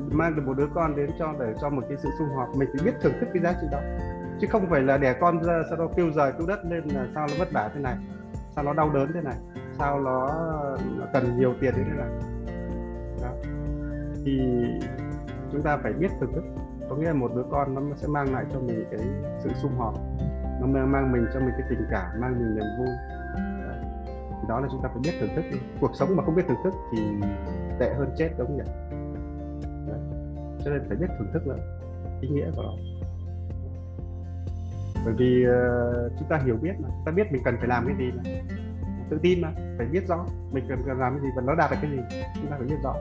mang 0.00 0.36
được 0.36 0.42
một 0.46 0.54
đứa 0.56 0.68
con 0.74 0.96
đến 0.96 1.10
cho 1.18 1.34
để 1.40 1.54
cho 1.60 1.70
một 1.70 1.82
cái 1.88 1.98
sự 2.02 2.08
sum 2.18 2.28
họp 2.28 2.48
mình 2.56 2.68
phải 2.72 2.84
biết 2.84 2.94
thưởng 3.02 3.12
thức 3.20 3.28
cái 3.34 3.42
giá 3.42 3.52
trị 3.60 3.66
đó. 3.72 3.78
Chứ 4.40 4.46
không 4.50 4.66
phải 4.70 4.82
là 4.82 4.96
đẻ 4.96 5.14
con 5.20 5.42
ra 5.42 5.62
sau 5.68 5.78
đó 5.78 5.88
kêu 5.96 6.10
rời 6.10 6.32
kêu 6.38 6.46
đất 6.46 6.64
lên 6.64 6.88
là 6.88 7.06
sao 7.14 7.26
nó 7.30 7.34
vất 7.38 7.52
vả 7.52 7.70
thế 7.74 7.80
này 7.80 7.96
sao 8.54 8.64
nó 8.64 8.72
đau 8.72 8.90
đớn 8.90 9.12
thế 9.14 9.20
này 9.20 9.36
sao 9.78 10.00
nó, 10.00 10.26
nó 10.98 11.06
cần 11.12 11.38
nhiều 11.38 11.54
tiền 11.60 11.74
thế 11.76 11.82
này. 11.96 12.08
Đó. 13.22 13.30
thì 14.24 14.40
chúng 15.52 15.62
ta 15.62 15.76
phải 15.76 15.92
biết 15.92 16.08
thưởng 16.20 16.32
thức. 16.34 16.44
Có 16.90 16.96
nghĩa 16.96 17.06
là 17.06 17.12
một 17.12 17.30
đứa 17.36 17.44
con 17.50 17.74
nó 17.74 17.96
sẽ 17.96 18.08
mang 18.08 18.32
lại 18.32 18.44
cho 18.52 18.60
mình 18.60 18.84
cái 18.90 19.00
sự 19.38 19.50
sum 19.62 19.72
họp 19.76 19.94
nó 20.60 20.66
mang, 20.66 20.92
mang 20.92 21.12
mình 21.12 21.26
cho 21.34 21.40
mình 21.40 21.50
cái 21.58 21.66
tình 21.70 21.86
cảm 21.90 22.20
mang 22.20 22.38
mình 22.38 22.54
niềm 22.54 22.64
vui 22.78 22.88
thì 24.44 24.48
đó 24.48 24.60
là 24.60 24.68
chúng 24.70 24.82
ta 24.82 24.88
phải 24.88 25.00
biết 25.04 25.12
thưởng 25.20 25.30
thức 25.36 25.58
cuộc 25.80 25.90
sống 25.94 26.16
mà 26.16 26.24
không 26.24 26.34
biết 26.34 26.42
thưởng 26.48 26.58
thức 26.64 26.74
thì 26.92 26.98
tệ 27.78 27.94
hơn 27.94 28.08
chết 28.18 28.30
đúng 28.38 28.46
không 28.46 28.56
nhỉ? 28.56 28.64
Đấy. 29.88 29.98
cho 30.64 30.70
nên 30.70 30.82
phải 30.88 30.96
biết 30.96 31.06
thưởng 31.18 31.28
thức 31.32 31.46
là 31.46 31.56
ý 32.20 32.28
nghĩa 32.28 32.50
của 32.56 32.62
nó. 32.62 32.72
Bởi 35.04 35.14
vì 35.18 35.46
uh, 35.46 36.12
chúng 36.18 36.28
ta 36.28 36.40
hiểu 36.44 36.56
biết 36.62 36.72
mà 36.78 36.88
chúng 36.88 37.04
ta 37.06 37.12
biết 37.12 37.32
mình 37.32 37.42
cần 37.44 37.56
phải 37.58 37.68
làm 37.68 37.86
cái 37.86 37.96
gì 37.98 38.12
mà. 38.16 38.22
Tự 39.10 39.18
tin 39.22 39.40
mà 39.40 39.52
phải 39.78 39.86
biết 39.86 40.08
rõ 40.08 40.26
mình 40.52 40.64
cần, 40.68 40.82
cần 40.86 40.98
làm 40.98 41.12
cái 41.12 41.22
gì 41.22 41.28
và 41.36 41.42
nó 41.46 41.54
đạt 41.54 41.70
được 41.70 41.76
cái 41.82 41.90
gì 41.90 41.98
chúng 42.34 42.50
ta 42.50 42.56
phải 42.58 42.66
biết 42.66 42.78
rõ. 42.84 42.94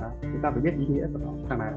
Đó. 0.00 0.10
chúng 0.22 0.42
ta 0.42 0.50
phải 0.50 0.60
biết 0.60 0.74
ý 0.78 0.86
nghĩa 0.86 1.06
của 1.12 1.18
nó 1.18 1.32
thằng 1.48 1.58
này 1.58 1.72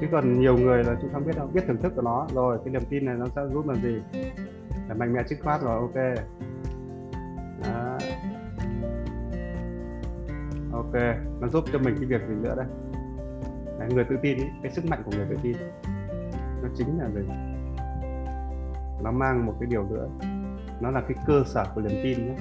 chứ 0.00 0.06
còn 0.12 0.40
nhiều 0.40 0.56
người 0.56 0.84
là 0.84 0.96
chúng 1.00 1.10
ta 1.10 1.14
không 1.14 1.26
biết 1.26 1.36
đâu 1.36 1.48
biết 1.54 1.60
thưởng 1.66 1.76
thức 1.82 1.92
của 1.96 2.02
nó 2.02 2.26
rồi 2.34 2.58
cái 2.64 2.72
niềm 2.72 2.82
tin 2.90 3.04
này 3.04 3.14
nó 3.18 3.26
sẽ 3.36 3.42
giúp 3.52 3.68
làm 3.68 3.82
gì? 3.82 4.02
Là 4.88 4.94
mạnh 4.94 5.12
mẽ 5.12 5.22
dứt 5.26 5.36
khoát 5.42 5.60
rồi 5.62 5.80
ok. 5.80 5.94
Đó. 7.62 7.98
ok 10.72 10.94
nó 11.40 11.48
giúp 11.48 11.64
cho 11.72 11.78
mình 11.78 11.94
cái 11.96 12.04
việc 12.04 12.28
gì 12.28 12.34
nữa 12.34 12.54
đây? 12.56 12.66
Đấy, 13.78 13.88
người 13.94 14.04
tự 14.04 14.16
tin 14.22 14.38
ý, 14.38 14.44
cái 14.62 14.72
sức 14.72 14.84
mạnh 14.84 15.02
của 15.04 15.10
người 15.16 15.26
tự 15.30 15.36
tin. 15.42 15.56
Nó 16.62 16.68
chính 16.76 16.98
là 16.98 17.10
gì 17.10 17.28
nó 19.02 19.10
mang 19.10 19.46
một 19.46 19.54
cái 19.60 19.66
điều 19.70 19.84
nữa. 19.84 20.08
Nó 20.80 20.90
là 20.90 21.00
cái 21.00 21.16
cơ 21.26 21.42
sở 21.46 21.64
của 21.74 21.80
niềm 21.80 22.00
tin 22.04 22.26
nhé. 22.26 22.34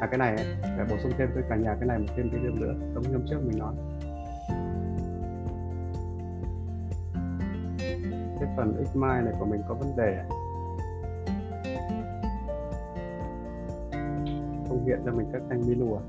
À 0.00 0.06
cái 0.06 0.18
này 0.18 0.36
để 0.62 0.84
bổ 0.90 0.96
sung 1.02 1.12
thêm 1.18 1.30
với 1.34 1.42
cả 1.48 1.56
nhà 1.56 1.74
cái 1.80 1.88
này 1.88 1.98
một 1.98 2.06
thêm 2.16 2.30
cái 2.30 2.40
điều 2.42 2.52
nữa 2.54 2.74
giống 2.94 3.02
như 3.02 3.12
hôm 3.12 3.26
trước 3.26 3.38
mình 3.46 3.58
nói. 3.58 3.74
Cái 8.40 8.48
phần 8.56 8.84
x 8.86 8.96
mai 8.96 9.22
này 9.22 9.34
của 9.38 9.46
mình 9.46 9.62
có 9.68 9.74
vấn 9.74 9.96
đề. 9.96 10.24
Hiện 14.86 15.04
ra 15.04 15.12
mình 15.12 15.26
các 15.32 15.42
thanh 15.48 15.60
mi 15.68 15.74
lùa 15.74 15.96
à? 15.96 16.02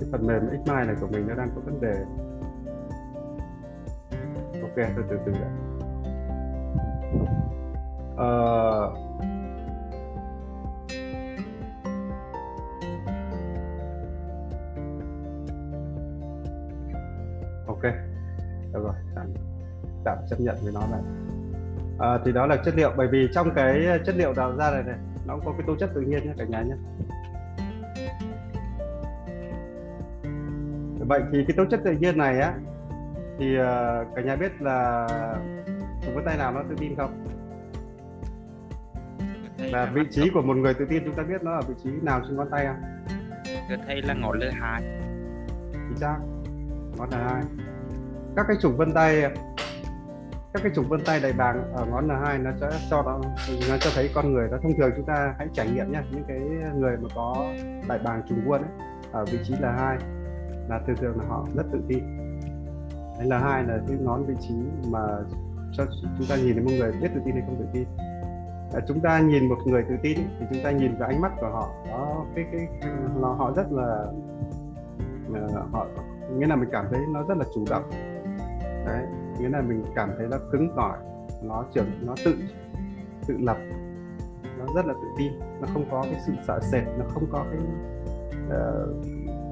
cái 0.00 0.08
phần 0.12 0.26
mềm 0.26 0.48
xmind 0.48 0.86
này 0.86 0.96
của 1.00 1.06
mình 1.06 1.28
nó 1.28 1.34
đang 1.34 1.50
có 1.54 1.60
vấn 1.60 1.80
đề. 1.80 2.04
Ok 4.62 4.76
tôi 4.76 5.04
từ 5.10 5.18
từ 5.26 5.32
đã 5.32 5.48
uh, 8.16 8.16
ờ, 8.16 8.95
chấp 20.30 20.40
nhận 20.40 20.56
với 20.62 20.72
nó 20.72 20.80
này. 20.90 21.00
À, 21.98 22.18
thì 22.24 22.32
đó 22.32 22.46
là 22.46 22.56
chất 22.56 22.74
liệu 22.76 22.92
bởi 22.96 23.08
vì 23.12 23.28
trong 23.34 23.50
cái 23.54 23.86
chất 24.06 24.14
liệu 24.16 24.34
tạo 24.34 24.56
ra 24.56 24.70
này 24.70 24.82
này 24.82 24.96
nó 25.26 25.34
cũng 25.34 25.44
có 25.44 25.52
cái 25.52 25.62
tố 25.66 25.76
chất 25.76 25.90
tự 25.94 26.00
nhiên 26.00 26.24
nhé 26.24 26.32
cả 26.38 26.44
nhà 26.44 26.62
nhé. 26.62 26.74
Vậy 30.98 31.22
thì 31.32 31.44
cái 31.48 31.56
tố 31.56 31.64
chất 31.70 31.80
tự 31.84 31.92
nhiên 31.92 32.18
này 32.18 32.40
á 32.40 32.54
thì 33.38 33.58
uh, 33.58 33.64
cả 34.16 34.22
nhà 34.24 34.36
biết 34.36 34.62
là 34.62 35.06
dùng 36.04 36.14
cái 36.14 36.24
tay 36.24 36.36
nào 36.38 36.52
nó 36.52 36.62
tự 36.68 36.76
tin 36.78 36.96
không? 36.96 37.24
Là 39.58 39.90
vị 39.94 40.02
trí 40.10 40.30
của 40.30 40.42
một 40.42 40.56
người 40.56 40.74
tự 40.74 40.86
tin 40.88 41.04
chúng 41.04 41.14
ta 41.14 41.22
biết 41.22 41.42
nó 41.42 41.52
ở 41.52 41.60
vị 41.68 41.74
trí 41.84 41.90
nào 42.02 42.20
trên 42.26 42.36
ngón 42.36 42.50
tay 42.50 42.66
không? 42.66 42.82
Thưa 43.68 43.76
thầy 43.86 44.02
là 44.02 44.14
ngón 44.14 44.38
L2 44.38 44.80
chính 45.88 45.96
xác 45.96 46.16
ngón 46.96 47.10
N2 47.10 47.42
các 48.36 48.46
cái 48.48 48.56
trục 48.60 48.76
vân 48.76 48.92
tay 48.92 49.22
các 50.56 50.62
cái 50.62 50.72
trục 50.74 50.88
vân 50.88 51.00
tay 51.04 51.20
đầy 51.20 51.32
bàng 51.32 51.72
ở 51.74 51.86
ngón 51.86 52.08
N2 52.08 52.42
nó 52.42 52.50
sẽ 52.60 52.70
cho 52.90 53.02
nó, 53.02 53.20
nó 53.70 53.76
cho 53.80 53.90
thấy 53.94 54.10
con 54.14 54.32
người. 54.32 54.48
Đó 54.50 54.56
thông 54.62 54.72
thường 54.78 54.90
chúng 54.96 55.06
ta 55.06 55.34
hãy 55.38 55.48
trải 55.52 55.68
nghiệm 55.70 55.92
nhé 55.92 55.98
những 56.10 56.24
cái 56.28 56.40
người 56.74 56.96
mà 56.96 57.08
có 57.14 57.52
đại 57.88 57.98
bàng 58.04 58.22
trùng 58.28 58.44
vuông 58.44 58.62
ấy 58.62 58.70
ở 59.12 59.24
vị 59.24 59.38
trí 59.44 59.54
L2 59.54 59.98
là 60.68 60.80
thường 60.86 60.96
thường 60.96 61.18
là 61.18 61.24
họ 61.28 61.46
rất 61.56 61.66
tự 61.72 61.78
tin. 61.88 61.98
Đấy, 63.18 63.28
L2 63.28 63.66
là 63.66 63.78
cái 63.88 63.96
ngón 64.00 64.26
vị 64.26 64.34
trí 64.40 64.54
mà 64.90 65.00
cho 65.72 65.84
chúng 66.18 66.26
ta 66.28 66.36
nhìn 66.36 66.54
thấy 66.54 66.64
một 66.64 66.70
người 66.78 66.92
biết 66.92 67.08
tự 67.14 67.20
tin 67.24 67.34
hay 67.34 67.42
không 67.46 67.56
tự 67.58 67.66
tin. 67.72 67.88
À, 68.74 68.80
chúng 68.88 69.00
ta 69.00 69.20
nhìn 69.20 69.48
một 69.48 69.58
người 69.66 69.84
tự 69.88 69.94
tin 70.02 70.18
thì 70.38 70.46
chúng 70.50 70.62
ta 70.64 70.70
nhìn 70.70 70.98
vào 70.98 71.08
ánh 71.08 71.20
mắt 71.20 71.32
của 71.40 71.48
họ 71.48 71.68
đó 71.90 72.24
cái 72.34 72.44
cái, 72.52 72.68
cái 72.80 72.90
nó 73.20 73.32
họ 73.32 73.52
rất 73.56 73.72
là 73.72 74.06
uh, 75.30 75.72
họ 75.72 75.86
nghĩa 76.36 76.46
là 76.46 76.56
mình 76.56 76.68
cảm 76.72 76.86
thấy 76.90 77.00
nó 77.12 77.22
rất 77.28 77.38
là 77.38 77.44
chủ 77.54 77.64
động. 77.70 77.90
Đấy 78.86 79.06
nghĩa 79.38 79.48
là 79.48 79.62
mình 79.62 79.84
cảm 79.94 80.10
thấy 80.18 80.26
nó 80.30 80.36
cứng 80.52 80.68
cỏi 80.76 80.98
nó 81.42 81.64
trưởng 81.74 81.90
nó 82.06 82.14
tự 82.24 82.36
tự 83.26 83.36
lập 83.38 83.56
nó 84.58 84.64
rất 84.74 84.86
là 84.86 84.92
tự 84.92 85.08
tin 85.18 85.32
nó 85.60 85.68
không 85.72 85.84
có 85.90 86.02
cái 86.02 86.20
sự 86.26 86.32
sợ 86.46 86.60
sệt 86.60 86.84
nó 86.98 87.04
không 87.08 87.26
có 87.32 87.44
cái 87.50 87.60
uh, 88.46 89.06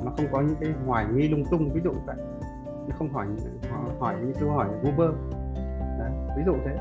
nó 0.04 0.12
không 0.16 0.26
có 0.32 0.40
những 0.40 0.56
cái 0.60 0.72
hoài 0.86 1.06
nghi 1.14 1.28
lung 1.28 1.44
tung 1.50 1.72
ví 1.72 1.80
dụ 1.84 1.92
vậy. 2.06 2.16
Nó 2.88 2.96
không 2.98 3.08
hỏi 3.08 3.26
hỏi 3.98 4.14
những 4.20 4.32
câu 4.40 4.50
hỏi 4.50 4.68
vu 4.82 4.90
vơ. 4.96 5.12
Ví 6.36 6.42
dụ 6.46 6.54
thế. 6.64 6.76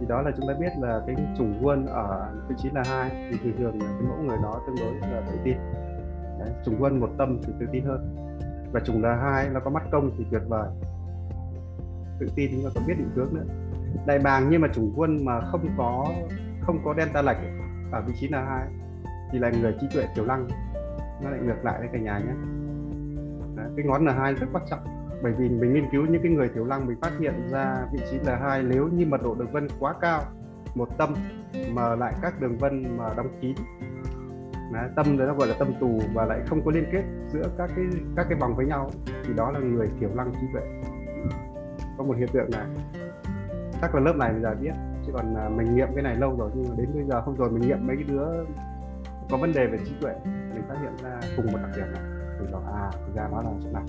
Thì 0.00 0.06
đó 0.06 0.22
là 0.22 0.30
chúng 0.36 0.48
ta 0.48 0.54
biết 0.60 0.72
là 0.80 1.02
cái 1.06 1.16
chủng 1.38 1.60
quân 1.62 1.86
ở 1.86 2.28
vị 2.48 2.54
trí 2.58 2.70
là 2.70 2.82
hai 2.86 3.10
thì 3.30 3.38
thường 3.42 3.52
thường 3.58 3.82
là 3.82 3.86
cái 3.86 4.08
mẫu 4.08 4.18
người 4.18 4.36
đó 4.42 4.60
tương 4.66 4.76
đối 4.76 5.10
là 5.10 5.22
tự 5.30 5.38
tin. 5.44 5.56
Đấy, 6.38 6.48
chủng 6.64 6.76
quân 6.80 7.00
một 7.00 7.08
tâm 7.18 7.38
thì 7.42 7.52
tự 7.60 7.66
tin 7.72 7.84
hơn. 7.84 8.16
Và 8.72 8.80
chủng 8.80 9.02
là 9.02 9.16
hai 9.16 9.48
nó 9.48 9.60
có 9.60 9.70
mắt 9.70 9.82
công 9.90 10.10
thì 10.18 10.26
tuyệt 10.30 10.42
vời 10.48 10.68
tự 12.20 12.26
tin 12.34 12.50
chúng 12.52 12.64
ta 12.64 12.70
còn 12.74 12.86
biết 12.86 12.94
định 12.98 13.10
hướng 13.14 13.34
nữa. 13.34 13.44
Đại 14.06 14.18
bàng 14.18 14.48
nhưng 14.50 14.60
mà 14.60 14.68
chủng 14.74 14.92
quân 14.96 15.24
mà 15.24 15.40
không 15.40 15.68
có 15.76 16.06
không 16.60 16.80
có 16.84 16.94
delta 16.96 17.22
lệch 17.22 17.36
ở 17.92 18.02
vị 18.06 18.12
trí 18.20 18.28
là 18.28 18.44
hai 18.44 18.68
thì 19.32 19.38
là 19.38 19.50
người 19.50 19.74
trí 19.80 19.86
tuệ 19.94 20.06
tiểu 20.14 20.24
lăng. 20.24 20.48
Nó 21.22 21.30
lại 21.30 21.40
ngược 21.40 21.64
lại 21.64 21.78
đấy 21.80 21.88
cả 21.92 21.98
nhà 21.98 22.18
nhé. 22.18 22.32
Đấy, 23.56 23.66
cái 23.76 23.86
ngón 23.86 24.06
là 24.06 24.12
hai 24.12 24.34
rất 24.34 24.46
quan 24.52 24.64
trọng 24.70 24.80
bởi 25.22 25.32
vì 25.32 25.48
mình 25.48 25.74
nghiên 25.74 25.90
cứu 25.92 26.06
những 26.06 26.22
cái 26.22 26.32
người 26.32 26.48
tiểu 26.48 26.64
lăng 26.64 26.86
mình 26.86 27.00
phát 27.00 27.12
hiện 27.20 27.48
ra 27.50 27.86
vị 27.92 27.98
trí 28.10 28.18
là 28.18 28.36
hai 28.36 28.62
nếu 28.62 28.88
như 28.88 29.06
mật 29.06 29.22
độ 29.22 29.34
đường 29.34 29.52
vân 29.52 29.68
quá 29.78 29.94
cao 30.00 30.22
một 30.74 30.88
tâm 30.98 31.14
mà 31.72 31.94
lại 31.94 32.14
các 32.22 32.40
đường 32.40 32.58
vân 32.58 32.98
mà 32.98 33.14
đóng 33.16 33.28
kín. 33.40 33.54
Đấy, 34.72 34.88
tâm 34.96 35.18
đấy 35.18 35.28
nó 35.28 35.34
gọi 35.34 35.48
là 35.48 35.54
tâm 35.58 35.72
tù 35.80 36.00
và 36.14 36.24
lại 36.24 36.40
không 36.46 36.64
có 36.64 36.70
liên 36.70 36.84
kết 36.92 37.02
giữa 37.28 37.50
các 37.58 37.70
cái 37.76 37.84
các 38.16 38.26
cái 38.28 38.38
vòng 38.38 38.56
với 38.56 38.66
nhau 38.66 38.90
thì 39.24 39.34
đó 39.36 39.50
là 39.50 39.60
người 39.60 39.88
tiểu 40.00 40.10
lăng 40.14 40.32
trí 40.32 40.46
tuệ 40.52 40.62
có 41.98 42.04
một 42.04 42.14
hiện 42.18 42.28
tượng 42.32 42.50
này 42.50 42.66
chắc 43.80 43.94
là 43.94 44.00
lớp 44.00 44.16
này 44.16 44.32
bây 44.32 44.42
giờ 44.42 44.54
biết 44.60 44.72
chứ 45.06 45.12
còn 45.14 45.34
à, 45.34 45.48
mình 45.48 45.74
nghiệm 45.74 45.88
cái 45.94 46.02
này 46.02 46.16
lâu 46.16 46.36
rồi 46.38 46.50
nhưng 46.54 46.64
mà 46.68 46.74
đến 46.78 46.90
bây 46.94 47.04
giờ 47.04 47.22
không 47.22 47.36
rồi 47.36 47.50
mình 47.50 47.62
nghiệm 47.62 47.86
mấy 47.86 47.96
cái 47.96 48.04
đứa 48.08 48.44
có 49.30 49.36
vấn 49.36 49.52
đề 49.52 49.66
về 49.66 49.78
trí 49.84 49.92
tuệ 50.00 50.14
mình 50.24 50.62
phát 50.68 50.76
hiện 50.82 50.92
ra 51.02 51.20
cùng 51.36 51.52
một 51.52 51.58
đặc 51.62 51.70
điểm 51.76 51.92
này. 51.92 52.02
Thì 52.40 52.46
bảo 52.52 52.62
à 52.74 52.90
thực 53.06 53.14
ra 53.14 53.28
nó 53.32 53.42
là 53.42 53.50
chỗ 53.64 53.70
này. 53.72 53.82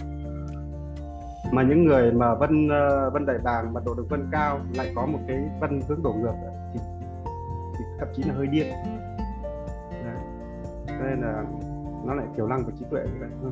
Mà 1.52 1.63
những 1.63 1.84
người 1.84 2.12
mà 2.12 2.36
vân 2.36 2.69
ờ, 2.69 3.10
vân 3.10 3.26
đại 3.26 3.38
bàng 3.43 3.74
mà 3.74 3.82
độ 3.86 3.93
được 3.93 4.06
vân 4.10 4.28
cao 4.32 4.60
lại 4.76 4.93
có 4.95 5.06
một 5.06 5.19
cái 5.28 5.50
vân 5.60 5.82
hướng 5.88 6.04
đổ 6.04 6.13
ngược 6.13 6.34
thì, 6.74 6.80
thì 7.78 7.86
thậm 8.00 8.08
chí 8.15 8.24
là 8.24 8.34
hơi 8.34 8.48
điên. 8.48 8.67
Đấy. 9.91 10.15
nên 10.88 11.22
là 11.22 11.43
nó 12.06 12.13
lại 12.13 12.26
kiểu 12.36 12.48
lăng 12.48 12.63
của 12.63 12.72
trí 12.80 12.86
tuệ 12.91 13.04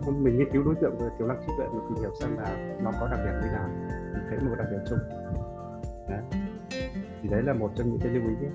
mình 0.08 0.38
nghiên 0.38 0.52
cứu 0.54 0.64
đối 0.64 0.76
tượng 0.76 0.98
về 1.00 1.08
kiểu 1.18 1.28
lăng 1.28 1.38
trí 1.48 1.54
tuệ 1.58 1.68
mình 1.68 1.82
tìm 1.90 1.98
hiểu 1.98 2.12
xem 2.22 2.38
là 2.38 2.78
nó 2.84 2.92
có 3.00 3.08
đặc 3.08 3.20
điểm 3.26 3.34
như 3.42 3.48
nào 3.52 3.70
thấy 4.30 4.40
một 4.40 4.56
đặc 4.58 4.68
điểm 4.72 4.80
chung. 4.90 5.00
Đấy. 6.10 6.22
thì 7.22 7.30
đấy 7.30 7.44
là 7.44 7.54
một 7.54 7.72
trong 7.76 7.90
những 7.90 8.00
cái 8.00 8.10
lưu 8.10 8.24
ý 8.24 8.36
nhé. 8.42 8.50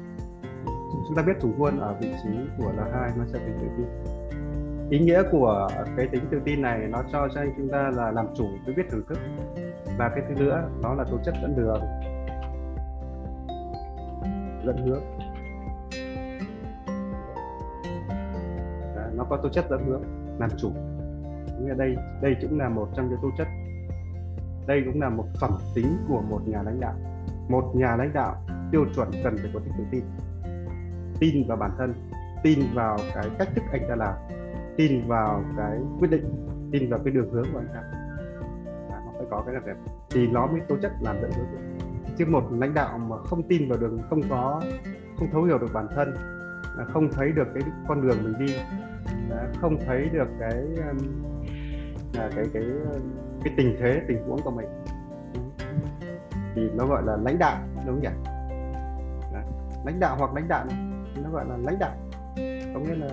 Chúng 1.09 1.17
ta 1.17 1.23
biết 1.23 1.33
chủ 1.43 1.53
quân 1.59 1.81
ở 1.81 1.97
vị 2.01 2.15
trí 2.23 2.31
của 2.59 2.73
là 2.77 2.85
hai 2.93 3.11
nó 3.17 3.25
sẽ 3.27 3.39
tính 3.39 3.59
tự 3.61 3.67
tin. 3.77 3.87
Ý 4.91 4.99
nghĩa 4.99 5.23
của 5.31 5.69
cái 5.97 6.07
tính 6.07 6.25
tự 6.31 6.41
tin 6.45 6.63
này 6.63 6.89
nó 6.91 7.03
cho 7.13 7.29
cho 7.35 7.41
anh 7.41 7.53
chúng 7.57 7.69
ta 7.69 7.91
là 7.95 8.11
làm 8.11 8.27
chủ 8.35 8.47
cái 8.67 8.75
biết 8.75 8.83
thưởng 8.91 9.05
thức. 9.09 9.19
Và 9.99 10.09
cái 10.09 10.25
thứ 10.29 10.35
nữa, 10.35 10.69
nó 10.83 10.95
là 10.95 11.05
tố 11.05 11.19
chất 11.25 11.35
dẫn 11.43 11.57
đường. 11.57 11.81
Dẫn 14.67 14.77
hướng. 14.87 15.03
Nó 19.17 19.25
có 19.25 19.37
tố 19.37 19.49
chất 19.49 19.65
dẫn 19.71 19.85
hướng, 19.87 20.03
làm 20.39 20.51
chủ. 20.57 20.71
Nghĩa 21.61 21.75
đây 21.75 21.97
đây 22.23 22.37
cũng 22.43 22.59
là 22.59 22.69
một 22.69 22.89
trong 22.95 23.09
những 23.09 23.19
tố 23.23 23.29
chất 23.39 23.47
đây 24.67 24.83
cũng 24.87 25.01
là 25.01 25.09
một 25.09 25.27
phẩm 25.41 25.53
tính 25.75 25.97
của 26.09 26.21
một 26.21 26.41
nhà 26.47 26.63
lãnh 26.63 26.81
đạo. 26.81 26.95
Một 27.49 27.73
nhà 27.75 27.97
lãnh 27.97 28.13
đạo 28.13 28.37
tiêu 28.73 28.85
chuẩn 28.95 29.11
cần 29.25 29.37
phải 29.37 29.51
có 29.55 29.61
tính 29.61 29.73
tự 29.79 29.85
tin. 29.91 30.05
Tin 31.21 31.49
vào 31.49 31.57
bản 31.57 31.71
thân 31.79 31.95
tin 32.43 32.59
vào 32.75 32.99
cái 33.15 33.31
cách 33.39 33.49
thức 33.55 33.65
anh 33.73 33.83
ta 33.89 33.95
làm 33.97 34.15
tin 34.77 35.07
vào 35.07 35.43
cái 35.57 35.79
quyết 35.99 36.11
định 36.11 36.47
tin 36.73 36.91
vào 36.91 37.01
cái 37.05 37.15
đường 37.15 37.31
hướng 37.33 37.47
của 37.53 37.59
anh 37.59 37.69
ta. 37.75 37.81
À, 38.91 39.01
nó 39.07 39.13
phải 39.17 39.27
có 39.31 39.43
cái 39.47 39.55
đặc 39.55 39.67
điểm. 39.67 39.77
Thì 40.11 40.27
nó 40.27 40.47
mới 40.47 40.61
tố 40.61 40.77
chất 40.83 40.93
làm 41.01 41.17
dẫn 41.21 41.31
hướng 41.33 41.47
được 41.53 41.73
chứ 42.19 42.27
một 42.27 42.49
lãnh 42.51 42.75
đạo 42.75 42.99
mà 42.99 43.17
không 43.17 43.43
tin 43.43 43.69
vào 43.69 43.79
đường 43.79 43.99
không 44.11 44.21
có 44.31 44.63
không 45.19 45.29
thấu 45.33 45.43
hiểu 45.43 45.59
được 45.59 45.73
bản 45.73 45.87
thân 45.95 46.15
à, 46.79 46.85
không 46.85 47.09
thấy 47.13 47.33
được 47.33 47.49
cái 47.55 47.63
con 47.89 48.09
đường 48.09 48.17
mình 48.25 48.47
đi 48.47 48.55
à, 49.31 49.49
không 49.61 49.77
thấy 49.87 50.09
được 50.13 50.29
cái 50.41 50.67
à, 50.85 50.93
cái 52.15 52.31
cái 52.35 52.45
cái, 52.53 52.63
cái 53.45 53.55
tình 53.57 53.77
thế, 53.81 54.01
tình 54.09 54.29
huống 54.29 54.43
của 54.43 54.51
mình. 54.51 54.67
Thì 56.55 56.71
nó 56.75 56.87
gọi 56.87 57.03
là 57.03 57.17
lãnh 57.17 57.39
đạo, 57.39 57.57
đúng 57.87 57.87
không 57.87 58.01
nhỉ? 58.01 58.31
Lãnh 59.85 60.01
đạo 60.01 60.17
hoặc 60.19 60.35
lãnh 60.35 60.49
đạo 60.49 60.65
nó 61.23 61.31
gọi 61.31 61.45
là 61.49 61.57
lãnh 61.57 61.79
đạo. 61.79 61.91
Có 62.75 62.81
nghĩa 62.81 62.95
là 62.95 63.09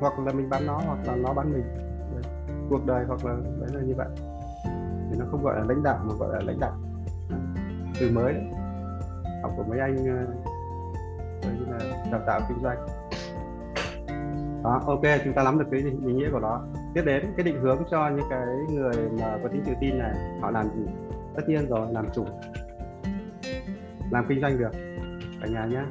hoặc 0.00 0.18
là 0.18 0.32
mình 0.32 0.48
bắn 0.50 0.66
nó, 0.66 0.80
hoặc 0.86 0.98
là 1.06 1.16
nó 1.16 1.32
bắn 1.32 1.52
mình. 1.52 1.64
Đấy. 2.12 2.32
cuộc 2.70 2.86
đời 2.86 3.04
hoặc 3.08 3.24
là 3.24 3.36
đấy 3.60 3.70
là 3.72 3.80
như 3.80 3.94
vậy. 3.96 4.08
Thì 5.10 5.18
nó 5.18 5.24
không 5.30 5.42
gọi 5.42 5.56
là 5.56 5.64
lãnh 5.68 5.82
đạo 5.82 5.98
mà 6.04 6.14
gọi 6.18 6.28
là 6.32 6.40
lãnh 6.44 6.60
đạo. 6.60 6.72
Từ 8.00 8.10
mới 8.10 8.32
đấy, 8.32 8.44
học 9.42 9.52
của 9.56 9.64
mấy 9.64 9.80
anh 9.80 9.96
ờ, 9.96 10.26
đấy 11.42 11.54
là 11.68 11.78
đào 12.12 12.20
tạo 12.26 12.40
kinh 12.48 12.58
doanh. 12.62 12.86
Đó, 14.64 14.82
ok, 14.86 15.02
chúng 15.24 15.34
ta 15.34 15.42
nắm 15.42 15.58
được 15.58 15.66
cái 15.70 15.80
ý 15.80 16.12
nghĩa 16.12 16.30
của 16.32 16.40
nó 16.40 16.64
tiếp 16.96 17.02
đến 17.04 17.32
cái 17.36 17.44
định 17.44 17.60
hướng 17.60 17.82
cho 17.90 18.08
những 18.08 18.26
cái 18.30 18.46
người 18.68 18.94
mà 19.20 19.38
có 19.42 19.48
tính 19.48 19.62
tự 19.66 19.72
tin 19.80 19.98
này 19.98 20.14
họ 20.40 20.50
làm 20.50 20.68
gì 20.76 20.86
tất 21.34 21.42
nhiên 21.48 21.66
rồi 21.68 21.86
làm 21.92 22.06
chủ 22.14 22.24
làm 24.10 24.26
kinh 24.28 24.40
doanh 24.40 24.58
được 24.58 24.70
cả 25.40 25.46
nhà 25.50 25.66
nhé 25.66 25.82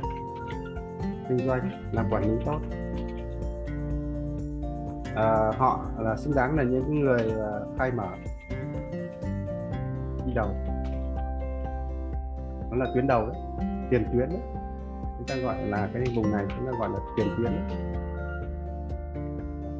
kinh 1.29 1.47
doanh 1.47 1.69
làm 1.91 2.05
quản 2.11 2.23
lý 2.23 2.45
tốt 2.45 2.59
à, 5.15 5.51
họ 5.57 5.85
là 5.99 6.15
xứng 6.17 6.35
đáng 6.35 6.55
là 6.55 6.63
những 6.63 6.99
người 6.99 7.19
à, 7.19 7.51
khai 7.77 7.91
mở 7.91 8.07
đi 10.25 10.33
đầu 10.35 10.49
nó 12.71 12.77
là 12.77 12.85
tuyến 12.93 13.07
đầu 13.07 13.25
đấy 13.25 13.37
tiền 13.89 14.05
tuyến 14.13 14.29
đấy. 14.29 14.41
chúng 15.17 15.27
ta 15.27 15.35
gọi 15.35 15.67
là 15.67 15.89
cái 15.93 16.03
vùng 16.15 16.31
này 16.31 16.45
chúng 16.57 16.65
ta 16.65 16.71
gọi 16.79 16.89
là 16.89 16.99
tiền 17.17 17.27
tuyến 17.37 17.51
đấy 17.51 17.79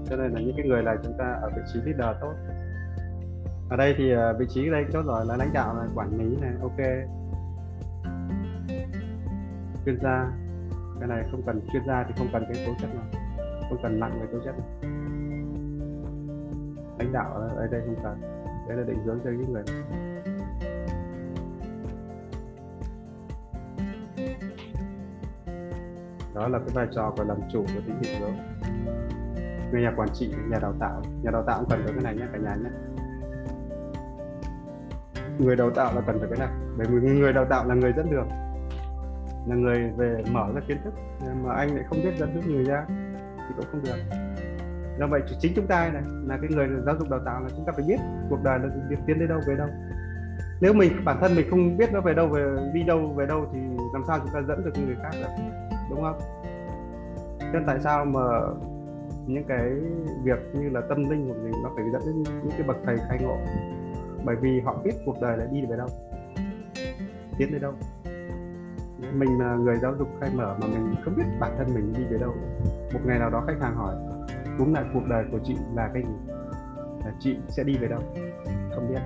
cho 0.09 0.15
nên 0.15 0.31
là 0.31 0.39
những 0.39 0.55
cái 0.57 0.67
người 0.67 0.83
này 0.83 0.95
chúng 1.03 1.13
ta 1.17 1.39
ở 1.41 1.49
vị 1.55 1.61
trí 1.73 1.79
leader 1.81 2.21
tốt. 2.21 2.33
Ở 3.69 3.77
đây 3.77 3.95
thì 3.97 4.11
ờ, 4.11 4.33
vị 4.39 4.45
trí 4.49 4.69
đây 4.69 4.85
tốt 4.91 5.01
rồi 5.05 5.25
là 5.25 5.37
lãnh 5.37 5.53
đạo 5.53 5.75
này 5.75 5.87
quản 5.95 6.17
lý 6.17 6.37
này, 6.41 6.51
ok. 6.61 6.77
Chuyên 9.85 9.99
gia, 10.03 10.31
cái 10.99 11.07
này 11.07 11.23
không 11.31 11.41
cần, 11.45 11.61
chuyên 11.73 11.83
gia 11.87 12.03
thì 12.03 12.13
không 12.17 12.27
cần 12.33 12.43
cái 12.53 12.65
tố 12.65 12.73
chất 12.81 12.89
nào 12.95 13.03
không 13.69 13.79
cần 13.83 13.99
nặng 13.99 14.19
về 14.21 14.27
tố 14.31 14.37
chất 14.45 14.55
này. 14.57 14.91
lãnh 16.99 17.13
đạo 17.13 17.31
ở 17.33 17.67
đây 17.71 17.81
không 17.85 18.03
cần, 18.03 18.21
đấy 18.67 18.77
là 18.77 18.83
định 18.83 19.03
hướng 19.05 19.19
cho 19.23 19.29
những 19.29 19.53
người 19.53 19.63
đó 26.35 26.47
là 26.47 26.59
cái 26.59 26.69
vai 26.73 26.87
trò 26.95 27.13
của 27.17 27.23
làm 27.23 27.37
chủ 27.51 27.61
của 27.61 27.81
tính 27.85 28.01
định 28.01 28.21
hướng 28.21 28.54
người 29.75 29.83
nhà 29.83 29.93
quản 29.95 30.09
trị, 30.13 30.33
nhà 30.49 30.59
đào 30.61 30.73
tạo. 30.79 31.01
Nhà 31.23 31.31
đào 31.31 31.43
tạo 31.43 31.59
cũng 31.59 31.69
cần 31.69 31.85
được 31.85 31.91
cái 31.93 32.03
này 32.03 32.15
nhé, 32.15 32.25
cả 32.33 32.37
nhà 32.37 32.55
nhé. 32.55 32.69
Người 35.39 35.55
đào 35.55 35.69
tạo 35.69 35.95
là 35.95 36.01
cần 36.07 36.19
phải 36.19 36.29
cái 36.29 36.39
này. 36.39 36.57
Bởi 36.77 36.87
vì 36.87 37.19
người 37.19 37.33
đào 37.33 37.45
tạo 37.45 37.67
là 37.67 37.75
người 37.75 37.93
dẫn 37.97 38.11
đường, 38.11 38.27
là 39.47 39.55
người 39.55 39.91
về 39.97 40.23
mở 40.31 40.47
ra 40.55 40.61
kiến 40.67 40.77
thức. 40.83 40.93
Mà 41.43 41.53
anh 41.53 41.75
lại 41.75 41.85
không 41.89 41.99
biết 42.03 42.17
dẫn 42.17 42.33
hướng 42.33 42.53
người 42.53 42.63
ra 42.63 42.85
thì 43.37 43.53
cũng 43.55 43.65
không 43.71 43.81
được. 43.83 44.15
Do 44.99 45.07
vậy 45.07 45.21
chính 45.39 45.53
chúng 45.55 45.67
ta 45.67 45.89
này 45.93 46.01
là 46.27 46.37
cái 46.41 46.49
người 46.49 46.67
giáo 46.85 46.95
dục 46.99 47.09
đào 47.09 47.19
tạo 47.25 47.41
là 47.41 47.49
chúng 47.55 47.65
ta 47.65 47.71
phải 47.75 47.85
biết 47.87 47.97
cuộc 48.29 48.39
đời 48.43 48.59
là 48.59 48.65
việc 48.89 48.99
tiến 49.05 49.19
đến 49.19 49.29
đâu, 49.29 49.39
về 49.47 49.55
đâu. 49.55 49.67
Nếu 50.61 50.73
mình, 50.73 50.91
bản 51.05 51.17
thân 51.21 51.35
mình 51.35 51.49
không 51.49 51.77
biết 51.77 51.93
nó 51.93 52.01
về 52.01 52.13
đâu, 52.13 52.27
về, 52.27 52.71
đi 52.73 52.83
đâu, 52.83 53.13
về 53.15 53.25
đâu 53.25 53.49
thì 53.53 53.59
làm 53.93 54.03
sao 54.07 54.19
chúng 54.19 54.33
ta 54.33 54.41
dẫn 54.47 54.65
được 54.65 54.71
người 54.85 54.95
khác 55.03 55.11
được, 55.13 55.43
đúng 55.89 56.01
không? 56.01 56.19
Nên 57.53 57.63
tại 57.65 57.79
sao 57.79 58.05
mà 58.05 58.21
những 59.27 59.43
cái 59.47 59.69
việc 60.23 60.39
như 60.53 60.69
là 60.69 60.81
tâm 60.89 61.09
linh 61.09 61.27
của 61.27 61.33
mình 61.43 61.53
nó 61.63 61.71
phải 61.75 61.85
dẫn 61.93 62.01
đến 62.05 62.23
những 62.23 62.51
cái 62.57 62.63
bậc 62.67 62.77
thầy 62.85 62.97
khai 62.97 63.17
ngộ. 63.21 63.37
Bởi 64.25 64.35
vì 64.35 64.59
họ 64.59 64.81
biết 64.83 64.91
cuộc 65.05 65.15
đời 65.21 65.37
là 65.37 65.45
đi 65.51 65.65
về 65.65 65.77
đâu, 65.77 65.87
tiến 67.37 67.51
đến 67.51 67.61
đâu. 67.61 67.73
Mình 69.13 69.39
là 69.39 69.55
người 69.55 69.75
giáo 69.75 69.95
dục 69.99 70.07
khai 70.21 70.29
mở 70.35 70.55
mà 70.61 70.67
mình 70.67 70.95
không 71.05 71.15
biết 71.15 71.23
bản 71.39 71.55
thân 71.57 71.67
mình 71.75 71.93
đi 71.93 72.03
về 72.03 72.17
đâu, 72.17 72.33
một 72.93 72.99
ngày 73.05 73.19
nào 73.19 73.29
đó 73.29 73.43
khách 73.47 73.61
hàng 73.61 73.75
hỏi 73.75 73.95
đúng 74.59 74.73
lại 74.73 74.83
cuộc 74.93 75.03
đời 75.09 75.25
của 75.31 75.39
chị 75.43 75.57
là 75.75 75.89
cái 75.93 76.03
gì? 76.03 76.33
Là 77.05 77.13
chị 77.19 77.37
sẽ 77.47 77.63
đi 77.63 77.77
về 77.77 77.87
đâu? 77.87 78.01
Không 78.75 78.89
biết. 78.89 79.01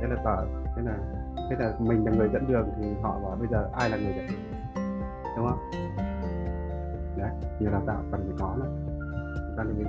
Thế 0.00 0.08
là 0.08 0.16
tờ 0.24 0.46
thế 0.76 0.82
là 0.82 0.98
thế 1.50 1.56
là 1.58 1.74
mình 1.78 2.04
là 2.04 2.12
người 2.12 2.28
dẫn 2.32 2.48
đường 2.48 2.68
thì 2.78 2.94
họ 3.02 3.20
bảo 3.24 3.36
bây 3.38 3.48
giờ 3.48 3.68
ai 3.72 3.90
là 3.90 3.96
người 3.96 4.14
dẫn 4.16 4.26
đường? 4.26 4.40
Đúng 5.36 5.46
không? 5.46 5.58
Đấy 7.18 7.30
nhiều 7.60 7.70
đào 7.70 7.82
tạo 7.86 8.02
cần 8.12 8.20
phải 8.26 8.36
có 8.38 8.56
đấy 8.60 8.68
chúng 9.54 9.56
ta 9.56 9.62
lưu 9.62 9.86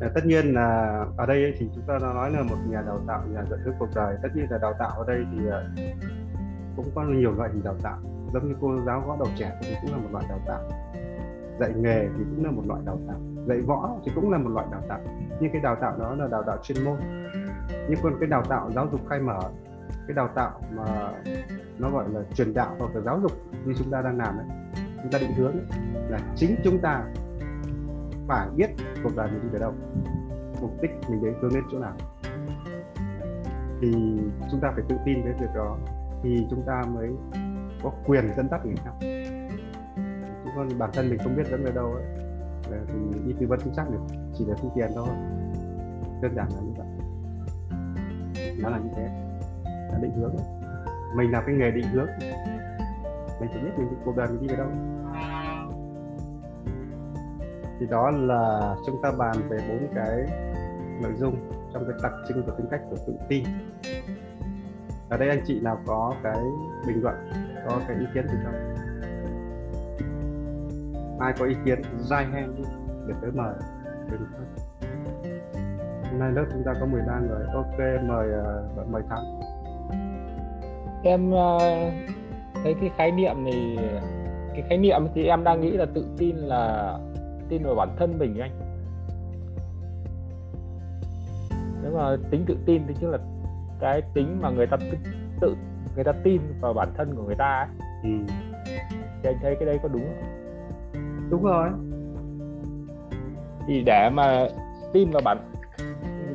ờ, 0.00 0.08
tất 0.14 0.26
nhiên 0.26 0.54
là 0.54 1.00
ở 1.16 1.26
đây 1.26 1.54
thì 1.58 1.68
chúng 1.74 1.84
ta 1.86 1.98
nói 1.98 2.30
là 2.30 2.42
một 2.42 2.56
nhà 2.68 2.82
đào 2.86 3.00
tạo 3.06 3.22
nhà 3.32 3.44
dạy 3.50 3.58
dắt 3.64 3.74
cuộc 3.78 3.88
đời. 3.94 4.16
Tất 4.22 4.28
nhiên 4.34 4.46
là 4.50 4.58
đào 4.58 4.74
tạo 4.78 4.90
ở 4.90 5.04
đây 5.06 5.24
thì 5.32 5.46
ờ, 5.46 5.64
cũng 6.76 6.86
có 6.94 7.02
nhiều 7.02 7.32
loại 7.32 7.50
hình 7.50 7.64
đào 7.64 7.76
tạo. 7.82 7.98
Giống 8.32 8.48
như 8.48 8.54
cô 8.60 8.80
giáo 8.86 9.00
võ 9.06 9.16
đầu 9.16 9.28
trẻ 9.36 9.58
thì 9.60 9.74
cũng 9.82 9.92
là 9.92 9.96
một 9.98 10.08
loại 10.12 10.24
đào 10.28 10.38
tạo. 10.46 10.60
Dạy 11.60 11.72
nghề 11.76 12.08
thì 12.18 12.24
cũng 12.24 12.44
là 12.44 12.50
một 12.50 12.62
loại 12.66 12.80
đào 12.86 12.96
tạo. 13.08 13.16
Dạy 13.46 13.60
võ 13.60 13.90
thì 14.04 14.12
cũng 14.14 14.32
là 14.32 14.38
một 14.38 14.50
loại 14.50 14.66
đào 14.70 14.82
tạo. 14.88 15.00
Nhưng 15.40 15.52
cái 15.52 15.60
đào 15.62 15.76
tạo 15.76 15.96
đó 15.98 16.14
là 16.14 16.28
đào 16.28 16.42
tạo 16.42 16.56
chuyên 16.62 16.84
môn. 16.84 16.96
Nhưng 17.88 17.98
còn 18.02 18.12
cái 18.20 18.28
đào 18.28 18.42
tạo 18.42 18.70
giáo 18.70 18.88
dục 18.92 19.00
khai 19.08 19.20
mở, 19.20 19.40
cái 20.06 20.14
đào 20.14 20.28
tạo 20.28 20.60
mà 20.70 21.12
nó 21.78 21.90
gọi 21.90 22.04
là 22.08 22.20
truyền 22.34 22.54
đạo 22.54 22.76
hoặc 22.78 22.94
là 22.94 23.00
giáo 23.00 23.20
dục 23.22 23.32
như 23.64 23.74
chúng 23.78 23.90
ta 23.90 24.02
đang 24.02 24.18
làm 24.18 24.38
đấy 24.38 24.46
chúng 25.02 25.12
ta 25.12 25.18
định 25.18 25.32
hướng 25.32 25.52
ấy, 25.52 25.64
là 26.08 26.18
chính 26.36 26.56
chúng 26.64 26.78
ta 26.78 27.04
phải 28.28 28.48
biết 28.56 28.70
cuộc 29.02 29.16
đời 29.16 29.30
mình 29.30 29.42
đi 29.42 29.48
về 29.48 29.58
đâu. 29.58 29.72
Mục 30.60 30.70
đích 30.82 30.90
mình 31.08 31.24
đến 31.24 31.34
hướng 31.40 31.54
đến 31.54 31.62
chỗ 31.72 31.78
nào. 31.78 31.92
Thì 33.80 33.92
chúng 34.50 34.60
ta 34.60 34.72
phải 34.74 34.84
tự 34.88 34.96
tin 35.04 35.22
với 35.22 35.32
việc 35.40 35.50
đó 35.54 35.78
thì 36.22 36.46
chúng 36.50 36.62
ta 36.66 36.84
mới 36.94 37.10
có 37.82 37.92
quyền 38.06 38.32
dẫn 38.36 38.48
dắt 38.50 38.66
người 38.66 38.76
khác. 38.84 38.92
Chứ 40.44 40.50
còn 40.56 40.78
bản 40.78 40.90
thân 40.92 41.10
mình 41.10 41.18
không 41.18 41.36
biết 41.36 41.46
dẫn 41.50 41.64
về 41.64 41.72
đâu 41.72 41.92
ấy. 41.92 42.04
Ờ, 42.70 42.78
thì 42.88 43.20
đi 43.26 43.34
tư 43.40 43.46
vấn 43.46 43.60
chính 43.64 43.74
xác 43.74 43.90
được 43.90 44.16
chỉ 44.38 44.44
để 44.48 44.54
thu 44.62 44.72
tiền 44.76 44.90
thôi. 44.94 45.08
Đơn 46.22 46.34
giản 46.36 46.48
là 46.54 46.60
như 46.60 46.72
vậy. 46.76 46.86
Nó 48.62 48.68
là 48.68 48.78
như 48.78 48.90
thế. 48.96 49.08
Là 49.64 49.98
định 50.02 50.12
hướng. 50.12 50.34
Mình 51.16 51.30
là 51.30 51.42
cái 51.46 51.54
nghề 51.54 51.70
định 51.70 51.88
hướng 51.92 52.08
mình 53.40 53.48
phải 53.52 53.62
biết 53.62 53.70
mình 53.76 53.88
cuộc 54.04 54.16
đời 54.16 54.28
mình 54.28 54.40
đi 54.40 54.48
về 54.48 54.56
đâu? 54.56 54.68
Thì 57.80 57.86
đó 57.90 58.10
là 58.10 58.74
chúng 58.86 59.02
ta 59.02 59.12
bàn 59.18 59.36
về 59.48 59.58
bốn 59.68 59.94
cái 59.94 60.26
nội 61.02 61.12
dung 61.16 61.36
trong 61.72 61.84
cái 61.84 61.98
đặc 62.02 62.12
trưng 62.28 62.42
của 62.42 62.52
tính 62.52 62.66
cách 62.70 62.80
của 62.90 62.96
tự 63.06 63.14
tin 63.28 63.44
ở 65.08 65.16
đây 65.16 65.28
anh 65.28 65.40
chị 65.46 65.60
nào 65.60 65.78
có 65.86 66.14
cái 66.22 66.38
bình 66.86 67.02
luận 67.02 67.14
có 67.66 67.80
cái 67.88 67.96
ý 67.96 68.06
kiến 68.14 68.28
gì 68.28 68.36
không 68.44 68.74
ai 71.20 71.32
có 71.38 71.44
ý 71.44 71.54
kiến 71.64 71.82
dai 71.98 72.24
hand 72.24 72.58
để 73.06 73.14
tới 73.22 73.30
mời. 73.30 73.54
Đừng 74.10 74.20
hôm 76.10 76.18
nay 76.18 76.32
lớp 76.32 76.44
chúng 76.52 76.62
ta 76.64 76.74
có 76.80 76.86
13 76.86 77.20
người. 77.20 77.46
Ok 77.54 77.78
mời 78.08 78.28
uh, 78.80 78.88
mời 78.88 79.02
thắng. 79.08 79.40
Em 81.04 81.32
uh, 81.32 82.19
thấy 82.62 82.74
cái 82.80 82.90
khái 82.96 83.12
niệm 83.12 83.44
này 83.44 83.76
cái 84.52 84.62
khái 84.68 84.78
niệm 84.78 85.06
thì 85.14 85.26
em 85.26 85.44
đang 85.44 85.60
nghĩ 85.60 85.70
là 85.70 85.86
tự 85.94 86.06
tin 86.18 86.36
là 86.36 86.94
tin 87.48 87.62
vào 87.62 87.74
bản 87.74 87.88
thân 87.98 88.18
mình 88.18 88.38
anh 88.38 88.50
nếu 91.82 91.92
mà 91.96 92.16
tính 92.30 92.44
tự 92.46 92.56
tin 92.66 92.82
thì 92.88 92.94
chứ 93.00 93.10
là 93.10 93.18
cái 93.80 94.02
tính 94.14 94.38
mà 94.40 94.50
người 94.50 94.66
ta 94.66 94.76
tự, 94.76 94.98
tự 95.40 95.56
người 95.94 96.04
ta 96.04 96.12
tin 96.12 96.40
vào 96.60 96.72
bản 96.72 96.88
thân 96.96 97.14
của 97.16 97.22
người 97.22 97.34
ta 97.34 97.58
ấy. 97.58 97.68
Ừ. 98.02 98.10
thì 99.22 99.28
anh 99.28 99.36
thấy 99.42 99.56
cái 99.56 99.66
đấy 99.66 99.78
có 99.82 99.88
đúng 99.88 100.02
không? 100.04 100.40
đúng 101.30 101.42
rồi 101.42 101.70
thì 103.66 103.82
để 103.86 104.10
mà 104.12 104.48
tin 104.92 105.10
vào 105.10 105.22
bản 105.24 105.38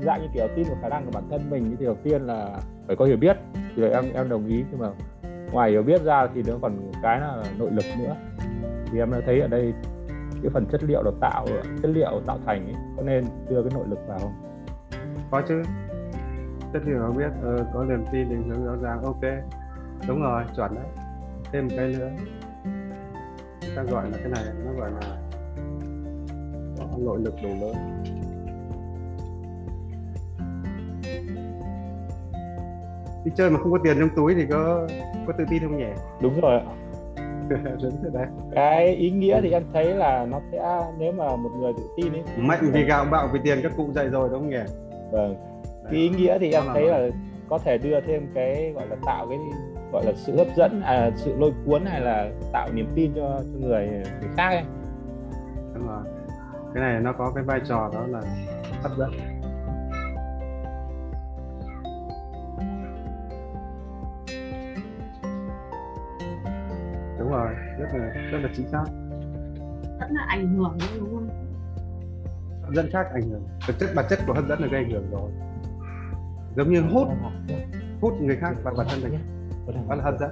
dạng 0.05 0.21
như 0.21 0.27
kiểu 0.33 0.47
tin 0.55 0.67
vào 0.67 0.77
khả 0.81 0.89
năng 0.89 1.05
của 1.05 1.11
bản 1.11 1.23
thân 1.29 1.49
mình 1.49 1.75
thì 1.79 1.85
đầu 1.85 1.95
tiên 2.03 2.21
là 2.21 2.59
phải 2.87 2.95
có 2.95 3.05
hiểu 3.05 3.17
biết 3.17 3.37
thì 3.75 3.83
em 3.89 4.05
em 4.13 4.29
đồng 4.29 4.47
ý 4.47 4.63
nhưng 4.71 4.79
mà 4.79 4.87
ngoài 5.51 5.71
hiểu 5.71 5.83
biết 5.83 6.03
ra 6.03 6.27
thì 6.35 6.43
nó 6.47 6.53
còn 6.61 6.91
cái 7.03 7.19
là 7.19 7.43
nội 7.57 7.71
lực 7.71 7.85
nữa. 7.99 8.15
Thì 8.91 8.99
em 8.99 9.11
đã 9.11 9.17
thấy 9.25 9.41
ở 9.41 9.47
đây 9.47 9.73
cái 10.41 10.49
phần 10.53 10.65
chất 10.71 10.83
liệu 10.83 11.03
được 11.03 11.15
tạo 11.21 11.45
chất 11.81 11.91
liệu 11.91 12.21
tạo 12.25 12.39
thành 12.45 12.65
ấy, 12.65 12.75
có 12.97 13.03
nên 13.03 13.25
đưa 13.49 13.63
cái 13.63 13.71
nội 13.73 13.85
lực 13.89 13.99
vào 14.07 14.19
không? 14.19 14.33
Có 15.31 15.41
chứ. 15.47 15.63
Chất 16.73 16.81
liệu 16.85 16.99
nó 16.99 17.11
biết 17.11 17.29
ừ, 17.41 17.63
có 17.73 17.83
niềm 17.83 18.05
tin 18.11 18.29
định 18.29 18.49
hướng 18.49 18.65
rõ 18.65 18.75
ràng. 18.81 19.03
Ok 19.03 19.21
đúng 20.07 20.21
rồi 20.21 20.43
chuẩn 20.55 20.75
đấy. 20.75 20.85
Thêm 21.51 21.67
một 21.67 21.73
cái 21.77 21.87
nữa. 21.87 22.09
Ta 23.75 23.83
gọi 23.83 24.11
là 24.11 24.17
cái 24.17 24.29
này 24.29 24.43
nó 24.65 24.71
gọi 24.79 24.91
là 24.91 25.17
có 26.77 26.97
nội 26.99 27.19
lực 27.19 27.33
đủ 27.43 27.49
lớn. 27.61 28.03
Đi 33.25 33.31
chơi 33.35 33.49
mà 33.49 33.59
không 33.59 33.71
có 33.71 33.77
tiền 33.83 33.97
trong 33.99 34.09
túi 34.15 34.35
thì 34.35 34.45
có 34.51 34.87
có 35.27 35.33
tự 35.37 35.45
tin 35.49 35.63
không 35.63 35.77
nhỉ? 35.77 35.93
Đúng 36.21 36.41
rồi 36.41 36.59
ạ. 36.59 36.65
Đúng 37.81 38.13
đấy. 38.13 38.25
Cái 38.51 38.95
ý 38.95 39.11
nghĩa 39.11 39.41
thì 39.41 39.51
em 39.51 39.63
thấy 39.73 39.85
là 39.85 40.25
nó 40.25 40.39
sẽ 40.51 40.81
nếu 40.97 41.11
mà 41.11 41.35
một 41.35 41.49
người 41.59 41.73
tự 41.77 41.83
tin 41.97 42.13
ấy 42.13 42.23
mạnh 42.37 42.59
vì 42.73 42.83
gạo 42.83 43.05
bạo 43.11 43.29
vì 43.33 43.39
tiền 43.43 43.59
các 43.63 43.71
cụ 43.77 43.89
dạy 43.95 44.09
rồi 44.09 44.29
đúng 44.29 44.39
không 44.39 44.49
nhỉ? 44.49 44.63
Vâng. 45.11 45.35
Cái 45.83 45.93
ý 45.93 46.09
nghĩa 46.09 46.37
thì 46.39 46.51
em 46.51 46.63
thấy 46.73 46.85
là 46.85 47.09
có 47.49 47.57
thể 47.57 47.77
đưa 47.77 48.01
thêm 48.01 48.27
cái 48.35 48.71
gọi 48.75 48.87
là 48.87 48.95
tạo 49.05 49.27
cái 49.29 49.37
gọi 49.91 50.05
là 50.05 50.11
sự 50.15 50.37
hấp 50.37 50.47
dẫn 50.55 50.81
à, 50.81 51.11
sự 51.15 51.35
lôi 51.37 51.51
cuốn 51.65 51.85
hay 51.85 52.01
là 52.01 52.29
tạo 52.53 52.69
niềm 52.73 52.87
tin 52.95 53.11
cho, 53.15 53.41
cho 53.53 53.67
người 53.67 53.87
người 53.87 54.29
khác 54.37 54.49
ấy. 54.49 54.63
Đúng 55.73 55.87
rồi. 55.87 56.03
Cái 56.73 56.83
này 56.83 57.01
nó 57.01 57.13
có 57.13 57.31
cái 57.35 57.43
vai 57.43 57.59
trò 57.69 57.89
đó 57.93 58.05
là 58.07 58.21
hấp 58.83 58.91
dẫn 58.97 59.11
rồi 67.35 67.53
rất 67.79 67.87
là 67.93 68.07
rất 68.31 68.37
là 68.41 68.49
chính 68.55 68.67
xác. 68.67 68.83
Rất 69.99 70.07
là 70.09 70.25
ảnh 70.27 70.55
hưởng 70.55 70.77
đúng 70.99 71.15
không? 71.15 71.29
Hấp 72.63 72.73
dẫn 72.73 72.89
khác 72.91 73.07
ảnh 73.13 73.29
hưởng. 73.29 73.43
Thực 73.67 73.79
chất 73.79 73.89
bản 73.95 74.05
chất 74.09 74.19
của 74.27 74.33
hấp 74.33 74.47
dẫn 74.47 74.59
là 74.59 74.67
gây 74.67 74.83
ảnh 74.83 74.91
hưởng 74.91 75.11
rồi. 75.11 75.31
Giống 76.55 76.71
như 76.71 76.81
hút. 76.81 77.07
Hút 78.01 78.13
người 78.21 78.37
khác 78.37 78.53
vào 78.63 78.73
bản 78.77 78.87
thân 78.89 78.99
mình. 79.03 79.19
Đó 79.89 79.95
là 79.95 80.03
hấp 80.03 80.19
dẫn. 80.19 80.31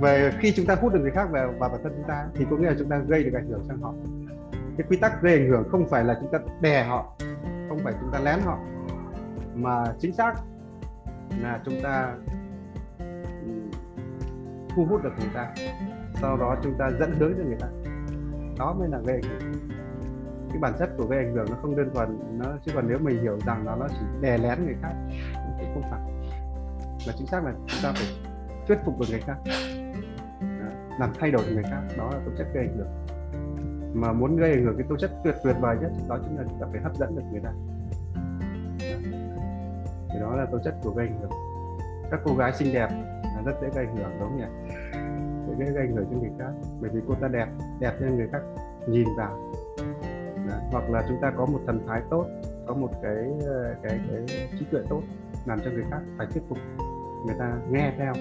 Về 0.00 0.30
khi 0.38 0.52
chúng 0.56 0.66
ta 0.66 0.76
hút 0.80 0.92
được 0.92 1.00
người 1.00 1.10
khác 1.10 1.28
vào 1.30 1.54
vào 1.58 1.70
bản 1.70 1.80
thân 1.82 1.92
chúng 1.96 2.08
ta 2.08 2.26
thì 2.34 2.46
có 2.50 2.56
nghĩa 2.56 2.68
là 2.68 2.74
chúng 2.78 2.88
ta 2.88 2.98
gây 2.98 3.24
được 3.24 3.34
ảnh 3.34 3.48
hưởng 3.48 3.64
sang 3.64 3.80
họ. 3.80 3.94
Cái 4.78 4.86
quy 4.88 4.96
tắc 4.96 5.22
gây 5.22 5.34
ảnh 5.34 5.48
hưởng 5.48 5.68
không 5.70 5.88
phải 5.88 6.04
là 6.04 6.16
chúng 6.20 6.32
ta 6.32 6.38
đè 6.60 6.84
họ 6.84 7.16
không 7.68 7.78
phải 7.84 7.94
chúng 8.00 8.10
ta 8.12 8.18
lén 8.18 8.38
họ 8.44 8.58
mà 9.54 9.84
chính 9.98 10.12
xác 10.12 10.34
là 11.40 11.60
chúng 11.64 11.74
ta 11.82 12.14
thu 14.76 14.84
hút 14.84 15.02
được 15.02 15.12
người 15.18 15.30
ta 15.34 15.54
sau 16.20 16.36
đó 16.36 16.56
chúng 16.62 16.74
ta 16.78 16.90
dẫn 17.00 17.12
hướng 17.18 17.32
cho 17.38 17.44
người 17.44 17.58
ta 17.60 17.68
đó 18.58 18.74
mới 18.78 18.88
là 18.88 18.98
gây 19.06 19.20
ảnh 19.22 19.40
hưởng. 19.40 19.52
Cái 20.50 20.58
bản 20.60 20.72
chất 20.78 20.90
của 20.98 21.06
gây 21.06 21.18
ảnh 21.18 21.34
hưởng 21.34 21.46
nó 21.50 21.56
không 21.62 21.76
đơn 21.76 21.90
thuần, 21.94 22.18
nó, 22.38 22.46
chứ 22.64 22.72
còn 22.74 22.88
nếu 22.88 22.98
mình 22.98 23.22
hiểu 23.22 23.38
rằng 23.46 23.64
nó 23.64 23.76
nó 23.76 23.86
chỉ 23.88 24.06
đè 24.20 24.38
lén 24.38 24.66
người 24.66 24.76
khác 24.82 24.94
thì 25.58 25.66
không 25.74 25.82
phải. 25.90 26.00
Mà 27.06 27.12
chính 27.16 27.26
xác 27.26 27.44
là 27.44 27.52
chúng 27.66 27.80
ta 27.82 27.92
phải 27.92 28.06
thuyết 28.68 28.78
phục 28.84 29.00
được 29.00 29.06
người 29.10 29.20
khác. 29.20 29.36
Làm 31.00 31.12
thay 31.18 31.30
đổi 31.30 31.42
người 31.46 31.62
khác, 31.62 31.82
đó 31.98 32.10
là 32.12 32.18
tố 32.24 32.30
chất 32.38 32.46
gây 32.54 32.64
ảnh 32.64 32.76
hưởng. 32.76 32.88
Mà 33.94 34.12
muốn 34.12 34.36
gây 34.36 34.50
ảnh 34.50 34.64
hưởng 34.64 34.76
cái 34.76 34.86
tố 34.88 34.96
chất 34.96 35.10
tuyệt 35.24 35.34
tuyệt 35.44 35.56
vời 35.60 35.76
nhất, 35.80 35.92
đó 36.08 36.18
chính 36.24 36.36
là 36.36 36.44
chúng 36.48 36.60
ta 36.60 36.66
phải 36.72 36.80
hấp 36.80 36.96
dẫn 36.96 37.16
được 37.16 37.22
người 37.32 37.40
ta. 37.40 37.52
Thì 40.10 40.20
đó 40.20 40.36
là 40.36 40.46
tố 40.52 40.58
chất 40.64 40.74
của 40.82 40.90
gây 40.90 41.06
ảnh 41.06 41.20
hưởng. 41.20 41.30
Các 42.10 42.20
cô 42.24 42.34
gái 42.34 42.52
xinh 42.52 42.74
đẹp 42.74 42.88
rất 43.44 43.52
dễ 43.62 43.68
gây 43.74 43.86
ảnh 43.86 43.96
hưởng, 43.96 44.10
đúng 44.20 44.28
không 44.28 44.36
nhỉ? 44.36 44.74
Dễ 45.58 45.64
gây 45.64 45.86
ảnh 45.86 45.96
hưởng 45.96 46.06
cho 46.10 46.16
người 46.18 46.32
khác. 46.38 46.52
Bởi 46.80 46.90
vì 46.94 47.00
cô 47.08 47.14
ta 47.14 47.28
đẹp 47.28 47.46
đẹp 47.80 47.92
nên 48.00 48.16
người 48.16 48.28
khác 48.32 48.42
nhìn 48.88 49.08
vào. 49.16 49.52
Đấy. 50.48 50.58
hoặc 50.72 50.90
là 50.90 51.04
chúng 51.08 51.18
ta 51.22 51.32
có 51.36 51.46
một 51.46 51.60
thần 51.66 51.80
thái 51.86 52.02
tốt, 52.10 52.26
có 52.66 52.74
một 52.74 52.90
cái 53.02 53.32
ờ, 53.46 53.74
cái 53.82 54.00
cái 54.10 54.48
trí 54.58 54.64
tuệ 54.70 54.80
tốt 54.88 55.02
làm 55.46 55.58
cho 55.64 55.70
người 55.70 55.84
khác 55.90 56.00
phải 56.18 56.26
thuyết 56.26 56.42
phục 56.48 56.58
người 57.26 57.36
ta 57.38 57.58
nghe 57.70 57.92
theo. 57.98 58.12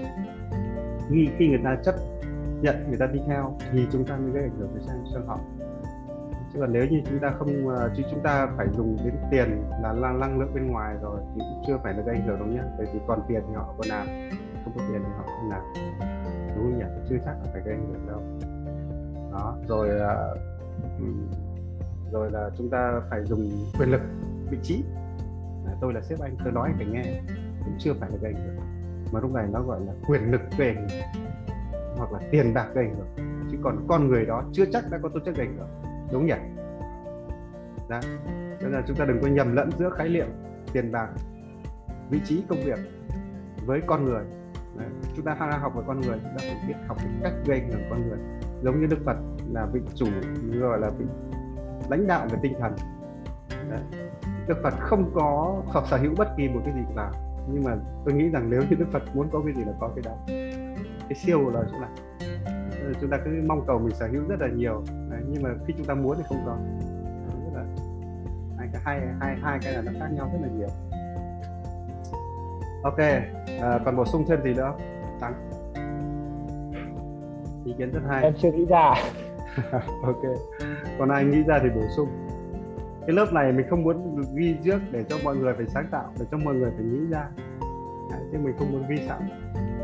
Khi 1.10 1.30
khi 1.38 1.48
người 1.48 1.62
ta 1.64 1.78
chấp 1.84 1.96
nhận, 2.62 2.76
người 2.88 2.98
ta 2.98 3.06
đi 3.06 3.20
theo 3.28 3.54
thì 3.72 3.88
chúng 3.92 4.06
ta 4.06 4.18
mới 4.18 4.32
gây 4.32 4.44
ảnh 4.44 4.58
hưởng 4.60 4.74
với 4.74 4.82
sang 4.82 5.04
sang 5.14 5.28
họ. 5.28 5.40
Chứ 6.54 6.60
còn 6.60 6.74
nếu 6.74 6.86
như 6.86 7.02
chúng 7.10 7.20
ta 7.20 7.34
không 7.40 7.68
ờ, 7.68 7.92
chứ 7.98 8.04
chúng 8.12 8.24
ta 8.24 8.48
phải 8.58 8.68
dùng 8.78 8.98
đến 9.06 9.14
tiền 9.32 9.64
là 9.82 9.94
năng 9.94 10.20
năng 10.20 10.40
lượng 10.40 10.54
bên 10.54 10.68
ngoài 10.68 10.96
rồi 11.02 11.20
thì 11.36 11.42
cũng 11.42 11.64
chưa 11.68 11.78
phải 11.84 11.94
là 11.94 12.04
gây 12.04 12.16
ảnh 12.16 12.28
hưởng 12.28 12.40
đâu 12.40 12.48
nhá. 12.48 12.64
Bởi 12.78 12.88
vì 12.94 13.00
còn 13.08 13.22
tiền 13.28 13.42
thì 13.48 13.54
họ 13.54 13.74
còn 13.78 13.88
làm, 13.88 14.08
không 14.64 14.74
có 14.76 14.82
tiền 14.90 15.02
thì 15.04 15.12
họ 15.18 15.24
không 15.26 15.50
làm 15.50 15.62
đúng 16.58 16.72
không 16.72 16.80
nhỉ 16.80 16.86
chưa 17.10 17.18
chắc 17.26 17.36
là 17.44 17.50
phải 17.54 17.62
gây 17.66 17.76
ảnh 17.76 17.94
hưởng 17.94 18.08
đâu. 18.08 18.22
Đó, 19.32 19.58
rồi 19.68 19.90
là 19.90 20.36
rồi 22.12 22.32
là 22.32 22.50
chúng 22.58 22.70
ta 22.70 23.02
phải 23.10 23.26
dùng 23.26 23.50
quyền 23.80 23.90
lực, 23.90 24.02
vị 24.50 24.58
trí. 24.64 24.84
Là 25.66 25.76
tôi 25.82 25.94
là 25.94 26.02
sếp 26.02 26.20
anh, 26.20 26.36
tôi 26.44 26.54
nói 26.54 26.70
anh 26.70 26.78
phải 26.78 26.86
nghe, 26.86 27.22
cũng 27.66 27.76
chưa 27.80 27.94
phải 27.94 28.10
là 28.10 28.18
gây 28.22 28.34
ảnh 28.34 28.48
hưởng 28.48 28.56
mà 29.12 29.20
lúc 29.20 29.32
này 29.32 29.48
nó 29.52 29.62
gọi 29.62 29.80
là 29.82 29.94
quyền 30.08 30.32
lực 30.32 30.42
gây 30.58 30.68
ảnh 30.68 30.88
hưởng 30.90 31.26
hoặc 31.98 32.12
là 32.12 32.20
tiền 32.32 32.54
bạc 32.54 32.68
gây 32.74 32.86
ảnh 32.86 32.96
hưởng 32.96 33.28
chứ 33.52 33.58
còn 33.64 33.86
con 33.88 34.08
người 34.08 34.26
đó 34.26 34.44
chưa 34.54 34.66
chắc 34.72 34.84
đã 34.92 34.98
có 35.04 35.10
tố 35.10 35.20
chất 35.26 35.36
gây 35.36 35.48
ảnh 35.48 35.58
hưởng 35.58 35.70
đúng 36.12 36.26
nhỉ? 36.26 36.34
Đó 37.90 38.00
nên 38.62 38.72
là 38.72 38.84
chúng 38.88 38.98
ta 38.98 39.06
đừng 39.06 39.22
có 39.22 39.28
nhầm 39.28 39.56
lẫn 39.56 39.70
giữa 39.80 39.90
khái 39.90 40.10
niệm 40.10 40.28
tiền 40.74 40.92
bạc, 40.92 41.10
vị 42.10 42.20
trí 42.26 42.44
công 42.50 42.60
việc 42.66 42.80
với 43.66 43.82
con 43.88 44.06
người. 44.06 44.24
Đấy. 44.78 44.88
chúng 45.16 45.26
ta 45.26 45.36
đang 45.40 45.62
học 45.62 45.74
về 45.76 45.82
con 45.88 46.02
người, 46.02 46.18
chúng 46.24 46.32
ta 46.32 46.38
phải 46.38 46.58
biết 46.68 46.74
học 46.88 46.98
cái 46.98 47.08
cách 47.24 47.34
gây 47.46 47.60
ảnh 47.60 47.72
hưởng 47.72 47.82
con 47.90 48.10
người 48.10 48.18
giống 48.64 48.82
như 48.82 48.88
đức 48.88 49.00
phật 49.06 49.18
là 49.52 49.66
vị 49.66 49.82
chủ 49.96 50.06
gọi 50.60 50.80
là 50.80 50.90
vị 50.90 51.06
lãnh 51.90 52.08
đạo 52.08 52.28
về 52.32 52.38
tinh 52.42 52.54
thần 52.60 52.76
Đấy. 53.70 53.80
đức 54.48 54.58
phật 54.64 54.74
không 54.80 55.12
có 55.16 55.62
hoặc 55.66 55.86
sở 55.90 55.98
hữu 55.98 56.14
bất 56.18 56.28
kỳ 56.38 56.50
một 56.50 56.62
cái 56.66 56.74
gì 56.74 56.82
cả 56.96 57.12
nhưng 57.54 57.64
mà 57.64 57.76
tôi 58.06 58.14
nghĩ 58.14 58.30
rằng 58.30 58.50
nếu 58.50 58.62
như 58.70 58.76
đức 58.80 58.88
phật 58.92 59.04
muốn 59.16 59.30
có 59.32 59.42
cái 59.46 59.54
gì 59.54 59.64
là 59.64 59.74
có 59.80 59.92
cái 59.96 60.04
đó 60.06 60.16
cái 61.10 61.16
siêu 61.16 61.50
là 61.50 61.64
chỗ 61.72 61.80
này 61.80 61.90
ờ, 62.84 62.94
chúng 63.02 63.10
ta 63.10 63.18
cứ 63.26 63.44
mong 63.48 63.64
cầu 63.68 63.80
mình 63.80 63.96
sở 63.96 64.08
hữu 64.08 64.22
rất 64.28 64.40
là 64.40 64.48
nhiều 64.48 64.84
Đấy. 65.10 65.22
nhưng 65.30 65.44
mà 65.44 65.50
khi 65.68 65.74
chúng 65.78 65.86
ta 65.86 65.94
muốn 65.94 66.18
thì 66.18 66.24
không 66.30 66.44
có 66.46 66.58
rất 67.46 67.52
là 67.56 67.66
hai 68.58 68.70
cái 68.74 68.82
hai 68.86 69.02
hai 69.20 69.36
hai 69.42 69.60
cái 69.64 69.74
là 69.74 69.82
nó 69.82 69.92
khác 70.00 70.08
nhau 70.12 70.30
rất 70.34 70.40
là 70.42 70.48
nhiều 70.58 70.70
ok 72.88 73.00
à, 73.62 73.80
còn 73.86 73.96
bổ 73.96 74.06
sung 74.06 74.26
thêm 74.28 74.44
gì 74.44 74.54
nữa? 74.54 74.74
Tăng 75.20 75.34
ý 77.66 77.74
kiến 77.78 77.92
rất 77.92 78.02
hay. 78.10 78.24
Em 78.24 78.34
chưa 78.42 78.52
nghĩ 78.52 78.66
ra. 78.66 78.94
Ok. 80.04 80.22
Còn 81.00 81.10
ai 81.10 81.26
nghĩ 81.26 81.44
ra 81.44 81.60
thì 81.64 81.70
bổ 81.70 81.82
sung. 81.96 82.10
Cái 83.02 83.16
lớp 83.16 83.34
này 83.34 83.52
mình 83.52 83.66
không 83.70 83.84
muốn 83.84 84.22
ghi 84.36 84.56
trước 84.64 84.80
để 84.92 85.04
cho 85.10 85.16
mọi 85.24 85.36
người 85.36 85.54
phải 85.54 85.66
sáng 85.68 85.88
tạo 85.92 86.12
để 86.20 86.26
cho 86.32 86.38
mọi 86.38 86.56
người 86.56 86.72
phải 86.76 86.86
nghĩ 86.86 87.00
ra. 87.12 87.30
Đấy, 88.12 88.20
chứ 88.32 88.38
mình 88.44 88.56
không 88.60 88.72
muốn 88.72 88.84
ghi 88.90 89.08
sẵn 89.08 89.20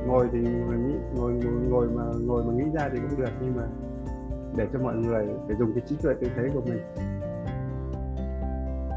ngồi 0.07 0.29
thì 0.31 0.39
ngồi 0.39 0.77
nghĩ 0.77 0.93
ngồi 1.15 1.33
ngồi, 1.33 1.53
ngồi 1.69 1.87
mà 1.87 2.03
ngồi 2.25 2.43
mà 2.43 2.53
nghĩ 2.53 2.71
ra 2.73 2.89
thì 2.93 2.99
cũng 2.99 3.19
được 3.19 3.31
nhưng 3.41 3.55
mà 3.55 3.63
để 4.55 4.67
cho 4.73 4.79
mọi 4.79 4.95
người 4.95 5.27
phải 5.47 5.55
dùng 5.59 5.73
cái 5.75 5.83
trí 5.87 5.95
tuệ 6.01 6.13
tự 6.21 6.27
thế 6.35 6.43
của 6.53 6.61
mình. 6.61 6.81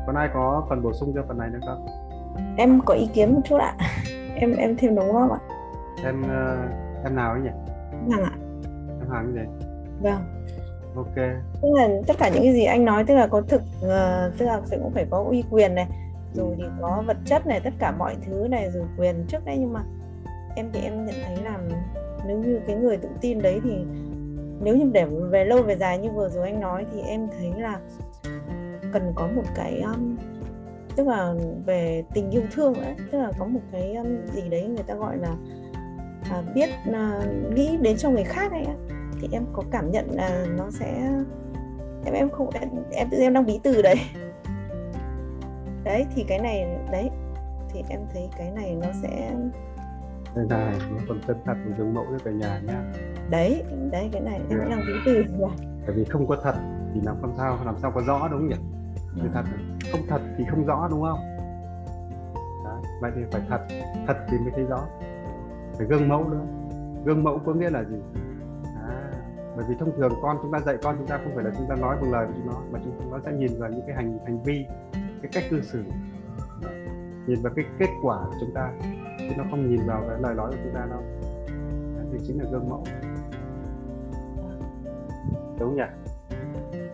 Còn 0.06 0.16
ai 0.16 0.30
có 0.34 0.66
phần 0.68 0.82
bổ 0.82 0.92
sung 0.92 1.12
cho 1.14 1.24
phần 1.28 1.38
này 1.38 1.50
nữa 1.50 1.58
không 1.66 2.05
em 2.56 2.80
có 2.84 2.94
ý 2.94 3.08
kiến 3.14 3.34
một 3.34 3.40
chút 3.44 3.56
ạ. 3.56 3.76
Em 4.34 4.56
em 4.56 4.76
thêm 4.76 4.94
đúng 4.94 5.12
không 5.12 5.32
ạ. 5.32 5.38
Em 6.04 6.22
uh, 6.22 7.04
em 7.04 7.16
nào 7.16 7.32
ấy 7.32 7.40
nhỉ? 7.40 7.50
Vâng 8.06 8.22
ạ. 8.22 8.32
Em 9.00 9.34
cái 9.34 9.44
gì? 9.44 9.50
Vâng. 10.00 10.20
Ok. 10.96 11.14
Tức 11.62 11.68
là 11.74 11.88
tất 12.06 12.14
cả 12.18 12.28
những 12.28 12.42
cái 12.42 12.52
gì 12.52 12.64
anh 12.64 12.84
nói 12.84 13.04
tức 13.04 13.14
là 13.14 13.26
có 13.26 13.40
thực 13.40 13.62
uh, 13.62 14.38
tức 14.38 14.46
là 14.46 14.60
sẽ 14.64 14.78
cũng 14.82 14.92
phải 14.94 15.06
có 15.10 15.24
uy 15.28 15.44
quyền 15.50 15.74
này 15.74 15.86
rồi 16.34 16.54
thì 16.56 16.64
có 16.80 17.02
vật 17.06 17.16
chất 17.24 17.46
này 17.46 17.60
tất 17.60 17.72
cả 17.78 17.92
mọi 17.98 18.16
thứ 18.26 18.46
này 18.50 18.70
rồi 18.70 18.84
quyền 18.98 19.24
trước 19.28 19.44
đây 19.44 19.56
nhưng 19.58 19.72
mà 19.72 19.82
em 20.56 20.70
thì 20.72 20.80
em 20.80 21.06
nhận 21.06 21.14
thấy 21.26 21.36
là 21.44 21.58
nếu 22.26 22.38
như 22.38 22.60
cái 22.66 22.76
người 22.76 22.96
tự 22.96 23.08
tin 23.20 23.42
đấy 23.42 23.60
thì 23.64 23.84
nếu 24.60 24.76
như 24.76 24.90
để 24.92 25.04
về 25.04 25.44
lâu 25.44 25.62
về 25.62 25.76
dài 25.76 25.98
như 25.98 26.10
vừa 26.10 26.28
rồi 26.28 26.46
anh 26.46 26.60
nói 26.60 26.86
thì 26.92 27.00
em 27.00 27.28
thấy 27.38 27.52
là 27.62 27.78
cần 28.92 29.12
có 29.14 29.28
một 29.36 29.44
cái 29.54 29.80
um, 29.80 30.16
tức 30.96 31.06
là 31.06 31.34
về 31.66 32.04
tình 32.14 32.30
yêu 32.30 32.42
thương 32.52 32.74
ấy 32.74 32.94
tức 33.12 33.18
là 33.18 33.30
có 33.38 33.46
một 33.46 33.60
cái 33.72 33.94
um, 33.94 34.06
gì 34.32 34.48
đấy 34.48 34.66
người 34.66 34.84
ta 34.86 34.94
gọi 34.94 35.16
là 35.16 35.34
à, 36.30 36.42
biết 36.54 36.70
uh, 36.88 37.54
nghĩ 37.54 37.76
đến 37.82 37.96
cho 37.96 38.10
người 38.10 38.24
khác 38.24 38.52
ấy 38.52 38.66
thì 39.20 39.28
em 39.32 39.42
có 39.52 39.62
cảm 39.70 39.90
nhận 39.90 40.10
là 40.10 40.46
nó 40.58 40.70
sẽ 40.70 41.10
em 42.04 42.14
em 42.14 42.30
không 42.30 42.50
em 42.60 42.68
em 42.92 43.08
tự 43.10 43.18
em 43.18 43.32
đang 43.32 43.46
bí 43.46 43.60
từ 43.62 43.82
đấy. 43.82 43.96
Đấy 45.84 46.06
thì 46.14 46.24
cái 46.28 46.38
này 46.38 46.78
đấy 46.92 47.10
thì 47.68 47.82
em 47.88 48.00
thấy 48.12 48.28
cái 48.38 48.50
này 48.50 48.76
nó 48.82 48.88
sẽ 49.02 49.32
đây 50.34 50.46
này 50.48 50.74
nó 50.90 50.98
còn 51.08 51.20
chân 51.26 51.36
thật 51.44 51.54
của 51.64 51.70
gương 51.78 51.94
mẫu 51.94 52.04
với 52.10 52.18
cả 52.24 52.30
nhà 52.30 52.60
nhá 52.66 52.82
đấy 53.30 53.62
đấy 53.90 54.08
cái 54.12 54.22
này 54.22 54.40
em 54.50 54.70
đang 54.70 54.80
bí 54.86 54.92
từ. 55.06 55.24
Rồi 55.38 55.50
bởi 55.86 55.96
vì 55.96 56.04
không 56.04 56.26
có 56.26 56.36
thật 56.42 56.54
thì 56.94 57.00
làm 57.04 57.16
không 57.20 57.34
sao 57.36 57.58
làm 57.64 57.74
sao 57.82 57.92
có 57.94 58.02
rõ 58.06 58.28
đúng 58.28 58.40
không 58.40 58.48
nhỉ 58.48 58.56
sự 59.22 59.28
thật 59.34 59.44
không 59.92 60.00
thật 60.08 60.20
thì 60.38 60.44
không 60.50 60.66
rõ 60.66 60.88
đúng 60.90 61.02
không? 61.02 61.20
Đấy, 62.64 62.82
vậy 63.00 63.10
thì 63.14 63.22
phải 63.30 63.42
thật 63.48 63.60
thật 64.06 64.16
thì 64.28 64.38
mới 64.38 64.50
thấy 64.54 64.64
rõ. 64.64 64.80
Phải 65.78 65.86
gương 65.86 66.08
mẫu 66.08 66.28
nữa. 66.28 66.44
Gương 67.04 67.24
mẫu 67.24 67.40
có 67.46 67.52
nghĩa 67.52 67.70
là 67.70 67.84
gì? 67.84 67.96
À, 68.64 69.12
bởi 69.56 69.66
vì 69.68 69.74
thông 69.78 69.96
thường 69.96 70.12
con 70.22 70.38
chúng 70.42 70.52
ta 70.52 70.60
dạy 70.60 70.76
con 70.82 70.96
chúng 70.98 71.06
ta 71.06 71.18
không 71.24 71.32
phải 71.34 71.44
là 71.44 71.50
chúng 71.58 71.66
ta 71.68 71.74
nói 71.74 71.96
bằng 72.00 72.12
lời 72.12 72.26
của 72.26 72.32
chúng 72.36 72.46
nó 72.46 72.60
mà 72.70 72.78
chúng 72.84 73.10
nó 73.10 73.18
sẽ 73.24 73.32
nhìn 73.32 73.60
vào 73.60 73.70
những 73.70 73.82
cái 73.86 73.96
hành 73.96 74.18
hành 74.26 74.42
vi 74.42 74.66
cái 75.22 75.30
cách 75.32 75.44
cư 75.50 75.62
xử. 75.62 75.84
Nhìn 77.26 77.42
vào 77.42 77.52
cái 77.56 77.64
kết 77.78 77.88
quả 78.02 78.18
của 78.26 78.34
chúng 78.40 78.54
ta 78.54 78.72
chứ 79.18 79.34
nó 79.36 79.44
không 79.50 79.70
nhìn 79.70 79.86
vào 79.86 80.02
cái 80.08 80.18
lời 80.20 80.34
nói 80.34 80.50
của 80.50 80.56
chúng 80.64 80.74
ta 80.74 80.86
đâu. 80.90 81.02
Đấy, 81.96 82.06
thì 82.12 82.18
chính 82.26 82.42
là 82.42 82.50
gương 82.50 82.68
mẫu. 82.68 82.84
Đúng 85.58 85.76
nhỉ? 85.76 85.82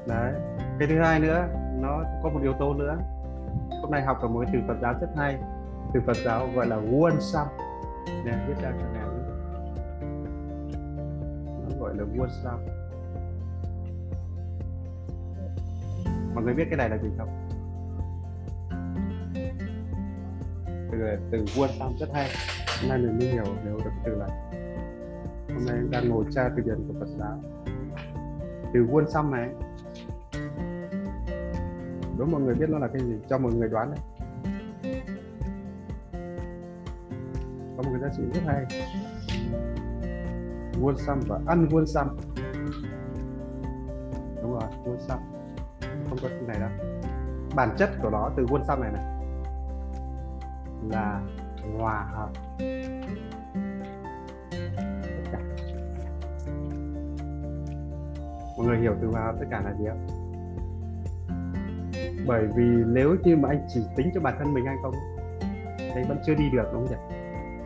Đấy. 0.07 0.33
Cái 0.79 0.89
thứ 0.89 0.99
hai 0.99 1.21
nữa 1.21 1.49
nó 1.83 2.05
có 2.23 2.31
một 2.31 2.41
yếu 2.43 2.53
tố 2.53 2.75
nữa. 2.75 2.99
Hôm 3.83 3.91
nay 3.91 4.03
học 4.03 4.19
ở 4.23 4.29
một 4.29 4.41
cái 4.45 4.55
từ 4.55 4.61
Phật 4.69 4.77
giáo 4.83 4.95
rất 5.01 5.11
hay. 5.17 5.39
Từ 5.95 6.01
Phật 6.07 6.17
giáo 6.25 6.49
gọi 6.55 6.67
là 6.67 6.77
quân 6.77 7.21
sam 7.21 7.47
nè 8.25 8.33
viết 8.49 8.55
ra 8.63 8.73
cho 8.81 8.87
em 9.01 9.09
nó 11.69 11.77
gọi 11.81 11.95
là 11.97 12.05
quân 12.19 12.31
sam 12.43 12.59
mọi 16.35 16.45
người 16.45 16.55
biết 16.55 16.65
cái 16.71 16.77
này 16.77 16.89
là 16.89 16.99
gì 16.99 17.09
không? 17.19 17.29
Từ 20.93 20.99
từ 21.31 21.45
quân 21.59 21.71
sam 21.79 21.93
rất 22.01 22.09
hay. 22.15 22.29
Hôm 22.81 22.89
nay 22.89 22.99
mình 22.99 23.19
mới 23.19 23.29
hiểu 23.29 23.45
hiểu 23.65 23.79
được 23.85 23.91
từ 24.05 24.17
này. 24.17 24.31
Hôm 25.49 25.67
nay 25.67 25.77
đang 25.91 26.09
ngồi 26.09 26.25
tra 26.31 26.49
từ 26.57 26.63
điển 26.63 26.89
của 26.89 26.95
Phật 27.01 27.09
giáo. 27.19 27.39
Từ 28.75 28.87
quân 28.91 29.11
sam 29.11 29.31
này 29.31 29.49
đố 32.23 32.29
mọi 32.29 32.41
người 32.41 32.55
biết 32.55 32.71
nó 32.71 32.79
là 32.79 32.89
cái 32.89 33.03
gì, 33.03 33.15
cho 33.29 33.39
mọi 33.39 33.53
người 33.53 33.69
đoán 33.69 33.91
đấy. 33.91 34.01
Có 37.77 37.83
một 37.83 37.91
cái 37.93 38.01
giá 38.01 38.09
trị 38.17 38.23
rất 38.35 38.41
hay. 38.47 38.65
Quân 40.83 40.97
xăm 40.97 41.21
và 41.29 41.41
ăn 41.47 41.69
quân 41.73 41.87
xăm. 41.87 42.17
Đúng 44.43 44.53
rồi 44.53 44.71
quân 44.85 44.99
xăm. 45.01 45.19
Không 46.09 46.19
có 46.23 46.29
cái 46.29 46.43
này 46.47 46.61
đâu. 46.61 46.71
Bản 47.57 47.75
chất 47.79 47.91
của 48.03 48.11
nó 48.11 48.31
từ 48.37 48.47
quân 48.51 48.63
xăm 48.65 48.81
này 48.81 48.93
này, 48.93 49.05
là 50.91 51.21
hòa 51.79 52.09
hợp. 52.13 52.31
Tất 55.03 55.31
cả. 55.33 55.39
Mọi 58.57 58.67
người 58.67 58.79
hiểu 58.79 58.95
từ 59.01 59.09
hòa 59.09 59.23
hợp 59.23 59.35
tất 59.41 59.47
cả 59.51 59.61
là 59.61 59.75
gì 59.75 59.85
không? 59.89 60.22
Bởi 62.27 62.47
vì 62.57 62.65
nếu 62.87 63.17
như 63.25 63.37
mà 63.37 63.49
anh 63.49 63.67
chỉ 63.69 63.81
tính 63.97 64.11
cho 64.15 64.21
bản 64.21 64.35
thân 64.39 64.55
mình 64.55 64.67
hay 64.67 64.77
không 64.83 64.95
thì 65.79 66.03
vẫn 66.09 66.19
chưa 66.27 66.35
đi 66.35 66.51
được 66.51 66.65
đúng 66.73 66.87
không 66.87 66.97
nhỉ? 66.97 67.17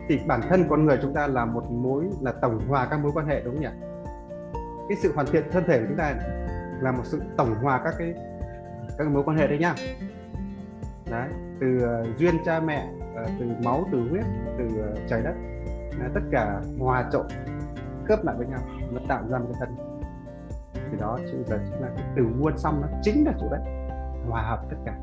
Thì 0.09 0.19
bản 0.27 0.41
thân 0.49 0.65
con 0.69 0.85
người 0.85 0.99
chúng 1.01 1.13
ta 1.13 1.27
là 1.27 1.45
một 1.45 1.71
mối 1.71 2.05
là 2.21 2.31
tổng 2.31 2.67
hòa 2.67 2.87
các 2.89 2.99
mối 2.99 3.11
quan 3.15 3.27
hệ 3.27 3.41
đúng 3.41 3.53
không 3.53 3.63
nhỉ? 3.63 3.69
Cái 4.89 4.97
sự 5.01 5.11
hoàn 5.15 5.27
thiện 5.27 5.43
thân 5.51 5.63
thể 5.67 5.79
của 5.79 5.85
chúng 5.87 5.97
ta 5.97 6.15
là 6.81 6.91
một 6.91 7.03
sự 7.05 7.21
tổng 7.37 7.55
hòa 7.55 7.81
các 7.83 7.93
cái 7.97 8.13
các 8.97 9.07
mối 9.07 9.23
quan 9.23 9.37
hệ 9.37 9.47
đấy 9.47 9.57
nhá 9.57 9.75
đấy 11.09 11.29
từ 11.59 11.67
uh, 11.77 12.17
duyên 12.17 12.35
cha 12.45 12.59
mẹ 12.59 12.89
uh, 13.23 13.29
từ 13.39 13.45
máu 13.63 13.85
từ 13.91 14.09
huyết 14.09 14.23
từ 14.57 14.67
ờ, 14.81 14.91
uh, 14.91 14.99
trời 15.07 15.21
đất 15.23 15.33
đấy, 15.99 16.09
tất 16.13 16.21
cả 16.31 16.61
hòa 16.79 17.09
trộn 17.11 17.25
khớp 18.05 18.25
lại 18.25 18.35
với 18.37 18.47
nhau 18.47 18.59
nó 18.91 19.01
tạo 19.07 19.23
ra 19.29 19.37
một 19.37 19.49
cái 19.53 19.59
thân. 19.59 19.77
Thì 20.73 20.97
đó 20.99 21.19
chính 21.31 21.43
là 21.49 21.57
chính 21.71 21.81
là 21.81 21.89
cái 21.95 22.05
từ 22.15 22.23
muôn 22.39 22.57
xong 22.57 22.81
nó 22.81 22.87
chính 23.01 23.25
là 23.25 23.33
chỗ 23.39 23.47
đấy 23.51 23.76
hòa 24.29 24.41
hợp 24.41 24.65
tất 24.69 24.77
cả. 24.85 24.97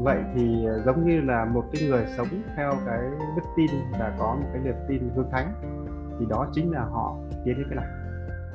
Vậy 0.00 0.18
thì 0.34 0.66
ờ, 0.66 0.82
giống 0.86 1.06
như 1.06 1.20
là 1.20 1.44
một 1.44 1.64
cái 1.72 1.88
người 1.88 2.06
sống 2.16 2.28
theo 2.56 2.72
cái 2.86 2.98
đức 3.36 3.42
tin 3.56 3.70
và 3.92 4.14
có 4.18 4.34
một 4.34 4.46
cái 4.52 4.62
niềm 4.64 4.74
tin 4.88 5.10
hương 5.14 5.30
thánh, 5.32 5.52
thì 6.20 6.26
đó 6.28 6.48
chính 6.52 6.72
là 6.72 6.80
họ 6.80 7.16
tiến 7.44 7.56
đến 7.58 7.66
cái 7.70 7.76
này 7.76 7.86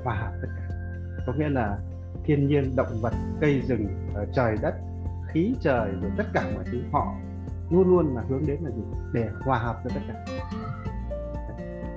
hòa 0.04 0.16
hợp 0.16 0.32
tất 0.42 0.48
cả. 0.58 0.76
Có 1.28 1.34
nghĩa 1.34 1.50
là 1.50 1.78
thiên 2.24 2.48
nhiên, 2.48 2.76
động 2.76 3.02
vật, 3.02 3.14
cây 3.42 3.62
rừng 3.62 3.88
ờ, 4.14 4.26
trời 4.34 4.58
đất, 4.62 4.76
khí 5.28 5.56
trời 5.62 5.92
rồi 6.02 6.12
tất 6.18 6.24
cả 6.34 6.44
mọi 6.56 6.64
thứ, 6.72 6.82
họ 6.92 7.16
luôn 7.70 7.90
luôn 7.90 8.16
là 8.16 8.22
hướng 8.30 8.46
đến 8.48 8.60
là 8.64 8.70
gì? 8.70 8.84
Để 9.14 9.30
hòa 9.46 9.60
hợp 9.60 9.82
cho 9.84 9.90
tất 9.96 10.02
cả. 10.08 10.26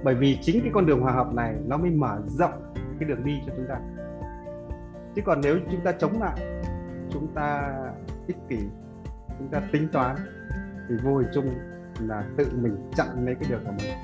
Bởi 0.05 0.15
vì 0.15 0.39
chính 0.43 0.61
cái 0.63 0.71
con 0.75 0.87
đường 0.87 1.01
hòa 1.01 1.13
hợp 1.13 1.35
này 1.35 1.55
nó 1.67 1.77
mới 1.77 1.91
mở 1.91 2.21
rộng 2.27 2.73
cái 3.01 3.09
đường 3.09 3.25
đi 3.25 3.43
cho 3.47 3.53
chúng 3.57 3.67
ta. 3.69 3.81
Chứ 5.15 5.23
còn 5.25 5.41
nếu 5.41 5.59
chúng 5.71 5.81
ta 5.81 5.93
chống 5.93 6.23
lại, 6.23 6.63
chúng 7.11 7.27
ta 7.35 7.75
ích 8.29 8.37
kỷ 8.49 8.59
chúng 9.39 9.49
ta 9.49 9.63
tính 9.73 9.89
toán 9.93 10.17
thì 10.89 10.95
vô 11.03 11.17
hình 11.17 11.29
chung 11.35 11.47
là 12.01 12.25
tự 12.37 12.47
mình 12.63 12.91
chặn 12.97 13.27
lấy 13.27 13.35
cái 13.35 13.49
điều 13.49 13.59
của 13.59 13.73
mình. 13.79 13.95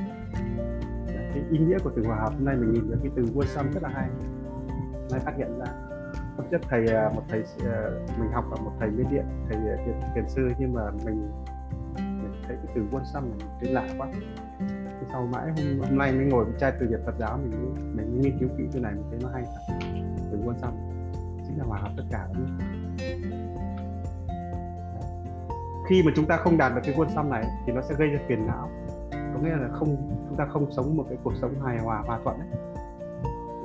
Cái 1.06 1.44
ý 1.50 1.58
nghĩa 1.58 1.78
của 1.84 1.90
từ 1.96 2.02
hòa 2.06 2.16
hợp 2.16 2.32
hôm 2.32 2.44
nay 2.44 2.56
mình 2.56 2.72
nhìn 2.72 2.84
thấy 2.88 2.98
cái 3.02 3.12
từ 3.16 3.24
vua 3.34 3.44
xăm 3.44 3.72
rất 3.72 3.82
là 3.82 3.88
hay. 3.88 4.08
Nay 5.10 5.20
phát 5.20 5.32
hiện 5.36 5.58
ra. 5.58 5.66
Thực 6.36 6.44
chất 6.50 6.60
thầy 6.68 6.86
à, 6.86 7.10
một 7.14 7.22
thầy 7.28 7.44
à, 7.64 7.90
mình 8.18 8.30
học 8.32 8.44
ở 8.50 8.56
một 8.64 8.72
thầy 8.80 8.90
miến 8.90 9.06
điện 9.10 9.24
thầy 9.48 9.56
à, 9.56 9.76
tiền, 9.86 9.94
tiền 10.14 10.24
sư 10.28 10.48
nhưng 10.58 10.74
mà 10.74 10.82
mình, 11.04 11.30
thấy 12.46 12.56
cái 12.56 12.72
từ 12.74 12.82
quân 12.92 13.02
xăm 13.12 13.30
này 13.30 13.48
thấy 13.60 13.72
lạ 13.72 13.88
quá. 13.98 14.08
Thì 15.00 15.06
sau 15.12 15.26
mãi 15.32 15.46
hôm, 15.46 15.80
hôm 15.88 15.98
nay 15.98 16.12
mới 16.12 16.24
ngồi 16.24 16.44
với 16.44 16.54
trai 16.60 16.72
từ 16.80 16.86
Việt 16.90 17.00
Phật 17.06 17.14
giáo 17.18 17.38
mình 17.38 17.74
mình 17.96 18.20
nghiên 18.20 18.38
cứu 18.38 18.48
kỹ 18.58 18.64
cái 18.72 18.82
này 18.82 18.92
mình 18.94 19.04
thấy 19.10 19.18
nó 19.22 19.28
hay 19.28 19.42
thật. 19.42 19.74
Từ 20.32 20.38
quân 20.44 20.58
xăm 20.58 20.72
chính 21.46 21.58
là 21.58 21.64
hòa 21.64 21.78
hợp 21.78 21.90
tất 21.96 22.04
cả 22.10 22.28
đúng 22.34 22.46
không? 22.46 22.73
Khi 25.86 26.02
mà 26.02 26.12
chúng 26.16 26.26
ta 26.26 26.36
không 26.36 26.58
đạt 26.58 26.72
được 26.74 26.80
cái 26.84 26.94
quân 26.96 27.08
xăm 27.14 27.30
này 27.30 27.44
thì 27.66 27.72
nó 27.72 27.82
sẽ 27.82 27.94
gây 27.98 28.08
ra 28.08 28.18
phiền 28.28 28.46
não. 28.46 28.70
Có 29.10 29.40
nghĩa 29.42 29.56
là 29.56 29.68
không 29.72 29.96
chúng 30.28 30.36
ta 30.36 30.46
không 30.52 30.72
sống 30.72 30.96
một 30.96 31.04
cái 31.08 31.18
cuộc 31.24 31.32
sống 31.40 31.54
hài 31.64 31.78
hòa 31.78 32.02
hòa 32.06 32.18
thuận 32.24 32.38
ấy. 32.38 32.48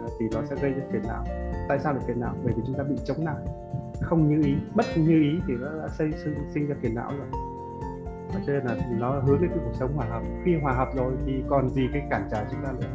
Ờ, 0.03 0.07
thì 0.19 0.29
nó 0.31 0.41
sẽ 0.49 0.55
gây 0.61 0.71
ra 0.71 0.83
phiền 0.91 1.01
não. 1.07 1.23
Tại 1.67 1.79
sao 1.79 1.93
được 1.93 1.99
phiền 2.07 2.19
não? 2.19 2.35
Bởi 2.43 2.53
vì 2.53 2.63
chúng 2.67 2.75
ta 2.77 2.83
bị 2.83 2.95
chống 3.05 3.25
lại. 3.25 3.43
Không 4.01 4.29
như 4.29 4.43
ý 4.45 4.55
bất 4.75 4.85
như 4.95 5.21
ý 5.21 5.39
thì 5.47 5.53
nó 5.59 5.67
đã 5.81 5.87
xây 5.87 6.11
sinh, 6.23 6.35
sinh 6.53 6.67
ra 6.67 6.75
phiền 6.81 6.95
não 6.95 7.11
rồi. 7.17 7.27
Và 8.33 8.41
cho 8.47 8.53
nên 8.53 8.65
là 8.65 8.75
nó 8.99 9.19
hướng 9.19 9.41
đến 9.41 9.49
cái 9.49 9.59
cuộc 9.65 9.75
sống 9.79 9.93
hòa 9.95 10.05
hợp. 10.05 10.21
Khi 10.45 10.57
hòa 10.61 10.73
hợp 10.73 10.89
rồi 10.95 11.13
thì 11.25 11.43
còn 11.49 11.69
gì 11.69 11.89
cái 11.93 12.07
cản 12.09 12.27
trở 12.31 12.45
chúng 12.51 12.61
ta 12.63 12.71
nữa. 12.71 12.87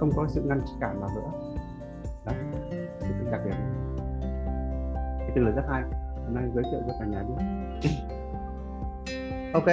Không 0.00 0.10
có 0.16 0.26
sự 0.28 0.42
ngăn 0.42 0.60
cản 0.80 1.00
nào 1.00 1.10
nữa. 1.14 1.54
Đó. 2.26 2.32
Thì 3.00 3.08
đặc 3.30 3.40
điểm 3.44 3.54
cái 5.18 5.30
từ 5.34 5.42
là 5.42 5.50
rất 5.50 5.64
hay. 5.70 5.82
Hôm 6.24 6.34
nay 6.34 6.44
giới 6.54 6.64
thiệu 6.70 6.80
cho 6.86 6.92
cả 7.00 7.06
nhà 7.06 7.22
biết 7.22 7.44
ok 9.52 9.66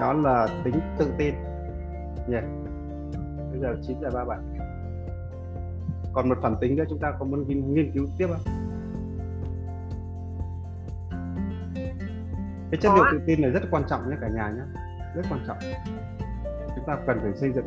đó 0.00 0.12
là 0.12 0.48
tính 0.64 0.80
tự 0.98 1.12
tin. 1.18 1.34
Nhỉ? 2.28 2.38
Bây 3.50 3.60
giờ 3.60 3.76
9 3.82 3.96
giờ 4.00 4.10
ba 4.14 4.24
bạn. 4.24 4.52
Còn 6.12 6.28
một 6.28 6.38
phần 6.42 6.56
tính 6.60 6.76
nữa 6.76 6.84
chúng 6.88 6.98
ta 6.98 7.12
có 7.18 7.24
muốn 7.24 7.48
nghiên, 7.48 7.74
nghiên 7.74 7.90
cứu 7.94 8.06
tiếp 8.18 8.26
không? 8.28 8.66
Cái 12.70 12.80
chất 12.80 12.92
liệu 12.94 13.04
tự 13.12 13.20
tin 13.26 13.42
này 13.42 13.50
rất 13.50 13.62
quan 13.70 13.82
trọng 13.88 14.10
nhé 14.10 14.16
cả 14.20 14.28
nhà 14.28 14.50
nhé. 14.50 14.62
Rất 15.14 15.22
quan 15.30 15.40
trọng. 15.46 15.58
Chúng 16.76 16.84
ta 16.86 16.98
cần 17.06 17.18
phải 17.22 17.32
xây 17.36 17.52
dựng. 17.52 17.66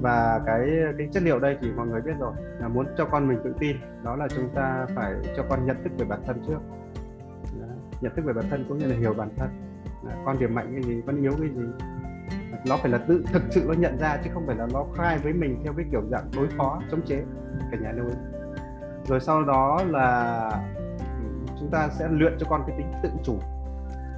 Và 0.00 0.40
cái 0.46 0.68
cái 0.98 1.08
chất 1.12 1.22
liệu 1.22 1.38
đây 1.38 1.56
thì 1.60 1.72
mọi 1.76 1.86
người 1.86 2.00
biết 2.00 2.12
rồi 2.18 2.32
là 2.60 2.68
muốn 2.68 2.86
cho 2.98 3.04
con 3.04 3.28
mình 3.28 3.38
tự 3.44 3.54
tin 3.58 3.76
đó 4.02 4.16
là 4.16 4.28
chúng 4.28 4.48
ta 4.54 4.86
phải 4.94 5.14
cho 5.36 5.42
con 5.48 5.66
nhận 5.66 5.84
thức 5.84 5.92
về 5.98 6.04
bản 6.04 6.20
thân 6.26 6.42
trước. 6.46 6.58
Đó. 7.60 7.66
nhận 8.00 8.14
thức 8.16 8.24
về 8.24 8.32
bản 8.32 8.44
thân 8.50 8.64
cũng 8.68 8.78
như 8.78 8.86
là 8.86 8.96
hiểu 8.96 9.14
bản 9.14 9.28
thân 9.36 9.48
con 10.24 10.38
điểm 10.38 10.54
mạnh 10.54 10.72
cái 10.72 10.82
gì 10.82 11.02
con 11.06 11.16
yếu 11.22 11.32
cái 11.40 11.48
gì. 11.48 11.62
Nó 12.68 12.76
phải 12.76 12.90
là 12.90 12.98
tự, 12.98 13.24
thực 13.32 13.42
sự 13.50 13.64
nó 13.68 13.74
nhận 13.74 13.98
ra 13.98 14.18
chứ 14.24 14.30
không 14.34 14.46
phải 14.46 14.56
là 14.56 14.66
nó 14.72 14.84
khai 14.96 15.18
với 15.18 15.32
mình 15.32 15.60
theo 15.64 15.72
cái 15.76 15.86
kiểu 15.92 16.02
dạng 16.10 16.30
đối 16.36 16.48
phó, 16.58 16.82
chống 16.90 17.00
chế, 17.06 17.24
cả 17.70 17.78
nhà 17.80 17.92
lưu 17.92 18.06
ý. 18.06 18.14
Rồi 19.06 19.20
sau 19.20 19.44
đó 19.44 19.80
là 19.88 20.48
ừ, 20.98 21.52
chúng 21.60 21.70
ta 21.70 21.88
sẽ 21.88 22.08
luyện 22.10 22.32
cho 22.38 22.46
con 22.50 22.62
cái 22.66 22.76
tính 22.78 22.92
tự 23.02 23.10
chủ. 23.24 23.38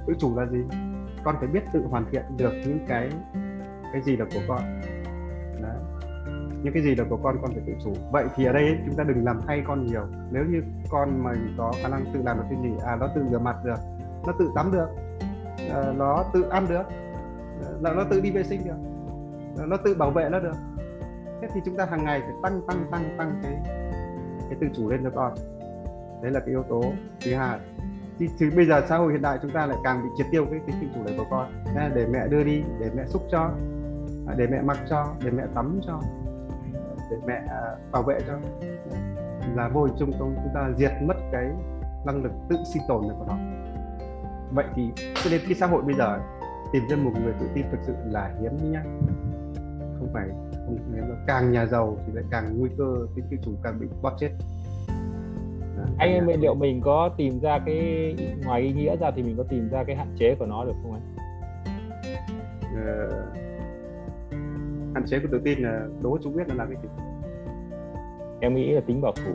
Tự 0.07 0.13
chủ 0.19 0.39
là 0.39 0.45
gì? 0.45 0.63
Con 1.23 1.35
phải 1.39 1.47
biết 1.47 1.63
tự 1.73 1.85
hoàn 1.89 2.05
thiện 2.11 2.23
được 2.37 2.53
những 2.65 2.85
cái 2.87 3.09
cái 3.93 4.01
gì 4.01 4.17
là 4.17 4.25
của 4.33 4.41
con. 4.47 4.61
Đấy. 5.61 5.77
những 6.63 6.73
cái 6.73 6.83
gì 6.83 6.95
là 6.95 7.03
của 7.09 7.17
con 7.17 7.37
con 7.41 7.51
phải 7.51 7.63
tự 7.67 7.73
chủ. 7.83 7.93
Vậy 8.11 8.25
thì 8.35 8.45
ở 8.45 8.53
đây 8.53 8.77
chúng 8.85 8.95
ta 8.95 9.03
đừng 9.03 9.25
làm 9.25 9.41
thay 9.47 9.63
con 9.67 9.85
nhiều. 9.85 10.07
Nếu 10.31 10.43
như 10.45 10.61
con 10.89 11.23
mà 11.23 11.31
có 11.57 11.71
khả 11.81 11.87
năng 11.87 12.05
tự 12.13 12.21
làm 12.23 12.37
được 12.37 12.43
cái 12.49 12.59
gì 12.63 12.77
à 12.85 12.95
nó 12.95 13.07
tự 13.15 13.21
rửa 13.31 13.39
mặt 13.39 13.55
được, 13.63 13.79
nó 14.27 14.33
tự 14.39 14.51
tắm 14.55 14.71
được 14.71 14.87
Ờ, 15.69 15.93
nó 15.97 16.25
tự 16.33 16.41
ăn 16.49 16.65
được. 16.69 16.83
Ờ, 17.65 17.77
là 17.81 17.93
nó 17.93 18.03
tự 18.09 18.21
đi 18.21 18.31
vệ 18.31 18.43
sinh 18.43 18.61
được. 18.65 18.77
Nó 19.67 19.77
tự 19.77 19.95
bảo 19.95 20.11
vệ 20.11 20.29
nó 20.29 20.39
được. 20.39 20.55
Thế 21.41 21.47
thì 21.53 21.61
chúng 21.65 21.77
ta 21.77 21.85
hàng 21.85 22.03
ngày 22.03 22.21
phải 22.21 22.33
tăng 22.43 22.61
tăng 22.67 22.85
tăng 22.91 23.15
tăng 23.17 23.39
cái 23.43 23.53
cái 24.49 24.57
tự 24.61 24.67
chủ 24.75 24.89
lên 24.89 25.03
cho 25.03 25.09
con. 25.15 25.33
Đấy 26.21 26.31
là 26.31 26.39
cái 26.39 26.49
yếu 26.49 26.63
tố 26.63 26.83
thứ 27.25 27.35
hai. 27.35 27.59
Thì, 28.19 28.29
thì 28.39 28.49
bây 28.49 28.65
giờ 28.65 28.81
xã 28.89 28.97
hội 28.97 29.11
hiện 29.11 29.21
đại 29.21 29.39
chúng 29.41 29.51
ta 29.51 29.65
lại 29.65 29.77
càng 29.83 30.03
bị 30.03 30.09
triệt 30.17 30.27
tiêu 30.31 30.45
cái 30.51 30.59
tính 30.67 30.75
tự 30.81 30.87
chủ 30.95 31.03
đấy 31.05 31.15
của 31.17 31.25
con. 31.31 31.51
Nên 31.75 31.91
để 31.95 32.05
mẹ 32.05 32.27
đưa 32.27 32.43
đi 32.43 32.63
để 32.79 32.89
mẹ 32.95 33.05
xúc 33.05 33.21
cho 33.31 33.51
à, 34.27 34.33
để 34.37 34.47
mẹ 34.47 34.61
mặc 34.61 34.77
cho 34.89 35.07
để 35.23 35.31
mẹ 35.31 35.43
tắm 35.55 35.79
cho 35.87 35.99
để 37.11 37.17
mẹ 37.25 37.41
à, 37.49 37.61
bảo 37.91 38.03
vệ 38.03 38.19
cho. 38.27 38.33
Là 39.55 39.69
vô 39.69 39.83
hình 39.83 39.95
chung 39.99 40.11
chúng 40.19 40.51
ta 40.53 40.69
diệt 40.77 40.91
mất 41.01 41.15
cái 41.31 41.51
năng 42.05 42.23
lực 42.23 42.31
tự 42.49 42.55
sinh 42.73 42.83
tồn 42.87 43.07
này 43.07 43.17
của 43.19 43.25
nó 43.27 43.37
vậy 44.55 44.65
thì 44.75 44.89
cho 44.97 45.29
nên 45.31 45.41
cái 45.45 45.53
xã 45.53 45.67
hội 45.67 45.81
bây 45.81 45.95
giờ 45.95 46.19
tìm 46.73 46.83
ra 46.89 46.97
một 46.97 47.11
người 47.23 47.33
tự 47.39 47.45
tin 47.53 47.65
thực 47.71 47.79
sự 47.81 47.93
là 48.05 48.31
hiếm 48.41 48.71
nhá. 48.71 48.83
Không 49.99 50.09
phải 50.13 50.27
không 50.51 50.77
nếu 50.93 51.03
mà 51.09 51.15
càng 51.27 51.51
nhà 51.51 51.65
giàu 51.65 51.97
thì 52.05 52.13
lại 52.13 52.23
càng 52.31 52.59
nguy 52.59 52.69
cơ 52.77 53.07
tính 53.15 53.25
tự 53.31 53.37
chủ 53.45 53.51
càng 53.63 53.79
bị 53.79 53.87
bóp 54.01 54.15
chết. 54.19 54.29
Đó, 55.77 55.83
anh 55.97 56.25
vậy 56.25 56.37
liệu 56.37 56.55
mình 56.55 56.81
có 56.81 57.09
tìm 57.17 57.39
ra 57.39 57.59
cái 57.65 58.15
ngoài 58.45 58.61
ý 58.61 58.73
nghĩa 58.73 58.95
ra 58.95 59.11
thì 59.15 59.23
mình 59.23 59.37
có 59.37 59.43
tìm 59.43 59.69
ra 59.69 59.83
cái 59.83 59.95
hạn 59.95 60.15
chế 60.19 60.35
của 60.39 60.45
nó 60.45 60.65
được 60.65 60.73
không 60.83 60.93
anh? 60.93 61.15
Ờ, 62.85 63.09
hạn 64.93 65.05
chế 65.05 65.19
của 65.19 65.27
tự 65.31 65.41
tin 65.43 65.59
là 65.59 65.87
đố 66.01 66.17
chú 66.23 66.31
biết 66.31 66.47
là 66.47 66.55
làm 66.55 66.67
cái 66.67 66.77
gì? 66.83 66.89
Em 68.39 68.55
nghĩ 68.55 68.71
là 68.71 68.81
tính 68.87 69.01
bảo 69.01 69.13
thủ. 69.25 69.31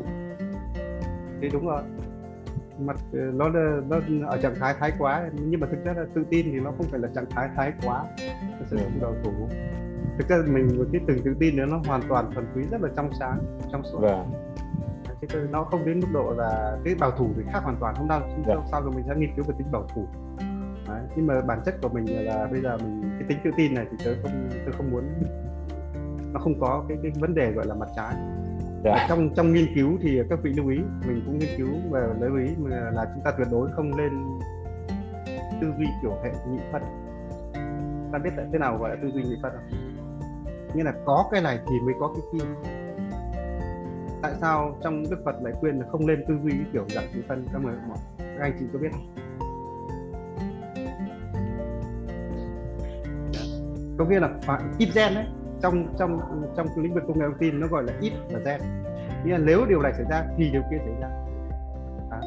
Thì 1.40 1.48
đúng 1.52 1.66
rồi 1.66 1.82
mặt 2.87 2.97
ờ, 3.12 3.18
nó 3.35 3.49
là- 3.49 3.81
nó 3.89 4.01
ở 4.28 4.39
trạng 4.43 4.55
thái 4.61 4.74
thái 4.81 4.93
quá. 4.99 5.31
Nhưng 5.35 5.61
mà 5.61 5.66
thực 5.70 5.78
chất 5.85 5.97
là 5.97 6.05
tự 6.14 6.24
tin 6.31 6.47
thì 6.53 6.61
nó 6.61 6.70
không 6.76 6.87
phải 6.91 7.01
là 7.01 7.09
trạng 7.14 7.26
thái 7.31 7.49
thái 7.57 7.72
quá. 7.87 8.05
Nó 8.61 8.66
sẽ 8.70 8.76
không 8.76 9.01
đầu 9.01 9.14
thủ. 9.24 9.33
Thực 10.18 10.28
ra 10.28 10.37
mình 10.53 10.78
một 10.78 10.85
cái 10.93 11.01
từ 11.09 11.16
tự 11.24 11.35
tin 11.41 11.57
nữa 11.57 11.66
nó 11.70 11.81
hoàn 11.87 12.01
toàn 12.09 12.31
thuần 12.35 12.47
túy 12.55 12.64
rất 12.70 12.81
là 12.83 12.89
trong 12.97 13.11
sáng 13.18 13.39
trong 13.72 13.83
suốt. 13.93 14.01
Chứ 15.20 15.26
cơ- 15.33 15.47
nó 15.51 15.64
không 15.64 15.85
đến 15.87 16.01
mức 16.01 16.07
độ 16.12 16.35
là 16.39 16.78
cái 16.85 16.95
bảo 17.01 17.11
thủ 17.11 17.31
thì 17.37 17.43
khác 17.53 17.61
hoàn 17.62 17.76
toàn 17.81 17.95
không 17.95 18.09
đâu 18.09 18.20
không 18.20 18.45
Dạ. 18.47 18.55
đâu 18.55 18.64
sao 18.70 18.83
rồi 18.83 18.93
mình 18.97 19.05
sẽ 19.09 19.14
nghiên 19.16 19.31
cứu 19.37 19.45
về 19.49 19.55
tính 19.59 19.72
bảo 19.72 19.87
thủ. 19.95 20.07
Đấy. 20.89 21.01
nhưng 21.16 21.26
mà 21.26 21.41
bản 21.41 21.61
chất 21.64 21.74
của 21.83 21.89
mình 21.89 22.26
là 22.26 22.49
bây 22.51 22.61
giờ 22.61 22.76
mình 22.78 23.03
cái 23.18 23.28
tính 23.28 23.39
tự 23.45 23.51
tin 23.57 23.74
này 23.74 23.87
thì 23.91 23.97
tớ 24.05 24.11
không 24.22 24.49
tớ 24.66 24.72
không 24.76 24.91
muốn 24.91 25.05
nó 26.33 26.41
không 26.41 26.61
có 26.61 26.85
cái 26.89 26.99
cái 27.03 27.12
vấn 27.20 27.35
đề 27.35 27.53
gọi 27.53 27.66
là 27.66 27.74
mặt 27.74 27.89
trái 27.97 28.14
dạ. 28.85 29.07
trong 29.09 29.31
trong 29.37 29.53
nghiên 29.53 29.74
cứu 29.74 29.99
thì 30.03 30.20
các 30.31 30.39
vị 30.43 30.53
lưu 30.57 30.68
ý, 30.68 30.78
mình 31.07 31.22
cũng 31.26 31.39
nghiên 31.39 31.59
cứu 31.59 31.74
và 31.91 32.01
lưu 32.20 32.37
ý 32.37 32.49
là 32.68 33.07
chúng 33.14 33.24
ta 33.24 33.31
tuyệt 33.39 33.49
đối 33.51 33.70
không 33.72 33.97
lên 33.97 34.11
tư 35.61 35.72
duy 35.78 35.87
kiểu 36.03 36.12
hệ 36.24 36.31
nhị 36.49 36.59
phân. 36.72 36.83
Ta 38.12 38.18
biết 38.18 38.31
tại 38.37 38.47
thế 38.53 38.59
nào 38.59 38.78
gọi 38.78 38.91
là 38.91 38.97
tư 39.03 39.11
duy 39.14 39.22
nhị 39.22 39.37
phân 39.43 39.53
không 39.53 39.91
nghĩa 40.74 40.85
là 40.85 40.93
có 41.05 41.28
cái 41.33 41.43
này 41.43 41.59
thì 41.66 41.81
mới 41.85 41.95
có 42.01 42.14
cái 42.14 42.22
kia. 42.33 42.47
Tại 44.22 44.33
sao 44.41 44.78
trong 44.83 45.03
đức 45.11 45.22
phật 45.24 45.43
lại 45.43 45.53
khuyên 45.61 45.81
là 45.81 45.87
không 45.93 46.07
lên 46.07 46.24
tư 46.28 46.35
duy 46.45 46.53
kiểu 46.72 46.85
dạng 46.89 47.05
nhị 47.14 47.22
phân? 47.28 47.47
Các 47.53 47.62
người 47.62 47.74
mọi 47.89 47.99
các 48.18 48.41
anh 48.41 48.57
chị 48.59 48.64
có 48.72 48.78
biết 48.78 48.89
không? 48.93 49.14
Có 53.99 54.05
nghĩa 54.05 54.20
là 54.20 54.28
phải, 54.43 54.62
ít 54.78 54.89
gen 54.95 55.14
đấy 55.14 55.26
trong 55.62 55.94
trong 55.98 56.20
trong 56.56 56.66
lĩnh 56.76 56.94
vực 56.94 57.04
công 57.06 57.18
nghệ 57.18 57.24
thông 57.26 57.38
tin 57.38 57.61
nó 57.61 57.66
gọi 57.66 57.84
là 57.84 57.92
ít 58.00 58.12
và 58.30 58.40
gen. 58.44 58.61
Nghĩa 59.24 59.32
là 59.32 59.38
nếu 59.38 59.66
điều 59.68 59.82
này 59.82 59.92
xảy 59.92 60.04
ra 60.11 60.24
thì 60.36 60.50
điều 60.50 60.62
kia 60.70 60.76
xảy 60.78 60.94
ra. 61.00 61.08
À. 62.11 62.20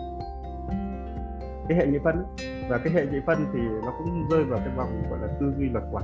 cái 1.70 1.78
hệ 1.78 1.88
nhị 1.88 1.98
phân 2.04 2.26
và 2.70 2.78
cái 2.78 2.94
hệ 2.94 3.06
nhị 3.06 3.18
phân 3.28 3.46
thì 3.54 3.60
nó 3.60 3.94
cũng 3.98 4.28
rơi 4.32 4.44
vào 4.44 4.60
cái 4.60 4.76
vòng 4.76 5.04
gọi 5.10 5.20
là 5.20 5.28
tư 5.40 5.54
duy 5.58 5.70
luật 5.70 5.84
quản. 5.92 6.04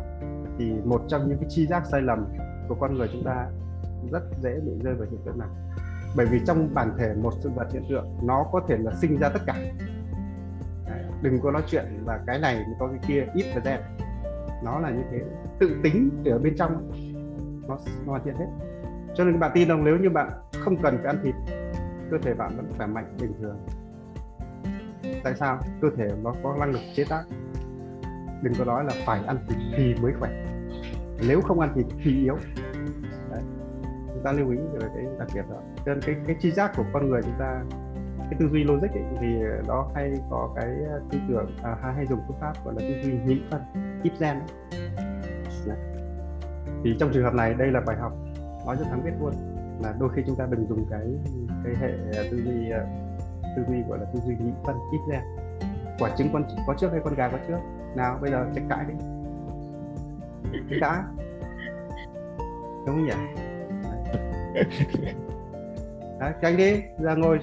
Thì 0.59 0.73
một 0.85 1.01
trong 1.07 1.29
những 1.29 1.37
cái 1.37 1.49
chi 1.49 1.67
giác 1.67 1.85
sai 1.85 2.01
lầm 2.01 2.25
của 2.67 2.75
con 2.75 2.97
người 2.97 3.07
chúng 3.13 3.23
ta 3.23 3.47
rất 4.11 4.23
dễ 4.43 4.59
bị 4.65 4.71
rơi 4.83 4.93
vào 4.93 5.07
hiện 5.11 5.19
tượng 5.25 5.39
này. 5.39 5.49
Bởi 6.15 6.25
vì 6.25 6.39
trong 6.47 6.73
bản 6.73 6.91
thể 6.97 7.13
một 7.13 7.33
sự 7.39 7.49
vật 7.55 7.67
hiện 7.73 7.83
tượng, 7.89 8.07
nó 8.23 8.45
có 8.51 8.61
thể 8.67 8.77
là 8.77 8.91
sinh 9.01 9.17
ra 9.19 9.29
tất 9.29 9.41
cả. 9.45 9.55
Đừng 11.21 11.39
có 11.43 11.51
nói 11.51 11.61
chuyện 11.67 11.85
là 12.05 12.19
cái 12.27 12.39
này 12.39 12.63
có 12.79 12.87
cái 12.87 12.99
kia, 13.07 13.25
ít 13.33 13.45
và 13.55 13.61
gen. 13.65 13.79
Nó 14.63 14.79
là 14.79 14.89
như 14.89 15.03
thế. 15.11 15.19
Tự 15.59 15.79
tính 15.83 16.09
ở 16.25 16.39
bên 16.39 16.55
trong 16.57 16.91
nó 17.69 17.77
nó 18.05 18.11
hoàn 18.11 18.23
thiện 18.23 18.35
hết. 18.35 18.47
Cho 19.15 19.23
nên 19.23 19.39
bạn 19.39 19.51
tin 19.53 19.67
rằng 19.67 19.83
nếu 19.83 19.97
như 19.97 20.09
bạn 20.09 20.29
không 20.59 20.77
cần 20.81 20.97
phải 20.97 21.05
ăn 21.05 21.19
thịt 21.23 21.35
cơ 22.11 22.17
thể 22.21 22.33
bạn 22.33 22.57
vẫn 22.57 22.71
khỏe 22.77 22.87
mạnh 22.87 23.17
bình 23.21 23.33
thường. 23.41 23.57
Tại 25.23 25.35
sao? 25.35 25.59
Cơ 25.81 25.87
thể 25.97 26.07
nó 26.23 26.33
có 26.43 26.55
năng 26.59 26.71
lực 26.71 26.81
chế 26.95 27.03
tác. 27.09 27.23
Đừng 28.41 28.53
có 28.59 28.65
nói 28.65 28.83
là 28.83 28.93
phải 29.05 29.25
ăn 29.25 29.37
thịt 29.47 29.57
thì 29.77 29.95
mới 30.01 30.13
khỏe. 30.19 30.45
Nếu 31.27 31.41
không 31.41 31.59
ăn 31.59 31.71
thịt 31.75 31.85
thì 32.03 32.23
yếu. 32.23 32.37
Đấy. 33.31 33.41
chúng 34.13 34.23
ta 34.23 34.31
lưu 34.31 34.49
ý 34.49 34.57
về 34.57 34.87
cái 34.95 35.05
đặc 35.19 35.27
biệt 35.33 35.45
đó. 35.49 35.57
Cho 35.85 35.93
nên 35.93 36.01
cái 36.01 36.15
cái 36.27 36.35
chi 36.39 36.51
giác 36.51 36.71
của 36.77 36.83
con 36.93 37.09
người 37.09 37.21
chúng 37.23 37.35
ta 37.39 37.63
cái 38.19 38.39
tư 38.39 38.49
duy 38.51 38.63
logic 38.63 38.91
ấy, 38.93 39.03
thì 39.21 39.27
nó 39.67 39.91
hay 39.95 40.11
có 40.29 40.53
cái 40.55 40.67
tư 41.11 41.19
tưởng 41.29 41.51
à, 41.63 41.75
hay 41.81 41.93
hay 41.93 42.05
dùng 42.05 42.19
phương 42.27 42.37
pháp 42.41 42.53
gọi 42.65 42.73
là 42.73 42.79
tư 42.79 43.01
duy 43.03 43.13
nhị 43.25 43.41
phân 43.51 43.61
ít 44.03 44.11
gen 44.19 44.39
ấy. 44.39 44.47
Thì 46.83 46.95
trong 46.99 47.09
trường 47.13 47.23
hợp 47.23 47.33
này 47.33 47.53
đây 47.53 47.71
là 47.71 47.81
bài 47.85 47.97
học 47.97 48.13
nói 48.65 48.75
cho 48.79 48.85
thắng 48.85 49.03
biết 49.03 49.11
luôn 49.21 49.33
là 49.83 49.93
đôi 49.99 50.09
khi 50.15 50.21
chúng 50.27 50.35
ta 50.35 50.47
đừng 50.49 50.67
dùng 50.69 50.85
cái 50.89 51.07
cái 51.63 51.73
hệ 51.79 51.89
tư 52.31 52.37
duy 52.37 52.71
tư 53.55 53.63
duy 53.67 53.81
gọi 53.89 53.99
là 53.99 54.05
tư 54.13 54.19
duy 54.25 54.35
nhị 54.35 54.51
phân 54.63 54.75
ít 54.91 54.99
ra. 55.11 55.21
Quả 55.99 56.09
trứng 56.17 56.29
con 56.33 56.43
có 56.67 56.73
trước 56.73 56.91
hay 56.91 57.01
con 57.03 57.15
gà 57.15 57.29
có 57.29 57.37
trước? 57.47 57.57
Nào 57.95 58.17
bây 58.21 58.31
giờ 58.31 58.45
tranh 58.55 58.67
cãi 58.69 58.85
đi. 58.87 58.93
Tranh 60.69 60.79
cãi 60.81 61.01
đúng 62.85 62.95
không 62.95 63.05
nhỉ? 63.05 63.13
Đấy, 66.19 66.33
tranh 66.41 66.57
đi. 66.57 66.81
Giờ 66.99 67.15
ngồi 67.15 67.39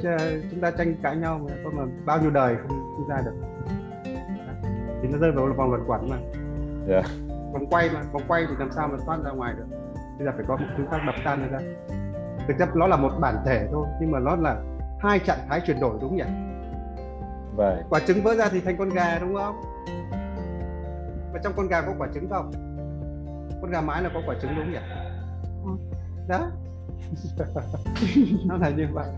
chúng 0.50 0.60
ta 0.60 0.70
tranh 0.70 0.94
cãi 1.02 1.16
nhau 1.16 1.40
mà 1.48 1.54
có 1.64 1.70
mà 1.70 1.82
bao 2.04 2.20
nhiêu 2.20 2.30
đời 2.30 2.56
không, 2.56 2.68
không 2.68 3.08
ra 3.08 3.22
được. 3.24 3.34
Đấy. 3.40 4.16
thì 5.02 5.08
nó 5.08 5.18
rơi 5.18 5.32
vào 5.32 5.46
vòng 5.56 5.70
luẩn 5.70 5.84
quẩn 5.86 6.08
mà. 6.08 6.16
Yeah 6.88 7.06
vòng 7.58 7.70
quay 7.70 7.90
mà 7.94 8.02
vòng 8.12 8.22
quay 8.28 8.46
thì 8.48 8.54
làm 8.58 8.72
sao 8.72 8.88
mà 8.88 8.98
thoát 9.06 9.18
ra 9.24 9.30
ngoài 9.30 9.54
được. 9.56 9.66
Bây 10.18 10.26
giờ 10.26 10.32
phải 10.36 10.44
có 10.48 10.56
một 10.56 10.66
thứ 10.76 10.84
khác 10.90 10.98
đập 11.06 11.14
tan 11.24 11.50
ra. 11.52 11.58
Thực 12.48 12.54
chất 12.58 12.76
nó 12.76 12.86
là 12.86 12.96
một 12.96 13.12
bản 13.20 13.36
thể 13.46 13.68
thôi 13.72 13.86
nhưng 14.00 14.10
mà 14.10 14.18
nó 14.18 14.36
là 14.36 14.56
hai 15.00 15.18
trạng 15.18 15.46
thái 15.48 15.60
chuyển 15.66 15.80
đổi 15.80 15.98
đúng 16.00 16.16
nhỉ? 16.16 16.24
Vâng. 17.56 17.82
quả 17.90 18.00
trứng 18.06 18.22
vỡ 18.22 18.34
ra 18.34 18.48
thì 18.48 18.60
thành 18.60 18.76
con 18.78 18.88
gà 18.88 19.18
đúng 19.18 19.34
không? 19.34 19.60
Và 21.32 21.40
trong 21.44 21.52
con 21.56 21.68
gà 21.68 21.82
có 21.82 21.94
quả 21.98 22.08
trứng 22.14 22.28
không? 22.30 22.52
Con 23.62 23.70
gà 23.70 23.80
mái 23.80 24.02
là 24.02 24.10
có 24.14 24.20
quả 24.26 24.34
trứng 24.42 24.50
đúng 24.56 24.72
nhỉ? 24.72 24.78
Đó. 26.28 26.50
Nó 28.46 28.56
là 28.56 28.70
như 28.70 28.86
vậy. 28.92 29.08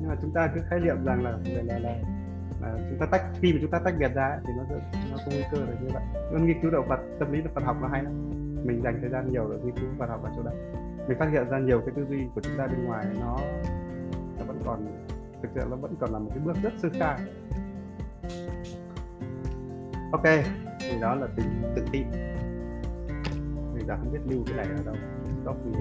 Nhưng 0.00 0.08
mà 0.08 0.16
chúng 0.22 0.32
ta 0.34 0.48
cứ 0.54 0.60
khái 0.70 0.80
niệm 0.80 1.04
rằng 1.04 1.24
là 1.24 1.30
là, 1.30 1.62
là, 1.62 1.78
là, 1.78 1.94
chúng 2.90 2.98
ta 2.98 3.06
tách 3.06 3.24
khi 3.40 3.52
mà 3.52 3.58
chúng 3.62 3.70
ta 3.70 3.78
tách 3.84 3.94
biệt 3.98 4.14
ra 4.14 4.28
ấy, 4.28 4.38
thì 4.46 4.52
nó 4.56 4.76
nó 5.10 5.16
có 5.16 5.24
nguy 5.26 5.44
cơ 5.52 5.58
là 5.58 5.72
như 5.80 5.88
vậy. 5.92 6.02
Nên 6.32 6.46
nghiên 6.46 6.60
cứu 6.62 6.70
động 6.70 6.88
vật 6.88 7.00
tâm 7.18 7.32
lý 7.32 7.42
Phật 7.54 7.64
học 7.64 7.76
nó 7.82 7.88
hay 7.88 8.02
lắm. 8.02 8.12
Mình 8.64 8.82
dành 8.82 8.98
thời 9.00 9.10
gian 9.10 9.32
nhiều 9.32 9.48
để 9.50 9.58
nghiên 9.64 9.76
cứu 9.76 9.88
Phật 9.98 10.08
học 10.08 10.24
ở 10.24 10.30
chỗ 10.36 10.42
đó 10.42 10.50
mình 11.08 11.18
phát 11.18 11.28
hiện 11.32 11.48
ra 11.48 11.58
nhiều 11.58 11.80
cái 11.80 11.90
tư 11.96 12.06
duy 12.08 12.26
của 12.34 12.40
chúng 12.40 12.58
ta 12.58 12.66
bên 12.66 12.84
ngoài 12.84 13.06
nó 13.20 13.38
nó 14.38 14.44
vẫn 14.46 14.62
còn 14.64 14.86
thực 15.42 15.48
sự 15.54 15.60
nó 15.70 15.76
vẫn 15.76 15.94
còn 16.00 16.12
là 16.12 16.18
một 16.18 16.30
cái 16.30 16.38
bước 16.44 16.56
rất 16.62 16.72
sơ 16.82 16.88
khai 16.92 17.18
ok 20.12 20.24
thì 20.80 21.00
đó 21.00 21.14
là 21.14 21.26
tình 21.36 21.62
tự 21.76 21.84
tin 21.92 22.06
mình 23.74 23.86
đã 23.86 23.96
không 23.96 24.12
biết 24.12 24.20
lưu 24.24 24.44
cái 24.46 24.56
này 24.56 24.66
ở 24.66 24.82
đâu. 24.86 24.94
Stop 25.42 25.56
gì 25.64 25.72